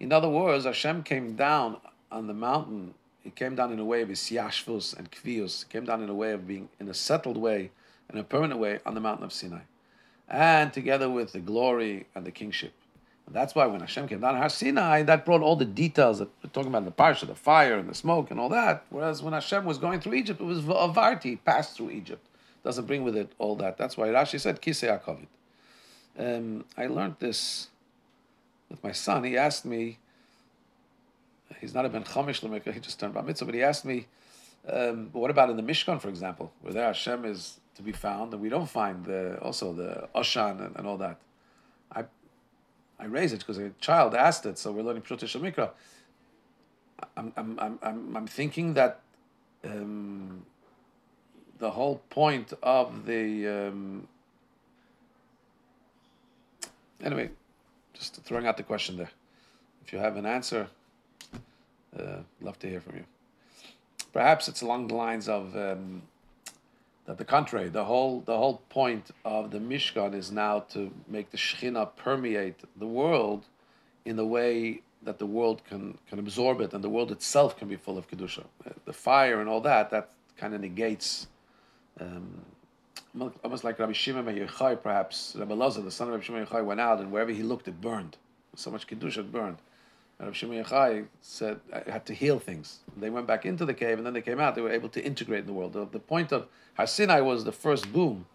In 0.01 0.13
other 0.13 0.29
words, 0.29 0.65
Hashem 0.65 1.03
came 1.03 1.37
down 1.37 1.77
on 2.11 2.27
the 2.27 2.35
mountain. 2.35 2.95
He 3.23 3.31
came 3.31 3.55
down 3.55 3.71
in 3.71 3.79
a 3.79 3.85
way 3.85 4.01
of 4.01 4.09
his 4.09 4.21
yashvus 4.21 4.97
and 4.97 5.11
kvius. 5.13 5.65
He 5.65 5.71
came 5.71 5.85
down 5.85 6.03
in 6.03 6.09
a 6.09 6.15
way 6.15 6.33
of 6.33 6.49
being 6.49 6.71
in 6.81 6.89
a 6.89 6.95
settled 6.95 7.37
way, 7.37 7.71
in 8.13 8.19
a 8.19 8.25
permanent 8.25 8.59
way 8.59 8.81
on 8.87 8.95
the 8.95 9.01
mountain 9.01 9.25
of 9.25 9.33
Sinai. 9.33 9.61
And 10.31 10.73
together 10.73 11.11
with 11.11 11.33
the 11.33 11.41
glory 11.41 12.07
and 12.15 12.25
the 12.25 12.31
kingship. 12.31 12.73
And 13.27 13.35
that's 13.35 13.55
why 13.55 13.67
when 13.67 13.81
Hashem 13.81 14.09
came 14.09 14.21
down 14.21 14.37
Har 14.37 14.49
Sinai, 14.49 15.03
that 15.03 15.25
brought 15.25 15.43
all 15.43 15.57
the 15.57 15.65
details 15.65 16.19
that 16.21 16.29
we're 16.43 16.51
talking 16.51 16.69
about 16.69 16.79
in 16.79 16.85
the 16.85 16.93
parsha, 16.93 17.27
the 17.27 17.35
fire 17.35 17.77
and 17.77 17.89
the 17.89 17.95
smoke 17.95 18.31
and 18.31 18.41
all 18.41 18.49
that. 18.49 18.85
Whereas 18.91 19.23
when 19.23 19.33
Hashem 19.33 19.65
was 19.65 19.79
going 19.79 20.01
through 20.01 20.15
Egypt, 20.15 20.41
it 20.41 20.45
was 20.45 20.63
avarti, 20.63 21.39
passed 21.45 21.77
through 21.77 21.91
Egypt. 21.91 22.27
Doesn't 22.65 22.87
bring 22.87 23.05
with 23.05 23.17
it 23.17 23.33
all 23.39 23.57
that. 23.57 23.79
That's 23.79 23.97
why 23.97 24.09
Rashi 24.09 24.39
said 24.39 24.61
Kisei 24.61 25.01
HaKavod. 25.01 25.27
Um, 26.19 26.65
I 26.77 26.87
learned 26.87 27.17
this 27.21 27.69
with 28.69 28.83
my 28.83 28.93
son. 28.93 29.25
He 29.25 29.37
asked 29.37 29.65
me, 29.65 29.99
he's 31.61 31.75
not 31.75 31.87
a 31.87 31.89
Ben 31.89 32.05
Chomish 32.05 32.73
he 32.73 32.81
just 32.81 33.01
turned 33.01 33.15
Bar 33.15 33.23
Mitzvah, 33.23 33.47
but 33.47 33.55
he 33.55 33.63
asked 33.63 33.85
me, 33.85 34.07
um, 34.69 35.09
what 35.13 35.31
about 35.31 35.51
in 35.51 35.57
the 35.57 35.63
Mishkan, 35.63 36.01
for 36.01 36.09
example, 36.09 36.53
where 36.61 36.75
there 36.75 36.87
Hashem 36.87 37.25
is 37.25 37.61
to 37.81 37.85
be 37.85 37.93
found, 37.93 38.33
and 38.33 38.43
we 38.43 38.49
don't 38.49 38.69
find 38.69 39.05
the, 39.05 39.39
also 39.41 39.73
the 39.73 40.09
Oshan 40.15 40.65
and, 40.65 40.77
and 40.77 40.87
all 40.87 40.99
that. 40.99 41.19
I 41.93 42.05
I 42.99 43.07
raise 43.07 43.33
it 43.33 43.39
because 43.39 43.59
a 43.59 43.71
child 43.81 44.15
asked 44.15 44.45
it, 44.45 44.59
so 44.59 44.71
we're 44.73 44.83
learning 44.83 45.03
Pshut 45.03 45.41
Mikra. 45.41 45.71
I'm, 47.17 47.33
I'm, 47.37 47.59
I'm, 47.59 47.79
I'm, 47.83 48.17
I'm 48.17 48.27
thinking 48.27 48.75
that 48.75 49.01
um, 49.65 50.45
the 51.59 51.71
whole 51.71 52.03
point 52.11 52.53
of 52.63 53.07
the. 53.07 53.49
Um, 53.49 54.07
anyway, 57.03 57.31
just 57.95 58.23
throwing 58.23 58.47
out 58.47 58.59
the 58.59 58.63
question 58.63 58.99
there. 58.99 59.11
If 59.83 59.95
you 59.95 59.99
have 59.99 60.19
an 60.19 60.27
answer, 60.27 60.69
uh, 61.99 62.19
love 62.43 62.59
to 62.59 62.69
hear 62.69 62.81
from 62.83 62.97
you. 62.97 63.05
Perhaps 64.13 64.49
it's 64.49 64.61
along 64.61 64.89
the 64.89 64.95
lines 64.95 65.27
of 65.27 65.57
um, 65.57 66.03
that 67.07 67.19
the 67.19 67.25
contrary, 67.25 67.69
the 67.69 67.85
whole 67.85 68.21
the 68.21 68.37
whole 68.37 68.63
point 68.69 69.11
of 69.25 69.51
the 69.51 69.59
Mishkan 69.59 70.15
is 70.15 70.31
now 70.31 70.61
to 70.71 70.91
make 71.09 71.31
the 71.31 71.37
Shekhinah 71.37 71.97
permeate 71.97 72.61
the 72.77 72.87
world 72.87 73.47
in 74.05 74.17
the 74.17 74.27
way 74.27 74.83
that 75.03 75.19
the 75.19 75.27
world 75.27 75.63
can 75.69 75.99
can 76.09 76.19
absorb 76.19 76.61
it, 76.61 76.73
and 76.73 76.85
the 76.85 76.89
world 76.89 77.11
itself 77.11 77.57
can 77.57 77.69
be 77.69 77.77
full 77.77 77.99
of 77.99 78.09
kedusha. 78.09 78.45
The 78.85 78.93
fire 78.93 79.41
and 79.41 79.49
all 79.49 79.61
that 79.63 79.91
that 79.91 80.11
kind 80.37 80.55
of 80.55 80.61
negates. 80.61 81.27
Um, 81.99 82.43
almost 83.43 83.65
like 83.65 83.79
Rabbi 83.79 83.93
Shimon 83.93 84.25
Yochai, 84.25 84.81
perhaps 84.81 85.35
Rabbi 85.37 85.55
Lazar, 85.55 85.83
the 85.83 85.91
son 85.91 86.09
of 86.09 86.15
Rabbi 86.15 86.25
Shimon 86.25 86.47
Yochai, 86.47 86.65
went 86.65 86.81
out, 86.81 87.01
and 87.01 87.11
wherever 87.11 87.33
he 87.33 87.43
looked, 87.43 87.67
it 87.67 87.81
burned. 87.81 88.17
So 88.55 88.71
much 88.71 88.87
kedusha 88.87 89.19
it 89.19 89.33
burned. 89.33 89.59
Rabbi 90.21 90.33
Shimon 90.33 90.63
Yochai 90.63 91.07
said, 91.23 91.61
I 91.73 91.91
had 91.91 92.05
to 92.07 92.15
heal 92.15 92.39
things. 92.39 92.81
They 92.97 93.09
went 93.09 93.27
back 93.27 93.47
into 93.47 93.65
the 93.65 93.73
cave 93.73 93.97
and 93.97 94.07
then 94.07 94.13
they 94.13 94.21
came 94.21 94.39
out. 94.39 94.55
They 94.55 94.61
were 94.61 94.73
able 94.73 94.91
to 94.91 95.03
integrate 95.03 95.41
in 95.41 95.47
the 95.47 95.53
world. 95.55 95.73
The, 95.73 95.87
the 95.87 95.99
point 95.99 96.31
of 96.31 96.47
Har 96.75 96.87
Sinai 96.87 97.21
was 97.21 97.45
the 97.45 97.53
first 97.53 97.91
boom, 97.91 98.27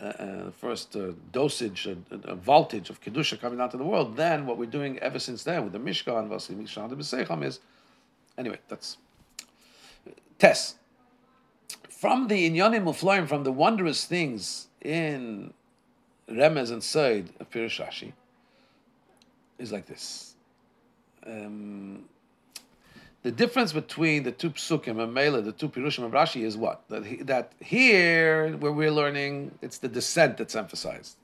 uh, 0.00 0.04
uh, 0.04 0.44
the 0.44 0.52
first 0.52 0.94
uh, 0.94 1.12
dosage, 1.32 1.88
uh, 1.88 2.34
voltage 2.36 2.90
of 2.90 3.00
Kedusha 3.00 3.40
coming 3.40 3.60
out 3.60 3.72
to 3.72 3.76
the 3.76 3.84
world. 3.84 4.16
Then 4.16 4.46
what 4.46 4.56
we're 4.56 4.66
doing 4.66 5.00
ever 5.00 5.18
since 5.18 5.42
then 5.42 5.64
with 5.64 5.72
the 5.72 5.80
Mishkan, 5.80 6.28
Vasi 6.28 6.54
Mishkan, 6.54 6.88
the 6.88 6.96
Besecham 6.96 7.44
is, 7.44 7.58
anyway, 8.38 8.58
that's 8.68 8.96
Tess. 10.38 10.76
From 11.88 12.28
the 12.28 12.48
Inyanim 12.48 12.84
Mufloim, 12.84 13.26
from 13.26 13.42
the 13.42 13.52
wondrous 13.52 14.04
things 14.04 14.68
in 14.80 15.52
Remez 16.30 16.70
and 16.70 16.82
Sod 16.82 17.30
of 17.40 17.50
Pirush 17.50 17.84
Rashi, 17.84 18.12
is 19.58 19.72
like 19.72 19.86
this 19.86 20.29
um, 21.26 22.04
the 23.22 23.30
difference 23.30 23.72
between 23.72 24.22
the 24.22 24.32
two 24.32 24.50
psukim 24.50 25.02
and 25.02 25.12
Mela, 25.12 25.42
the 25.42 25.52
two 25.52 25.68
pirushim 25.68 26.04
of 26.04 26.12
Rashi, 26.12 26.42
is 26.42 26.56
what 26.56 26.82
that 26.88 27.04
he, 27.04 27.16
that 27.16 27.52
here 27.60 28.56
where 28.56 28.72
we're 28.72 28.90
learning, 28.90 29.52
it's 29.60 29.78
the 29.78 29.88
descent 29.88 30.38
that's 30.38 30.56
emphasized. 30.56 31.16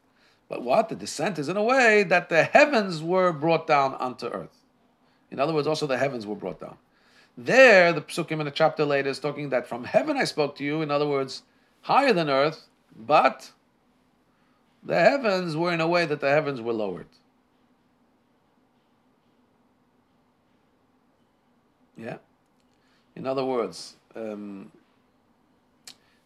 But 0.49 0.63
what 0.63 0.89
the 0.89 0.95
descent 0.95 1.39
is 1.39 1.49
in 1.49 1.57
a 1.57 1.63
way 1.63 2.03
that 2.05 2.29
the 2.29 2.45
heavens 2.45 3.03
were 3.03 3.33
brought 3.33 3.67
down 3.67 3.95
onto 3.95 4.27
earth. 4.27 4.63
In 5.31 5.41
other 5.41 5.53
words, 5.53 5.67
also 5.67 5.87
the 5.87 5.99
heavens 5.99 6.27
were 6.27 6.37
brought 6.37 6.61
down. 6.61 6.77
There, 7.37 7.93
the 7.93 8.03
psukim 8.03 8.41
in 8.41 8.47
a 8.47 8.51
chapter 8.51 8.85
later 8.85 9.11
is 9.11 9.19
talking 9.19 9.49
that 9.51 9.67
from 9.67 9.85
heaven 9.85 10.17
I 10.17 10.25
spoke 10.25 10.57
to 10.57 10.65
you. 10.65 10.83
In 10.83 10.91
other 10.91 11.07
words, 11.07 11.43
higher 11.83 12.13
than 12.13 12.31
earth, 12.31 12.67
but 12.95 13.51
the 14.83 15.01
heavens 15.01 15.57
were 15.57 15.73
in 15.73 15.81
a 15.81 15.89
way 15.89 16.07
that 16.07 16.21
the 16.21 16.31
heavens 16.31 16.61
were 16.61 16.73
lowered. 16.73 17.09
Yeah. 21.97 22.19
In 23.15 23.27
other 23.27 23.45
words, 23.45 23.97
um, 24.15 24.71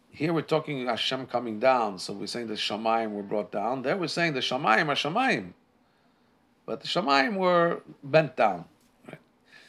here 0.09 0.33
we're 0.33 0.41
talking 0.41 0.85
Hashem 0.85 1.27
coming 1.27 1.59
down, 1.59 1.97
so 1.97 2.13
we're 2.13 2.27
saying 2.27 2.47
the 2.47 2.55
Shamayim 2.55 3.11
were 3.11 3.23
brought 3.23 3.51
down. 3.51 3.81
There 3.81 3.95
we're 3.95 4.07
saying 4.07 4.33
the 4.33 4.41
Shamayim 4.41 4.89
are 4.89 4.95
Shamayim, 4.95 5.53
but 6.65 6.81
the 6.81 6.87
Shamayim 6.87 7.37
were 7.37 7.81
bent 8.03 8.35
down. 8.35 8.65
Right? 9.07 9.19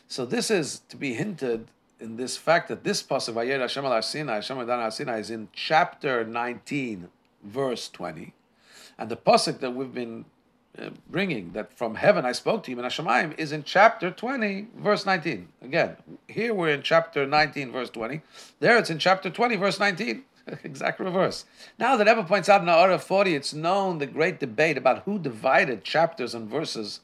So 0.09 0.27
this 0.27 0.51
is 0.51 0.81
to 0.89 0.97
be 0.97 1.15
hinted 1.15 1.69
in 2.01 2.17
this 2.17 2.37
fact 2.37 2.69
that 2.69 2.83
this 2.83 3.03
pasuk 3.03 3.35
Vayer 3.35 3.61
Hashem 3.61 3.85
al 3.85 4.03
Sinai, 4.03 4.35
Hashem 4.35 4.59
al 4.59 4.91
Sinai 4.91 5.19
is 5.19 5.31
in 5.31 5.49
chapter 5.53 6.25
19, 6.25 7.09
verse 7.45 7.89
20, 7.89 8.35
and 8.99 9.09
the 9.09 9.17
pasuk 9.17 9.61
that 9.61 9.71
we've 9.71 9.95
been 9.95 10.25
uh, 10.79 10.91
bringing 11.11 11.53
that 11.53 11.77
from 11.77 11.97
heaven 11.97 12.25
I 12.25 12.33
spoke 12.33 12.63
to 12.65 12.71
you 12.71 12.79
in 12.79 12.85
Hashemayim 12.85 13.39
is 13.39 13.53
in 13.53 13.63
chapter 13.65 14.11
20, 14.11 14.69
verse 14.77 15.05
19. 15.05 15.49
Again, 15.63 15.97
here 16.29 16.55
we're 16.55 16.71
in 16.71 16.83
chapter 16.83 17.27
19, 17.27 17.73
verse 17.73 17.91
20. 17.91 18.23
There 18.61 18.79
it's 18.79 18.91
in 18.91 18.99
chapter 18.99 19.31
20, 19.31 19.57
verse 19.57 19.79
19. 19.79 20.25
exact 20.65 21.01
reverse. 21.01 21.45
Now 21.79 21.97
that 21.97 22.07
Rebbe 22.07 22.25
points 22.25 22.49
out 22.49 22.63
in 22.63 22.69
Orah 22.69 22.99
40, 22.99 23.35
it's 23.35 23.53
known 23.53 23.99
the 23.99 24.07
great 24.07 24.41
debate 24.41 24.77
about 24.77 25.03
who 25.05 25.19
divided 25.19 25.85
chapters 25.85 26.35
and 26.35 26.49
verses 26.49 27.01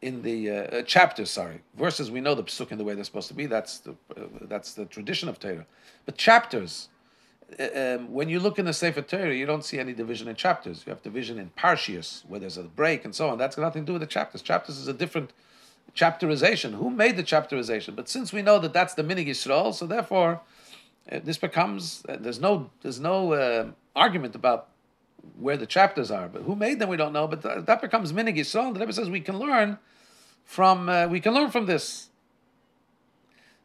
in 0.00 0.22
the 0.22 0.50
uh, 0.50 0.54
uh, 0.54 0.82
chapters. 0.82 1.30
Sorry, 1.30 1.60
verses 1.76 2.10
we 2.10 2.20
know 2.20 2.34
the 2.34 2.42
psuk 2.42 2.72
in 2.72 2.78
the 2.78 2.84
way 2.84 2.94
they're 2.94 3.04
supposed 3.04 3.28
to 3.28 3.34
be. 3.34 3.46
That's 3.46 3.78
the 3.78 3.92
uh, 4.16 4.22
that's 4.42 4.74
the 4.74 4.84
tradition 4.84 5.28
of 5.28 5.38
Torah. 5.38 5.66
But 6.06 6.16
chapters, 6.16 6.88
um, 7.58 8.12
when 8.12 8.28
you 8.28 8.40
look 8.40 8.58
in 8.58 8.64
the 8.64 8.72
Sefer 8.72 9.02
Torah, 9.02 9.34
you 9.34 9.46
don't 9.46 9.64
see 9.64 9.78
any 9.78 9.92
division 9.92 10.28
in 10.28 10.36
chapters. 10.36 10.84
You 10.86 10.90
have 10.90 11.02
division 11.02 11.38
in 11.38 11.50
parshias, 11.56 12.24
where 12.26 12.40
there's 12.40 12.56
a 12.56 12.64
break 12.64 13.04
and 13.04 13.14
so 13.14 13.28
on. 13.28 13.38
That's 13.38 13.56
got 13.56 13.62
nothing 13.62 13.82
to 13.82 13.86
do 13.86 13.92
with 13.94 14.02
the 14.02 14.06
chapters. 14.06 14.42
Chapters 14.42 14.78
is 14.78 14.88
a 14.88 14.92
different 14.92 15.32
chapterization. 15.94 16.74
Who 16.74 16.90
made 16.90 17.16
the 17.16 17.22
chapterization? 17.22 17.94
But 17.94 18.08
since 18.08 18.32
we 18.32 18.42
know 18.42 18.58
that 18.58 18.72
that's 18.72 18.94
the 18.94 19.02
minhag 19.02 19.28
Yisrael, 19.28 19.74
so 19.74 19.86
therefore 19.86 20.40
uh, 21.10 21.20
this 21.22 21.38
becomes 21.38 22.04
uh, 22.08 22.16
there's 22.18 22.40
no 22.40 22.70
there's 22.82 23.00
no 23.00 23.32
uh, 23.32 23.66
argument 23.94 24.34
about 24.34 24.68
where 25.38 25.56
the 25.56 25.66
chapters 25.66 26.10
are. 26.10 26.28
But 26.28 26.42
who 26.42 26.56
made 26.56 26.78
them, 26.78 26.88
we 26.88 26.96
don't 26.96 27.12
know. 27.12 27.26
But 27.26 27.42
th- 27.42 27.66
that 27.66 27.80
becomes 27.80 28.12
minhag 28.12 28.38
Yisrael. 28.38 28.72
The 28.72 28.80
Rebbe 28.80 28.92
says 28.92 29.10
we 29.10 29.20
can 29.20 29.38
learn 29.38 29.78
from 30.44 30.88
uh, 30.88 31.06
we 31.06 31.20
can 31.20 31.34
learn 31.34 31.50
from 31.50 31.66
this. 31.66 32.08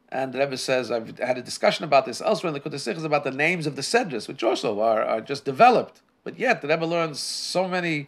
And 0.09 0.33
the 0.33 0.39
Rebbe 0.39 0.57
says, 0.57 0.89
I've 0.89 1.17
had 1.19 1.37
a 1.37 1.41
discussion 1.41 1.83
about 1.83 2.05
this 2.05 2.21
elsewhere 2.21 2.49
in 2.49 2.53
the 2.53 2.61
Kutasich, 2.61 3.03
about 3.03 3.25
the 3.25 3.31
names 3.31 3.67
of 3.67 3.75
the 3.75 3.81
Sedras, 3.81 4.27
which 4.27 4.41
also 4.41 4.79
are, 4.79 5.03
are 5.03 5.19
just 5.21 5.43
developed. 5.43 6.01
But 6.23 6.39
yet, 6.39 6.61
the 6.61 6.69
Rebbe 6.69 6.85
learns 6.85 7.19
so 7.19 7.67
many 7.67 8.07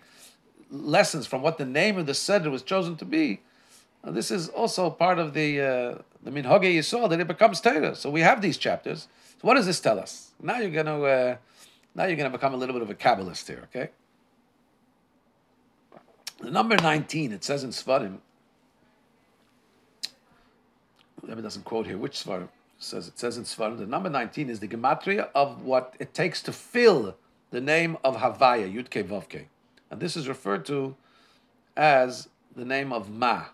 lessons 0.71 1.27
from 1.27 1.41
what 1.41 1.57
the 1.57 1.65
name 1.65 1.97
of 1.97 2.05
the 2.05 2.13
Sedra 2.13 2.49
was 2.49 2.63
chosen 2.63 2.95
to 2.97 3.05
be. 3.05 3.41
Now, 4.03 4.11
this 4.11 4.31
is 4.31 4.47
also 4.49 4.89
part 4.89 5.19
of 5.19 5.33
the 5.33 5.59
uh, 5.59 6.01
the 6.23 6.31
minhage 6.31 6.73
you 6.73 6.81
saw 6.81 7.07
that 7.07 7.19
it 7.19 7.27
becomes 7.27 7.59
Torah. 7.59 7.95
So 7.95 8.09
we 8.09 8.21
have 8.21 8.41
these 8.41 8.57
chapters. 8.57 9.07
So 9.41 9.47
what 9.47 9.55
does 9.55 9.65
this 9.65 9.79
tell 9.79 9.99
us? 9.99 10.31
Now 10.41 10.59
you're 10.59 10.69
going 10.69 10.85
to 10.85 11.03
uh, 11.03 11.37
now 11.95 12.05
you're 12.05 12.15
going 12.15 12.31
to 12.31 12.37
become 12.37 12.53
a 12.53 12.57
little 12.57 12.73
bit 12.73 12.81
of 12.81 12.89
a 12.89 12.95
kabbalist 12.95 13.47
here. 13.47 13.67
Okay. 13.73 13.89
The 16.39 16.51
number 16.51 16.77
nineteen 16.77 17.33
it 17.33 17.43
says 17.43 17.63
in 17.63 17.71
Svarim. 17.71 18.19
Rebbe 21.23 21.41
doesn't 21.41 21.65
quote 21.65 21.85
here 21.85 21.97
which 21.97 22.23
Svarim 22.23 22.49
says 22.77 23.07
it 23.07 23.19
says 23.19 23.37
in 23.37 23.43
Svarim. 23.43 23.77
The 23.77 23.85
number 23.85 24.09
nineteen 24.09 24.49
is 24.49 24.59
the 24.59 24.67
gematria 24.67 25.29
of 25.35 25.63
what 25.63 25.95
it 25.99 26.13
takes 26.13 26.41
to 26.43 26.51
fill 26.51 27.15
the 27.51 27.61
name 27.61 27.97
of 28.03 28.17
Havaya 28.17 28.71
Yudke 28.71 29.03
Vavke, 29.03 29.45
and 29.89 29.99
this 29.99 30.15
is 30.15 30.27
referred 30.27 30.65
to 30.65 30.95
as 31.75 32.29
the 32.55 32.65
name 32.65 32.93
of 32.93 33.09
Ma. 33.09 33.45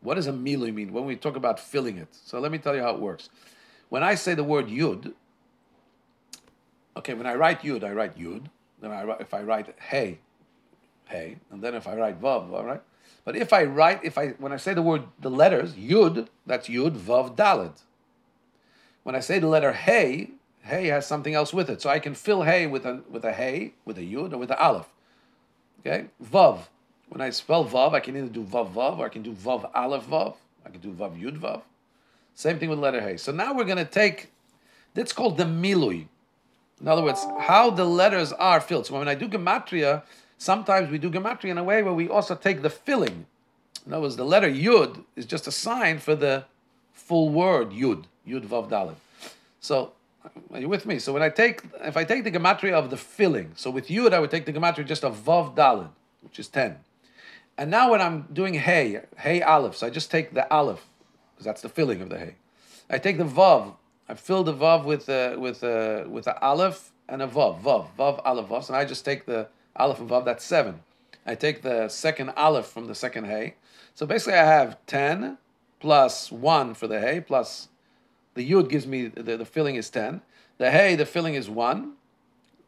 What 0.00 0.14
does 0.14 0.26
a 0.26 0.32
milui 0.32 0.72
mean 0.72 0.92
when 0.92 1.04
we 1.04 1.16
talk 1.16 1.36
about 1.36 1.58
filling 1.58 1.96
it? 1.98 2.08
So 2.10 2.38
let 2.38 2.52
me 2.52 2.58
tell 2.58 2.74
you 2.74 2.82
how 2.82 2.90
it 2.90 3.00
works. 3.00 3.28
When 3.88 4.02
I 4.02 4.14
say 4.14 4.34
the 4.34 4.44
word 4.44 4.68
yud, 4.68 5.12
okay, 6.96 7.14
when 7.14 7.26
I 7.26 7.34
write 7.34 7.62
yud, 7.62 7.84
I 7.84 7.92
write 7.92 8.18
yud. 8.18 8.46
Then 8.80 8.90
I 8.90 9.02
if 9.20 9.32
I 9.32 9.42
write 9.42 9.74
hey, 9.80 10.18
hey, 11.06 11.36
and 11.50 11.62
then 11.62 11.74
if 11.74 11.86
I 11.86 11.96
write 11.96 12.20
vav, 12.20 12.52
all 12.52 12.64
right. 12.64 12.82
But 13.26 13.34
if 13.36 13.52
I 13.52 13.64
write, 13.64 14.04
if 14.04 14.16
I 14.16 14.28
when 14.38 14.52
I 14.52 14.56
say 14.56 14.72
the 14.72 14.82
word 14.82 15.02
the 15.20 15.30
letters 15.30 15.74
yud, 15.74 16.28
that's 16.46 16.68
yud 16.68 16.96
vav 16.96 17.36
dalid. 17.36 17.72
When 19.02 19.16
I 19.16 19.20
say 19.20 19.40
the 19.40 19.48
letter 19.48 19.72
hey, 19.72 20.30
hey 20.62 20.86
has 20.86 21.06
something 21.06 21.34
else 21.34 21.52
with 21.52 21.68
it, 21.68 21.82
so 21.82 21.90
I 21.90 21.98
can 21.98 22.14
fill 22.14 22.44
hey 22.44 22.68
with 22.68 22.86
a 22.86 23.02
with 23.10 23.24
a 23.24 23.32
hey, 23.32 23.74
with 23.84 23.98
a 23.98 24.02
yud, 24.02 24.32
or 24.32 24.38
with 24.38 24.52
a 24.52 24.62
aleph. 24.62 24.86
Okay, 25.80 26.06
vav. 26.22 26.60
When 27.08 27.20
I 27.20 27.30
spell 27.30 27.64
vav, 27.64 27.94
I 27.94 28.00
can 28.00 28.16
either 28.16 28.28
do 28.28 28.44
vav 28.44 28.72
vav 28.72 28.98
or 28.98 29.06
I 29.06 29.08
can 29.08 29.22
do 29.22 29.32
vav 29.32 29.68
aleph 29.74 30.06
vav. 30.06 30.36
I 30.64 30.70
can 30.70 30.80
do 30.80 30.92
vav 30.92 31.20
yud 31.20 31.36
vav. 31.36 31.62
Same 32.36 32.60
thing 32.60 32.70
with 32.70 32.78
letter 32.78 33.00
hey. 33.00 33.16
So 33.16 33.32
now 33.32 33.54
we're 33.54 33.64
going 33.64 33.78
to 33.78 33.84
take. 33.84 34.30
That's 34.94 35.12
called 35.12 35.36
the 35.36 35.44
milui. 35.44 36.06
In 36.80 36.86
other 36.86 37.02
words, 37.02 37.26
how 37.40 37.70
the 37.70 37.84
letters 37.84 38.32
are 38.32 38.60
filled. 38.60 38.86
So 38.86 38.98
when 38.98 39.08
I 39.08 39.14
do 39.14 39.28
gematria, 39.28 40.02
sometimes 40.38 40.90
we 40.90 40.98
do 40.98 41.10
gematria 41.10 41.50
in 41.50 41.58
a 41.58 41.64
way 41.64 41.82
where 41.82 41.92
we 41.92 42.08
also 42.08 42.34
take 42.34 42.62
the 42.62 42.70
filling. 42.70 43.26
In 43.86 43.92
other 43.92 44.02
words, 44.02 44.16
the 44.16 44.24
letter 44.24 44.50
yud 44.50 45.04
is 45.14 45.26
just 45.26 45.46
a 45.46 45.52
sign 45.52 45.98
for 45.98 46.14
the 46.14 46.44
full 46.92 47.28
word 47.28 47.70
yud, 47.70 48.04
yud 48.26 48.46
vav 48.46 48.68
dalet. 48.68 48.96
So 49.60 49.92
are 50.52 50.60
you 50.60 50.68
with 50.68 50.86
me? 50.86 50.98
So 50.98 51.12
when 51.12 51.22
I 51.22 51.28
take, 51.28 51.62
if 51.82 51.96
I 51.96 52.04
take 52.04 52.24
the 52.24 52.30
gematria 52.30 52.72
of 52.72 52.90
the 52.90 52.96
filling, 52.96 53.52
so 53.54 53.70
with 53.70 53.88
yud 53.88 54.12
I 54.12 54.20
would 54.20 54.30
take 54.30 54.44
the 54.44 54.52
gematria 54.52 54.86
just 54.86 55.04
of 55.04 55.16
vav 55.16 55.54
dalet, 55.54 55.88
which 56.22 56.38
is 56.38 56.48
ten. 56.48 56.78
And 57.58 57.70
now 57.70 57.92
when 57.92 58.02
I'm 58.02 58.26
doing 58.32 58.54
hey, 58.54 59.02
hey 59.18 59.40
aleph, 59.40 59.76
so 59.76 59.86
I 59.86 59.90
just 59.90 60.10
take 60.10 60.34
the 60.34 60.52
aleph, 60.52 60.84
because 61.34 61.46
that's 61.46 61.62
the 61.62 61.68
filling 61.68 62.02
of 62.02 62.10
the 62.10 62.18
hey. 62.18 62.34
I 62.90 62.98
take 62.98 63.18
the 63.18 63.24
vav, 63.24 63.74
I 64.08 64.14
fill 64.14 64.44
the 64.44 64.52
vav 64.54 64.84
with 64.84 65.08
uh, 65.08 65.36
with 65.38 65.64
uh, 65.64 66.04
with 66.08 66.26
a 66.26 66.38
aleph 66.44 66.92
and 67.08 67.22
a 67.22 67.26
vav, 67.26 67.62
vav, 67.62 67.88
vav, 67.98 68.20
aleph, 68.24 68.46
vav. 68.46 68.64
So 68.64 68.74
I 68.74 68.84
just 68.84 69.04
take 69.04 69.26
the 69.26 69.48
aleph 69.76 70.00
and 70.00 70.10
vav, 70.10 70.24
that's 70.24 70.44
seven. 70.44 70.80
I 71.24 71.34
take 71.34 71.62
the 71.62 71.88
second 71.88 72.30
aleph 72.30 72.66
from 72.66 72.86
the 72.86 72.94
second 72.94 73.24
hey. 73.24 73.54
So 73.94 74.06
basically 74.06 74.34
I 74.34 74.44
have 74.44 74.78
10 74.86 75.38
plus 75.80 76.30
1 76.30 76.74
for 76.74 76.86
the 76.86 77.00
hey, 77.00 77.20
plus 77.20 77.68
the 78.34 78.48
yud 78.48 78.68
gives 78.68 78.86
me, 78.86 79.08
the, 79.08 79.36
the 79.36 79.44
filling 79.44 79.76
is 79.76 79.90
10. 79.90 80.20
The 80.58 80.70
hey, 80.70 80.94
the 80.94 81.06
filling 81.06 81.34
is 81.34 81.48
1, 81.50 81.92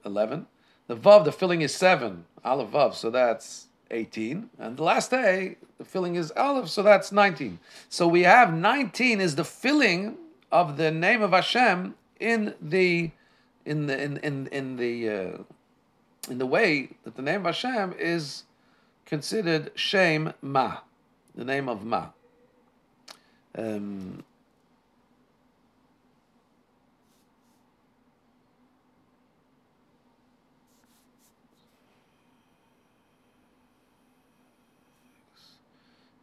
11. 0.05 0.47
The 0.87 0.97
vav, 0.97 1.25
the 1.25 1.33
filling 1.33 1.61
is 1.61 1.75
7, 1.75 2.25
aleph, 2.45 2.71
vav, 2.71 2.95
so 2.95 3.11
that's 3.11 3.69
18. 3.91 4.51
And 4.59 4.77
the 4.77 4.83
last 4.83 5.11
day, 5.11 5.57
the 5.79 5.85
filling 5.85 6.17
is 6.17 6.33
Aleph, 6.33 6.69
so 6.69 6.83
that's 6.83 7.13
19. 7.13 7.59
So 7.89 8.07
we 8.07 8.23
have 8.23 8.53
19 8.53 9.21
is 9.21 9.37
the 9.37 9.45
filling 9.45 10.17
of 10.51 10.77
the 10.77 10.91
name 10.91 11.23
of 11.23 11.33
Hashem 11.33 11.95
in 12.21 12.55
the 12.61 13.11
in 13.65 13.87
the 13.87 14.03
in 14.03 14.17
in, 14.19 14.47
in 14.49 14.77
the 14.77 15.09
uh, 15.09 15.39
in 16.31 16.39
the 16.39 16.47
way 16.47 16.91
that 17.05 17.17
the 17.17 17.23
name 17.23 17.47
of 17.47 17.55
Hashem 17.55 17.95
is 17.99 18.45
considered 19.07 19.73
Shem 19.75 20.33
Ma, 20.43 20.79
the 21.35 21.45
name 21.45 21.69
of 21.69 21.85
Ma. 21.85 22.09
Um, 23.57 24.25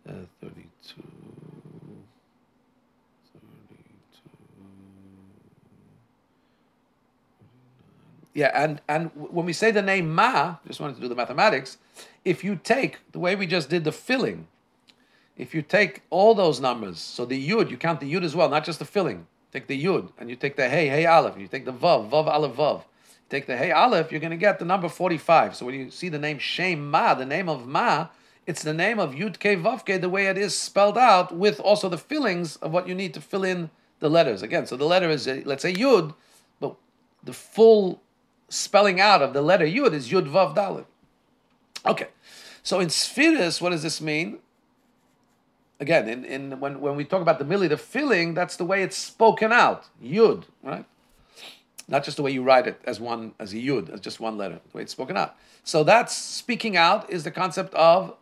Uh, 0.08 0.14
32, 0.40 0.65
Yeah, 8.36 8.52
and, 8.54 8.82
and 8.90 9.12
when 9.16 9.46
we 9.46 9.54
say 9.54 9.72
the 9.72 9.82
name 9.82 10.14
Ma, 10.14 10.58
just 10.68 10.82
wanted 10.82 10.96
to 10.96 11.02
do 11.02 11.08
the 11.08 11.16
mathematics, 11.16 11.78
if 12.26 12.44
you 12.44 12.60
take 12.62 13.00
the 13.14 13.20
way 13.20 13.34
we 13.34 13.48
just 13.48 13.70
did 13.70 13.86
the 13.86 13.94
filling, 13.94 14.48
if 15.38 15.56
you 15.56 15.62
take 15.62 16.02
all 16.10 16.36
those 16.36 16.60
numbers, 16.60 17.00
so 17.00 17.26
the 17.26 17.50
Yud, 17.50 17.72
you 17.72 17.78
count 17.78 18.02
the 18.02 18.14
Yud 18.14 18.24
as 18.24 18.36
well, 18.36 18.50
not 18.50 18.66
just 18.66 18.80
the 18.80 18.86
filling. 18.86 19.26
Take 19.54 19.68
the 19.68 19.82
Yud, 19.82 20.10
and 20.18 20.30
you 20.30 20.36
take 20.36 20.58
the 20.58 20.68
Hey, 20.68 20.90
Hey 20.90 21.06
Aleph, 21.06 21.38
you 21.38 21.48
take 21.48 21.64
the 21.64 21.72
Vav, 21.72 22.10
Vav 22.10 22.28
Aleph 22.28 22.58
Vav. 22.58 22.84
take 23.30 23.48
the 23.48 23.56
Hey 23.56 23.72
Aleph, 23.72 24.12
you're 24.12 24.20
going 24.20 24.32
to 24.32 24.38
get 24.38 24.60
the 24.60 24.66
number 24.66 24.90
45. 24.90 25.56
So 25.56 25.66
when 25.66 25.76
you 25.76 25.90
see 25.90 26.10
the 26.10 26.20
name 26.20 26.38
Shem 26.38 26.92
Ma, 26.92 27.14
the 27.14 27.26
name 27.26 27.48
of 27.48 27.66
Ma, 27.66 28.10
it's 28.46 28.64
the 28.64 28.74
name 28.74 29.00
of 29.00 29.14
Yud 29.14 29.38
Ke 29.38 29.58
Vav 29.58 30.02
the 30.02 30.10
way 30.10 30.28
it 30.28 30.38
is 30.38 30.58
spelled 30.58 30.98
out, 30.98 31.34
with 31.34 31.62
also 31.62 31.88
the 31.88 31.98
fillings 31.98 32.58
of 32.58 32.74
what 32.74 32.86
you 32.86 32.96
need 32.96 33.14
to 33.14 33.22
fill 33.22 33.46
in 33.46 33.70
the 34.00 34.10
letters. 34.10 34.42
Again, 34.42 34.66
so 34.66 34.76
the 34.76 34.84
letter 34.84 35.10
is, 35.10 35.26
let's 35.46 35.62
say 35.62 35.74
Yud, 35.74 36.14
but 36.60 36.76
the 37.24 37.32
full 37.32 38.02
spelling 38.50 39.00
out 39.00 39.22
of 39.22 39.34
the 39.34 39.42
letter 39.42 39.66
Yud 39.66 39.94
is 39.94 40.10
Yud 40.10 40.30
Vav 40.30 40.56
Dalit. 40.56 40.86
Okay, 41.86 42.08
so 42.64 42.80
in 42.80 42.90
Spheres, 42.90 43.62
what 43.62 43.70
does 43.70 43.84
this 43.84 44.02
mean? 44.02 44.40
Again, 45.80 46.08
in, 46.08 46.26
in 46.26 46.60
when, 46.60 46.80
when 46.80 46.96
we 46.96 47.04
talk 47.04 47.22
about 47.22 47.38
the 47.38 47.46
milui, 47.46 47.70
the 47.70 47.78
filling, 47.78 48.34
that's 48.34 48.56
the 48.56 48.66
way 48.66 48.82
it's 48.82 48.98
spoken 48.98 49.52
out. 49.52 49.88
Yud, 50.02 50.46
right? 50.64 50.86
Not 51.88 52.04
just 52.04 52.18
the 52.18 52.24
way 52.24 52.32
you 52.32 52.42
write 52.42 52.66
it 52.66 52.82
as 52.86 53.00
one 53.00 53.34
as 53.40 53.54
a 53.54 53.58
yud, 53.58 53.90
as 53.90 54.00
just 54.00 54.20
one 54.20 54.38
letter, 54.38 54.60
the 54.72 54.78
way 54.78 54.84
it's 54.84 54.92
spoken 54.92 55.18
out. 55.18 55.36
So 55.64 55.84
that's 55.84 56.16
speaking 56.16 56.76
out 56.76 57.10
is 57.10 57.24
the 57.24 57.32
concept 57.32 57.74
of 57.76 58.16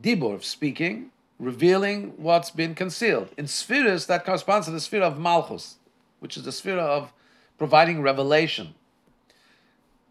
dibur, 0.00 0.34
of 0.34 0.44
speaking, 0.44 1.10
revealing 1.38 2.14
what's 2.16 2.50
been 2.50 2.74
concealed. 2.74 3.28
In 3.36 3.46
spheres, 3.46 4.06
that 4.06 4.24
corresponds 4.24 4.66
to 4.66 4.72
the 4.72 4.80
sphere 4.80 5.02
of 5.02 5.18
malchus, 5.18 5.76
which 6.18 6.36
is 6.36 6.44
the 6.44 6.52
sphere 6.52 6.78
of 6.78 7.12
providing 7.58 8.02
revelation. 8.02 8.74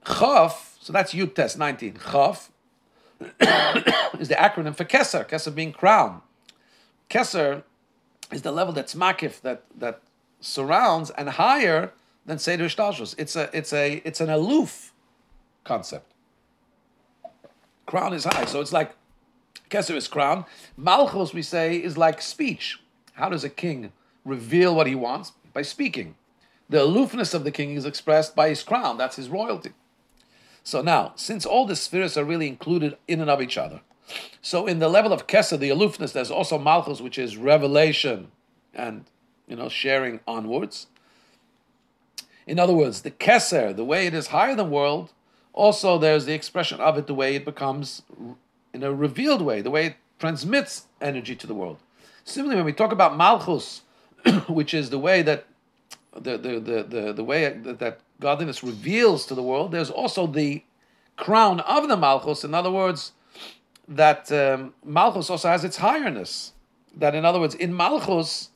Chaf, 0.05 0.77
so 0.79 0.93
that's 0.93 1.13
Yud 1.13 1.35
test 1.35 1.57
19. 1.57 1.99
Chaf 2.11 2.51
is 3.19 4.27
the 4.29 4.35
acronym 4.35 4.75
for 4.75 4.85
Kesser, 4.85 5.27
Kesser 5.27 5.53
being 5.53 5.73
crown. 5.73 6.21
Kesser 7.09 7.63
is 8.31 8.43
the 8.43 8.51
level 8.51 8.73
that's 8.73 8.95
makif, 8.95 9.41
that, 9.41 9.63
that 9.77 10.01
surrounds, 10.39 11.09
and 11.11 11.29
higher 11.29 11.91
than 12.25 12.39
Seder 12.39 12.65
Shtalshus. 12.65 13.15
It's, 13.17 13.35
a, 13.35 13.49
it's, 13.53 13.73
a, 13.73 14.01
it's 14.05 14.21
an 14.21 14.29
aloof 14.29 14.93
concept. 15.63 16.13
Crown 17.85 18.13
is 18.13 18.23
high, 18.23 18.45
so 18.45 18.61
it's 18.61 18.71
like 18.71 18.91
Kesser 19.69 19.95
is 19.95 20.07
crown. 20.07 20.45
Malchus, 20.77 21.33
we 21.33 21.41
say, 21.41 21.77
is 21.77 21.97
like 21.97 22.21
speech. 22.21 22.79
How 23.13 23.29
does 23.29 23.43
a 23.43 23.49
king 23.49 23.91
reveal 24.23 24.75
what 24.75 24.87
he 24.87 24.95
wants? 24.95 25.33
By 25.53 25.63
speaking. 25.63 26.15
The 26.69 26.83
aloofness 26.83 27.33
of 27.33 27.43
the 27.43 27.51
king 27.51 27.75
is 27.75 27.85
expressed 27.85 28.35
by 28.35 28.49
his 28.49 28.61
crown. 28.61 28.97
That's 28.97 29.15
his 29.15 29.27
royalty. 29.27 29.71
So 30.63 30.81
now, 30.81 31.13
since 31.15 31.45
all 31.45 31.65
the 31.65 31.75
spheres 31.75 32.17
are 32.17 32.23
really 32.23 32.47
included 32.47 32.97
in 33.07 33.21
and 33.21 33.29
of 33.29 33.41
each 33.41 33.57
other, 33.57 33.81
so 34.41 34.67
in 34.67 34.79
the 34.79 34.89
level 34.89 35.13
of 35.13 35.27
Keser, 35.27 35.57
the 35.57 35.69
aloofness, 35.69 36.13
there's 36.13 36.31
also 36.31 36.57
Malchus, 36.57 37.01
which 37.01 37.17
is 37.17 37.37
revelation 37.37 38.31
and 38.73 39.05
you 39.47 39.55
know 39.55 39.69
sharing 39.69 40.19
onwards. 40.27 40.87
In 42.47 42.57
other 42.57 42.73
words, 42.73 43.01
the 43.01 43.11
Keser, 43.11 43.75
the 43.75 43.85
way 43.85 44.07
it 44.07 44.13
is 44.13 44.27
higher 44.27 44.55
than 44.55 44.71
world, 44.71 45.13
also 45.53 45.97
there's 45.97 46.25
the 46.25 46.33
expression 46.33 46.79
of 46.79 46.97
it, 46.97 47.07
the 47.07 47.13
way 47.13 47.35
it 47.35 47.45
becomes 47.45 48.01
in 48.73 48.83
a 48.83 48.93
revealed 48.93 49.41
way, 49.41 49.61
the 49.61 49.69
way 49.69 49.85
it 49.87 49.95
transmits 50.17 50.85
energy 51.01 51.35
to 51.35 51.47
the 51.47 51.53
world. 51.53 51.77
Similarly, 52.23 52.57
when 52.57 52.65
we 52.65 52.73
talk 52.73 52.91
about 52.91 53.17
Malchus, 53.17 53.81
which 54.47 54.73
is 54.73 54.89
the 54.89 54.99
way 54.99 55.21
that 55.21 55.45
the, 56.13 56.37
the, 56.37 56.59
the, 56.59 56.83
the, 56.83 57.13
the 57.13 57.23
way 57.23 57.49
that, 57.49 57.79
that 57.79 57.99
godliness 58.19 58.63
reveals 58.63 59.25
to 59.27 59.35
the 59.35 59.43
world, 59.43 59.71
there's 59.71 59.89
also 59.89 60.27
the 60.27 60.63
crown 61.15 61.59
of 61.61 61.87
the 61.87 61.97
Malchus. 61.97 62.43
In 62.43 62.53
other 62.53 62.71
words, 62.71 63.11
that 63.87 64.31
um, 64.31 64.73
Malchus 64.83 65.29
also 65.29 65.49
has 65.49 65.63
its 65.63 65.77
highness. 65.77 66.53
That, 66.95 67.15
in 67.15 67.25
other 67.25 67.39
words, 67.39 67.55
in 67.55 67.75
Malchus, 67.75 68.49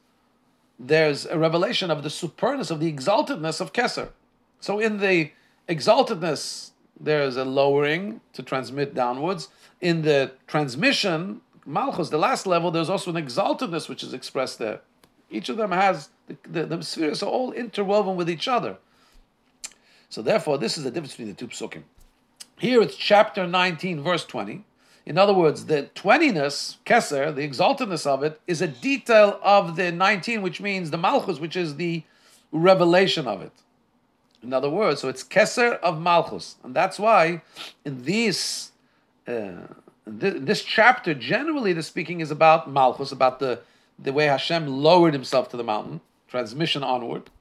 there's 0.80 1.26
a 1.26 1.38
revelation 1.38 1.92
of 1.92 2.04
the 2.04 2.10
superness, 2.10 2.72
of 2.72 2.80
the 2.80 2.92
exaltedness 2.92 3.62
of 3.62 3.74
Keser. 3.74 4.10
So, 4.60 4.80
in 4.80 4.98
the 5.00 5.32
exaltedness, 5.70 6.72
there's 7.00 7.36
a 7.36 7.46
lowering 7.46 8.22
to 8.34 8.44
transmit 8.44 8.94
downwards 8.94 9.50
in 9.84 10.04
the 10.04 10.32
transmission, 10.48 11.42
Malchus, 11.66 12.10
the 12.10 12.18
last 12.18 12.48
level, 12.48 12.72
there's 12.72 12.90
also 12.90 13.14
an 13.14 13.24
exaltedness 13.24 13.90
which 13.90 14.02
is 14.02 14.14
expressed 14.14 14.58
there. 14.58 14.80
Each 15.30 15.50
of 15.50 15.58
them 15.58 15.72
has 15.72 16.10
the, 16.28 16.38
the, 16.50 16.66
the 16.66 16.82
spheres 16.84 17.22
are 17.22 17.30
all 17.30 17.52
interwoven 17.52 18.16
with 18.16 18.30
each 18.30 18.48
other. 18.48 18.78
So 20.14 20.22
therefore, 20.22 20.60
this 20.60 20.78
is 20.78 20.84
the 20.84 20.92
difference 20.92 21.14
between 21.14 21.30
the 21.30 21.34
two 21.34 21.48
psukim. 21.48 21.82
Here 22.60 22.84
it's 22.84 22.96
chapter 22.96 23.48
19, 23.48 24.04
verse 24.04 24.24
20. 24.24 24.64
In 25.08 25.18
other 25.18 25.34
words, 25.34 25.66
the 25.66 25.90
20ness, 25.96 26.78
Keser, 26.86 27.34
the 27.34 27.42
exaltedness 27.42 28.06
of 28.06 28.22
it, 28.22 28.40
is 28.46 28.62
a 28.62 28.68
detail 28.68 29.40
of 29.42 29.76
the 29.76 29.92
19, 29.92 30.44
which 30.44 30.62
means 30.62 30.92
the 30.92 31.00
Malchus, 31.00 31.40
which 31.40 31.56
is 31.56 31.78
the 31.78 32.04
revelation 32.52 33.28
of 33.28 33.42
it. 33.42 33.54
In 34.44 34.54
other 34.54 34.70
words, 34.70 35.02
so 35.02 35.10
it's 35.10 35.24
Keser 35.24 35.80
of 35.80 36.00
Malchus. 36.00 36.58
And 36.64 36.76
that's 36.76 37.00
why 37.00 37.42
in 37.84 38.04
these, 38.04 38.72
uh, 39.28 39.66
this 40.06 40.62
chapter, 40.62 41.16
generally 41.16 41.74
the 41.74 41.82
speaking, 41.82 42.20
is 42.20 42.30
about 42.30 42.70
Malchus, 42.70 43.12
about 43.12 43.40
the, 43.40 43.62
the 43.98 44.14
way 44.14 44.26
Hashem 44.26 44.68
lowered 44.68 45.14
himself 45.14 45.50
to 45.50 45.58
the 45.58 45.64
mountain, 45.64 46.02
transmission 46.28 46.84
onward. 46.84 47.32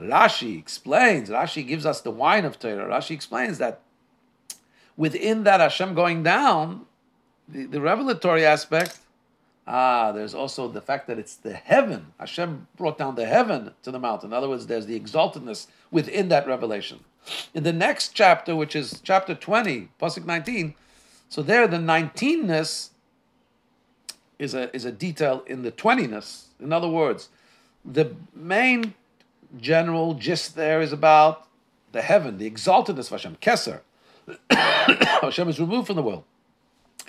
Rashi 0.00 0.58
explains, 0.58 1.28
Rashi 1.28 1.66
gives 1.66 1.84
us 1.84 2.00
the 2.00 2.10
wine 2.10 2.44
of 2.44 2.58
Torah. 2.58 2.88
Rashi 2.88 3.12
explains 3.12 3.58
that 3.58 3.80
within 4.96 5.44
that 5.44 5.60
Hashem 5.60 5.94
going 5.94 6.22
down, 6.22 6.86
the, 7.48 7.66
the 7.66 7.80
revelatory 7.80 8.44
aspect, 8.44 8.98
ah, 9.66 10.12
there's 10.12 10.34
also 10.34 10.68
the 10.68 10.80
fact 10.80 11.06
that 11.08 11.18
it's 11.18 11.34
the 11.34 11.52
heaven. 11.52 12.12
Hashem 12.18 12.68
brought 12.76 12.98
down 12.98 13.16
the 13.16 13.26
heaven 13.26 13.72
to 13.82 13.90
the 13.90 13.98
mountain. 13.98 14.30
In 14.30 14.34
other 14.34 14.48
words, 14.48 14.66
there's 14.66 14.86
the 14.86 14.98
exaltedness 14.98 15.66
within 15.90 16.28
that 16.28 16.46
revelation. 16.46 17.00
In 17.52 17.64
the 17.64 17.72
next 17.72 18.10
chapter, 18.10 18.54
which 18.54 18.76
is 18.76 19.00
chapter 19.02 19.34
20, 19.34 19.88
Pasuk 20.00 20.24
19, 20.24 20.74
so 21.28 21.42
there 21.42 21.66
the 21.66 21.76
19ness 21.76 22.90
is 24.38 24.54
a, 24.54 24.74
is 24.74 24.84
a 24.84 24.92
detail 24.92 25.42
in 25.46 25.62
the 25.62 25.72
20ness. 25.72 26.46
In 26.60 26.72
other 26.72 26.88
words, 26.88 27.28
the 27.84 28.14
main 28.34 28.94
general 29.60 30.14
gist 30.14 30.56
there 30.56 30.80
is 30.80 30.92
about 30.92 31.46
the 31.92 32.02
heaven, 32.02 32.38
the 32.38 32.50
exaltedness 32.50 33.06
of 33.06 33.10
Hashem, 33.10 33.36
Keser. 33.36 33.80
Hashem 34.50 35.48
is 35.48 35.58
removed 35.58 35.86
from 35.86 35.96
the 35.96 36.02
world. 36.02 36.24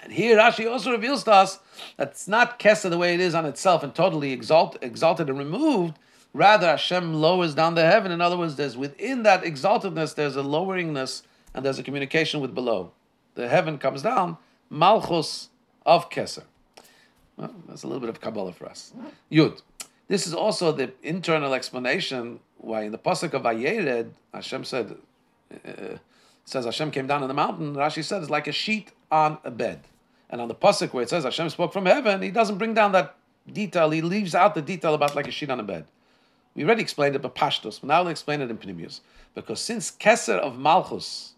And 0.01 0.13
here 0.13 0.37
Rashi 0.37 0.69
also 0.69 0.91
reveals 0.91 1.23
to 1.25 1.31
us 1.31 1.59
that 1.97 2.11
it's 2.11 2.27
not 2.27 2.59
Keser 2.59 2.89
the 2.89 2.97
way 2.97 3.13
it 3.13 3.19
is 3.19 3.35
on 3.35 3.45
itself 3.45 3.83
and 3.83 3.93
totally 3.93 4.31
exalt, 4.31 4.77
exalted 4.81 5.29
and 5.29 5.37
removed. 5.37 5.99
Rather, 6.33 6.67
Hashem 6.67 7.13
lowers 7.15 7.55
down 7.55 7.75
the 7.75 7.85
heaven. 7.85 8.11
In 8.11 8.21
other 8.21 8.37
words, 8.37 8.55
there's 8.55 8.77
within 8.77 9.23
that 9.23 9.43
exaltedness, 9.43 10.15
there's 10.15 10.37
a 10.37 10.43
loweringness 10.43 11.23
and 11.53 11.65
there's 11.65 11.79
a 11.79 11.83
communication 11.83 12.39
with 12.39 12.53
below. 12.53 12.91
The 13.35 13.47
heaven 13.47 13.77
comes 13.77 14.01
down, 14.01 14.37
Malchus 14.69 15.49
of 15.85 16.09
Keser. 16.09 16.43
Well, 17.35 17.53
that's 17.67 17.83
a 17.83 17.87
little 17.87 18.01
bit 18.01 18.09
of 18.09 18.21
Kabbalah 18.21 18.53
for 18.53 18.67
us. 18.67 18.93
Yud. 19.31 19.61
This 20.09 20.27
is 20.27 20.33
also 20.33 20.73
the 20.73 20.91
internal 21.01 21.53
explanation 21.53 22.41
why 22.57 22.81
in 22.81 22.91
the 22.91 22.97
Pasuk 22.97 23.33
of 23.33 23.43
Vayered, 23.43 24.09
Hashem 24.33 24.65
said, 24.65 24.97
uh, 25.53 25.97
says 26.43 26.65
Hashem 26.65 26.91
came 26.91 27.07
down 27.07 27.21
on 27.21 27.29
the 27.29 27.33
mountain, 27.33 27.75
Rashi 27.75 28.03
said 28.03 28.21
it's 28.21 28.29
like 28.29 28.47
a 28.47 28.51
sheet 28.51 28.91
on 29.11 29.37
a 29.45 29.51
bed. 29.51 29.81
And 30.29 30.41
on 30.41 30.47
the 30.47 30.55
pasuk 30.55 30.93
where 30.93 31.03
it 31.03 31.09
says 31.09 31.23
Hashem 31.23 31.49
spoke 31.49 31.73
from 31.73 31.85
heaven, 31.85 32.21
he 32.21 32.31
doesn't 32.31 32.57
bring 32.57 32.73
down 32.73 32.91
that 32.91 33.15
detail. 33.51 33.89
He 33.89 34.01
leaves 34.01 34.35
out 34.35 34.53
the 34.53 34.61
detail 34.61 34.93
about 34.93 35.15
like 35.15 35.27
a 35.27 35.31
sheet 35.31 35.49
on 35.49 35.59
a 35.59 35.63
bed. 35.63 35.85
We 36.53 36.63
already 36.63 36.81
explained 36.81 37.15
it, 37.15 37.21
but 37.21 37.35
Pashtos. 37.35 37.83
Now 37.83 38.01
we'll 38.01 38.11
explain 38.11 38.41
it 38.41 38.49
in 38.51 38.57
Pnimius. 38.57 38.99
Because 39.33 39.59
since 39.59 39.89
Keser 39.89 40.37
of 40.37 40.59
Malchus 40.59 41.33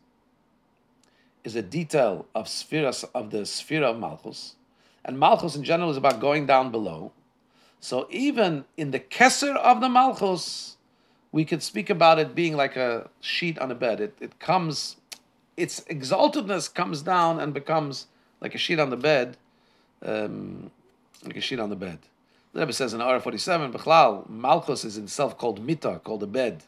is 1.43 1.55
a 1.55 1.61
detail 1.61 2.26
of 2.36 2.47
sphere 2.47 2.91
of 3.13 3.32
the 3.32 3.45
sphere 3.45 3.84
of 3.84 3.97
Malchus, 3.97 4.55
and 5.05 5.17
Malchus 5.17 5.55
in 5.55 5.63
general 5.63 5.89
is 5.89 5.97
about 5.97 6.19
going 6.19 6.45
down 6.45 6.72
below. 6.72 7.11
So 7.82 8.07
even 8.11 8.65
in 8.77 8.91
the 8.91 8.99
Keser 8.99 9.55
of 9.55 9.82
the 9.82 9.89
Malchus, 9.89 10.77
we 11.32 11.43
could 11.43 11.63
speak 11.63 11.89
about 11.89 12.19
it 12.19 12.36
being 12.36 12.55
like 12.55 12.75
a 12.77 13.09
sheet 13.19 13.57
on 13.57 13.71
a 13.71 13.75
bed. 13.75 13.99
It, 13.99 14.15
it 14.21 14.39
comes 14.39 14.97
its 15.57 15.82
exaltedness 15.82 16.73
comes 16.73 17.01
down 17.01 17.39
and 17.39 17.53
becomes 17.53 18.07
like 18.39 18.55
a 18.55 18.57
sheet 18.57 18.79
on 18.79 18.89
the 18.89 18.97
bed, 18.97 19.36
um, 20.05 20.71
like 21.25 21.36
a 21.36 21.41
sheet 21.41 21.59
on 21.59 21.69
the 21.69 21.75
bed. 21.75 21.99
The 22.53 22.59
Rebbe 22.61 22.73
says 22.73 22.93
in 22.93 23.01
R 23.01 23.19
forty 23.19 23.39
seven, 23.39 23.73
Bechlal 23.73 24.29
Malchus 24.29 24.86
is 24.86 24.97
itself 24.97 25.38
called 25.38 25.65
mita, 25.65 25.99
called 26.03 26.21
a 26.21 26.27
bed. 26.27 26.63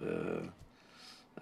Uh, 0.00 0.46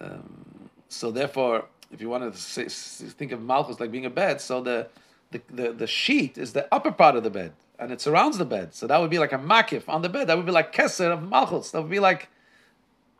um, 0.01 0.71
so 0.89 1.11
therefore, 1.11 1.67
if 1.93 2.01
you 2.01 2.09
wanted 2.09 2.33
to 2.33 2.39
say, 2.39 2.69
think 2.69 3.33
of 3.33 3.43
Malchus 3.43 3.81
like 3.81 3.93
being 3.93 4.07
a 4.07 4.11
bed, 4.11 4.41
so 4.41 4.63
the, 4.63 4.89
the, 5.31 5.43
the 5.51 5.73
the 5.73 5.87
sheet 5.87 6.39
is 6.39 6.55
the 6.55 6.67
upper 6.75 6.91
part 6.91 7.17
of 7.17 7.23
the 7.23 7.31
bed 7.31 7.53
and 7.79 7.93
it 7.93 8.01
surrounds 8.01 8.39
the 8.39 8.45
bed. 8.45 8.75
So 8.75 8.87
that 8.87 9.01
would 9.01 9.11
be 9.11 9.19
like 9.19 9.33
a 9.33 9.39
makif 9.39 9.89
on 9.89 10.03
the 10.03 10.09
bed. 10.09 10.29
That 10.29 10.37
would 10.37 10.47
be 10.47 10.53
like 10.53 10.75
keser 10.75 11.11
of 11.13 11.23
Malchus. 11.23 11.71
That 11.71 11.83
would 11.83 11.91
be 11.91 12.01
like, 12.01 12.29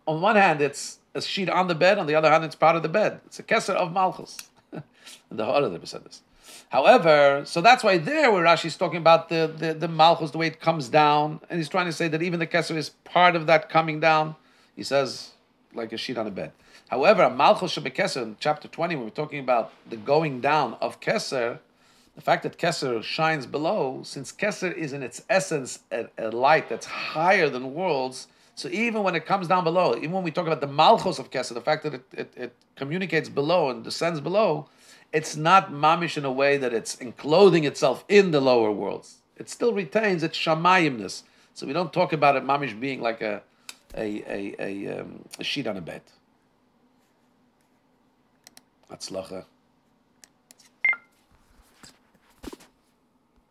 on 0.07 0.21
one 0.21 0.37
hand, 0.37 0.61
it's 0.61 0.99
a 1.17 1.21
sheet 1.21 1.49
on 1.49 1.67
the 1.67 1.75
bed. 1.75 1.99
On 1.99 2.07
the 2.07 2.15
other 2.15 2.31
hand, 2.31 2.45
it's 2.45 2.55
part 2.55 2.77
of 2.77 2.83
the 2.83 2.89
bed. 2.89 3.21
It's 3.27 3.39
a 3.39 3.43
keser 3.43 3.75
of 3.75 3.93
malchus. 3.93 4.37
the 5.31 5.45
other 5.45 5.71
Rebbe 5.71 5.87
said 5.87 6.05
this. 6.05 6.23
However, 6.69 7.43
so 7.45 7.61
that's 7.61 7.83
why 7.83 7.99
there 7.99 8.31
where 8.31 8.45
Rashi's 8.45 8.77
talking 8.77 8.99
about 8.99 9.29
the, 9.29 9.53
the, 9.57 9.75
the 9.75 9.89
malchus, 9.89 10.33
the 10.33 10.39
way 10.39 10.49
it 10.49 10.61
comes 10.61 10.89
down, 10.89 11.41
and 11.49 11.59
he's 11.59 11.69
trying 11.69 11.87
to 11.87 11.93
say 11.93 12.09
that 12.09 12.23
even 12.23 12.41
the 12.41 12.47
keser 12.47 12.77
is 12.77 12.91
part 13.05 13.37
of 13.37 13.47
that 13.47 13.69
coming 13.69 14.01
down. 14.01 14.37
He 14.75 14.83
says 14.83 15.31
like 15.75 15.93
a 15.93 15.97
sheet 15.97 16.19
on 16.19 16.27
a 16.27 16.31
bed. 16.31 16.53
However, 16.89 17.23
a 17.23 17.31
malchus 17.31 17.77
keser 17.77 18.23
in 18.23 18.37
chapter 18.39 18.69
20, 18.69 18.97
when 18.97 19.05
we're 19.05 19.11
talking 19.11 19.41
about 19.41 19.73
the 19.89 19.97
going 19.97 20.41
down 20.41 20.75
of 20.81 21.01
keser, 21.01 21.59
the 22.17 22.23
fact 22.23 22.43
that 22.45 22.59
Kesser 22.59 23.03
shines 23.03 23.47
below, 23.47 24.01
since 24.03 24.33
Kesser 24.33 24.75
is 24.75 24.95
in 24.95 25.03
its 25.03 25.23
essence 25.29 25.81
a, 25.93 26.07
a 26.19 26.31
light 26.31 26.69
that's 26.69 26.87
higher 26.87 27.49
than 27.51 27.75
worlds, 27.75 28.27
so 28.55 28.71
even 28.71 29.03
when 29.03 29.15
it 29.15 29.27
comes 29.27 29.49
down 29.49 29.65
below, 29.65 29.95
even 29.95 30.13
when 30.13 30.25
we 30.25 30.31
talk 30.31 30.47
about 30.47 30.63
the 30.63 30.67
malchus 30.67 31.19
of 31.19 31.31
Kesser, 31.31 31.53
the 31.53 31.61
fact 31.61 31.83
that 31.83 31.93
it, 31.93 32.05
it, 32.13 32.33
it, 32.35 32.53
communicates 32.75 33.29
below 33.29 33.69
and 33.69 33.85
descends 33.85 34.19
below, 34.19 34.67
it's 35.13 35.37
not 35.37 35.71
mamish 35.71 36.17
in 36.17 36.25
a 36.25 36.33
way 36.33 36.57
that 36.57 36.73
it's 36.73 36.99
enclothing 37.01 37.65
itself 37.65 38.05
in 38.09 38.31
the 38.31 38.41
lower 38.41 38.73
worlds. 38.73 39.19
It 39.37 39.51
still 39.51 39.75
retains 39.75 40.23
its 40.23 40.39
shamayimness. 40.39 41.23
So 41.53 41.67
we 41.67 41.75
don't 41.75 41.93
talk 41.93 42.15
about 42.15 42.37
it 42.37 42.45
mamish 42.45 42.79
being 42.79 43.03
like 43.03 43.21
a, 43.21 43.43
a, 43.95 44.23
a, 44.27 44.57
a, 44.59 45.01
um, 45.01 45.25
a 45.39 45.45
sheet 45.45 45.67
on 45.67 45.77
a 45.77 45.83
bed. 45.83 46.03
That's 48.89 49.11
Atzlacha. 49.11 49.45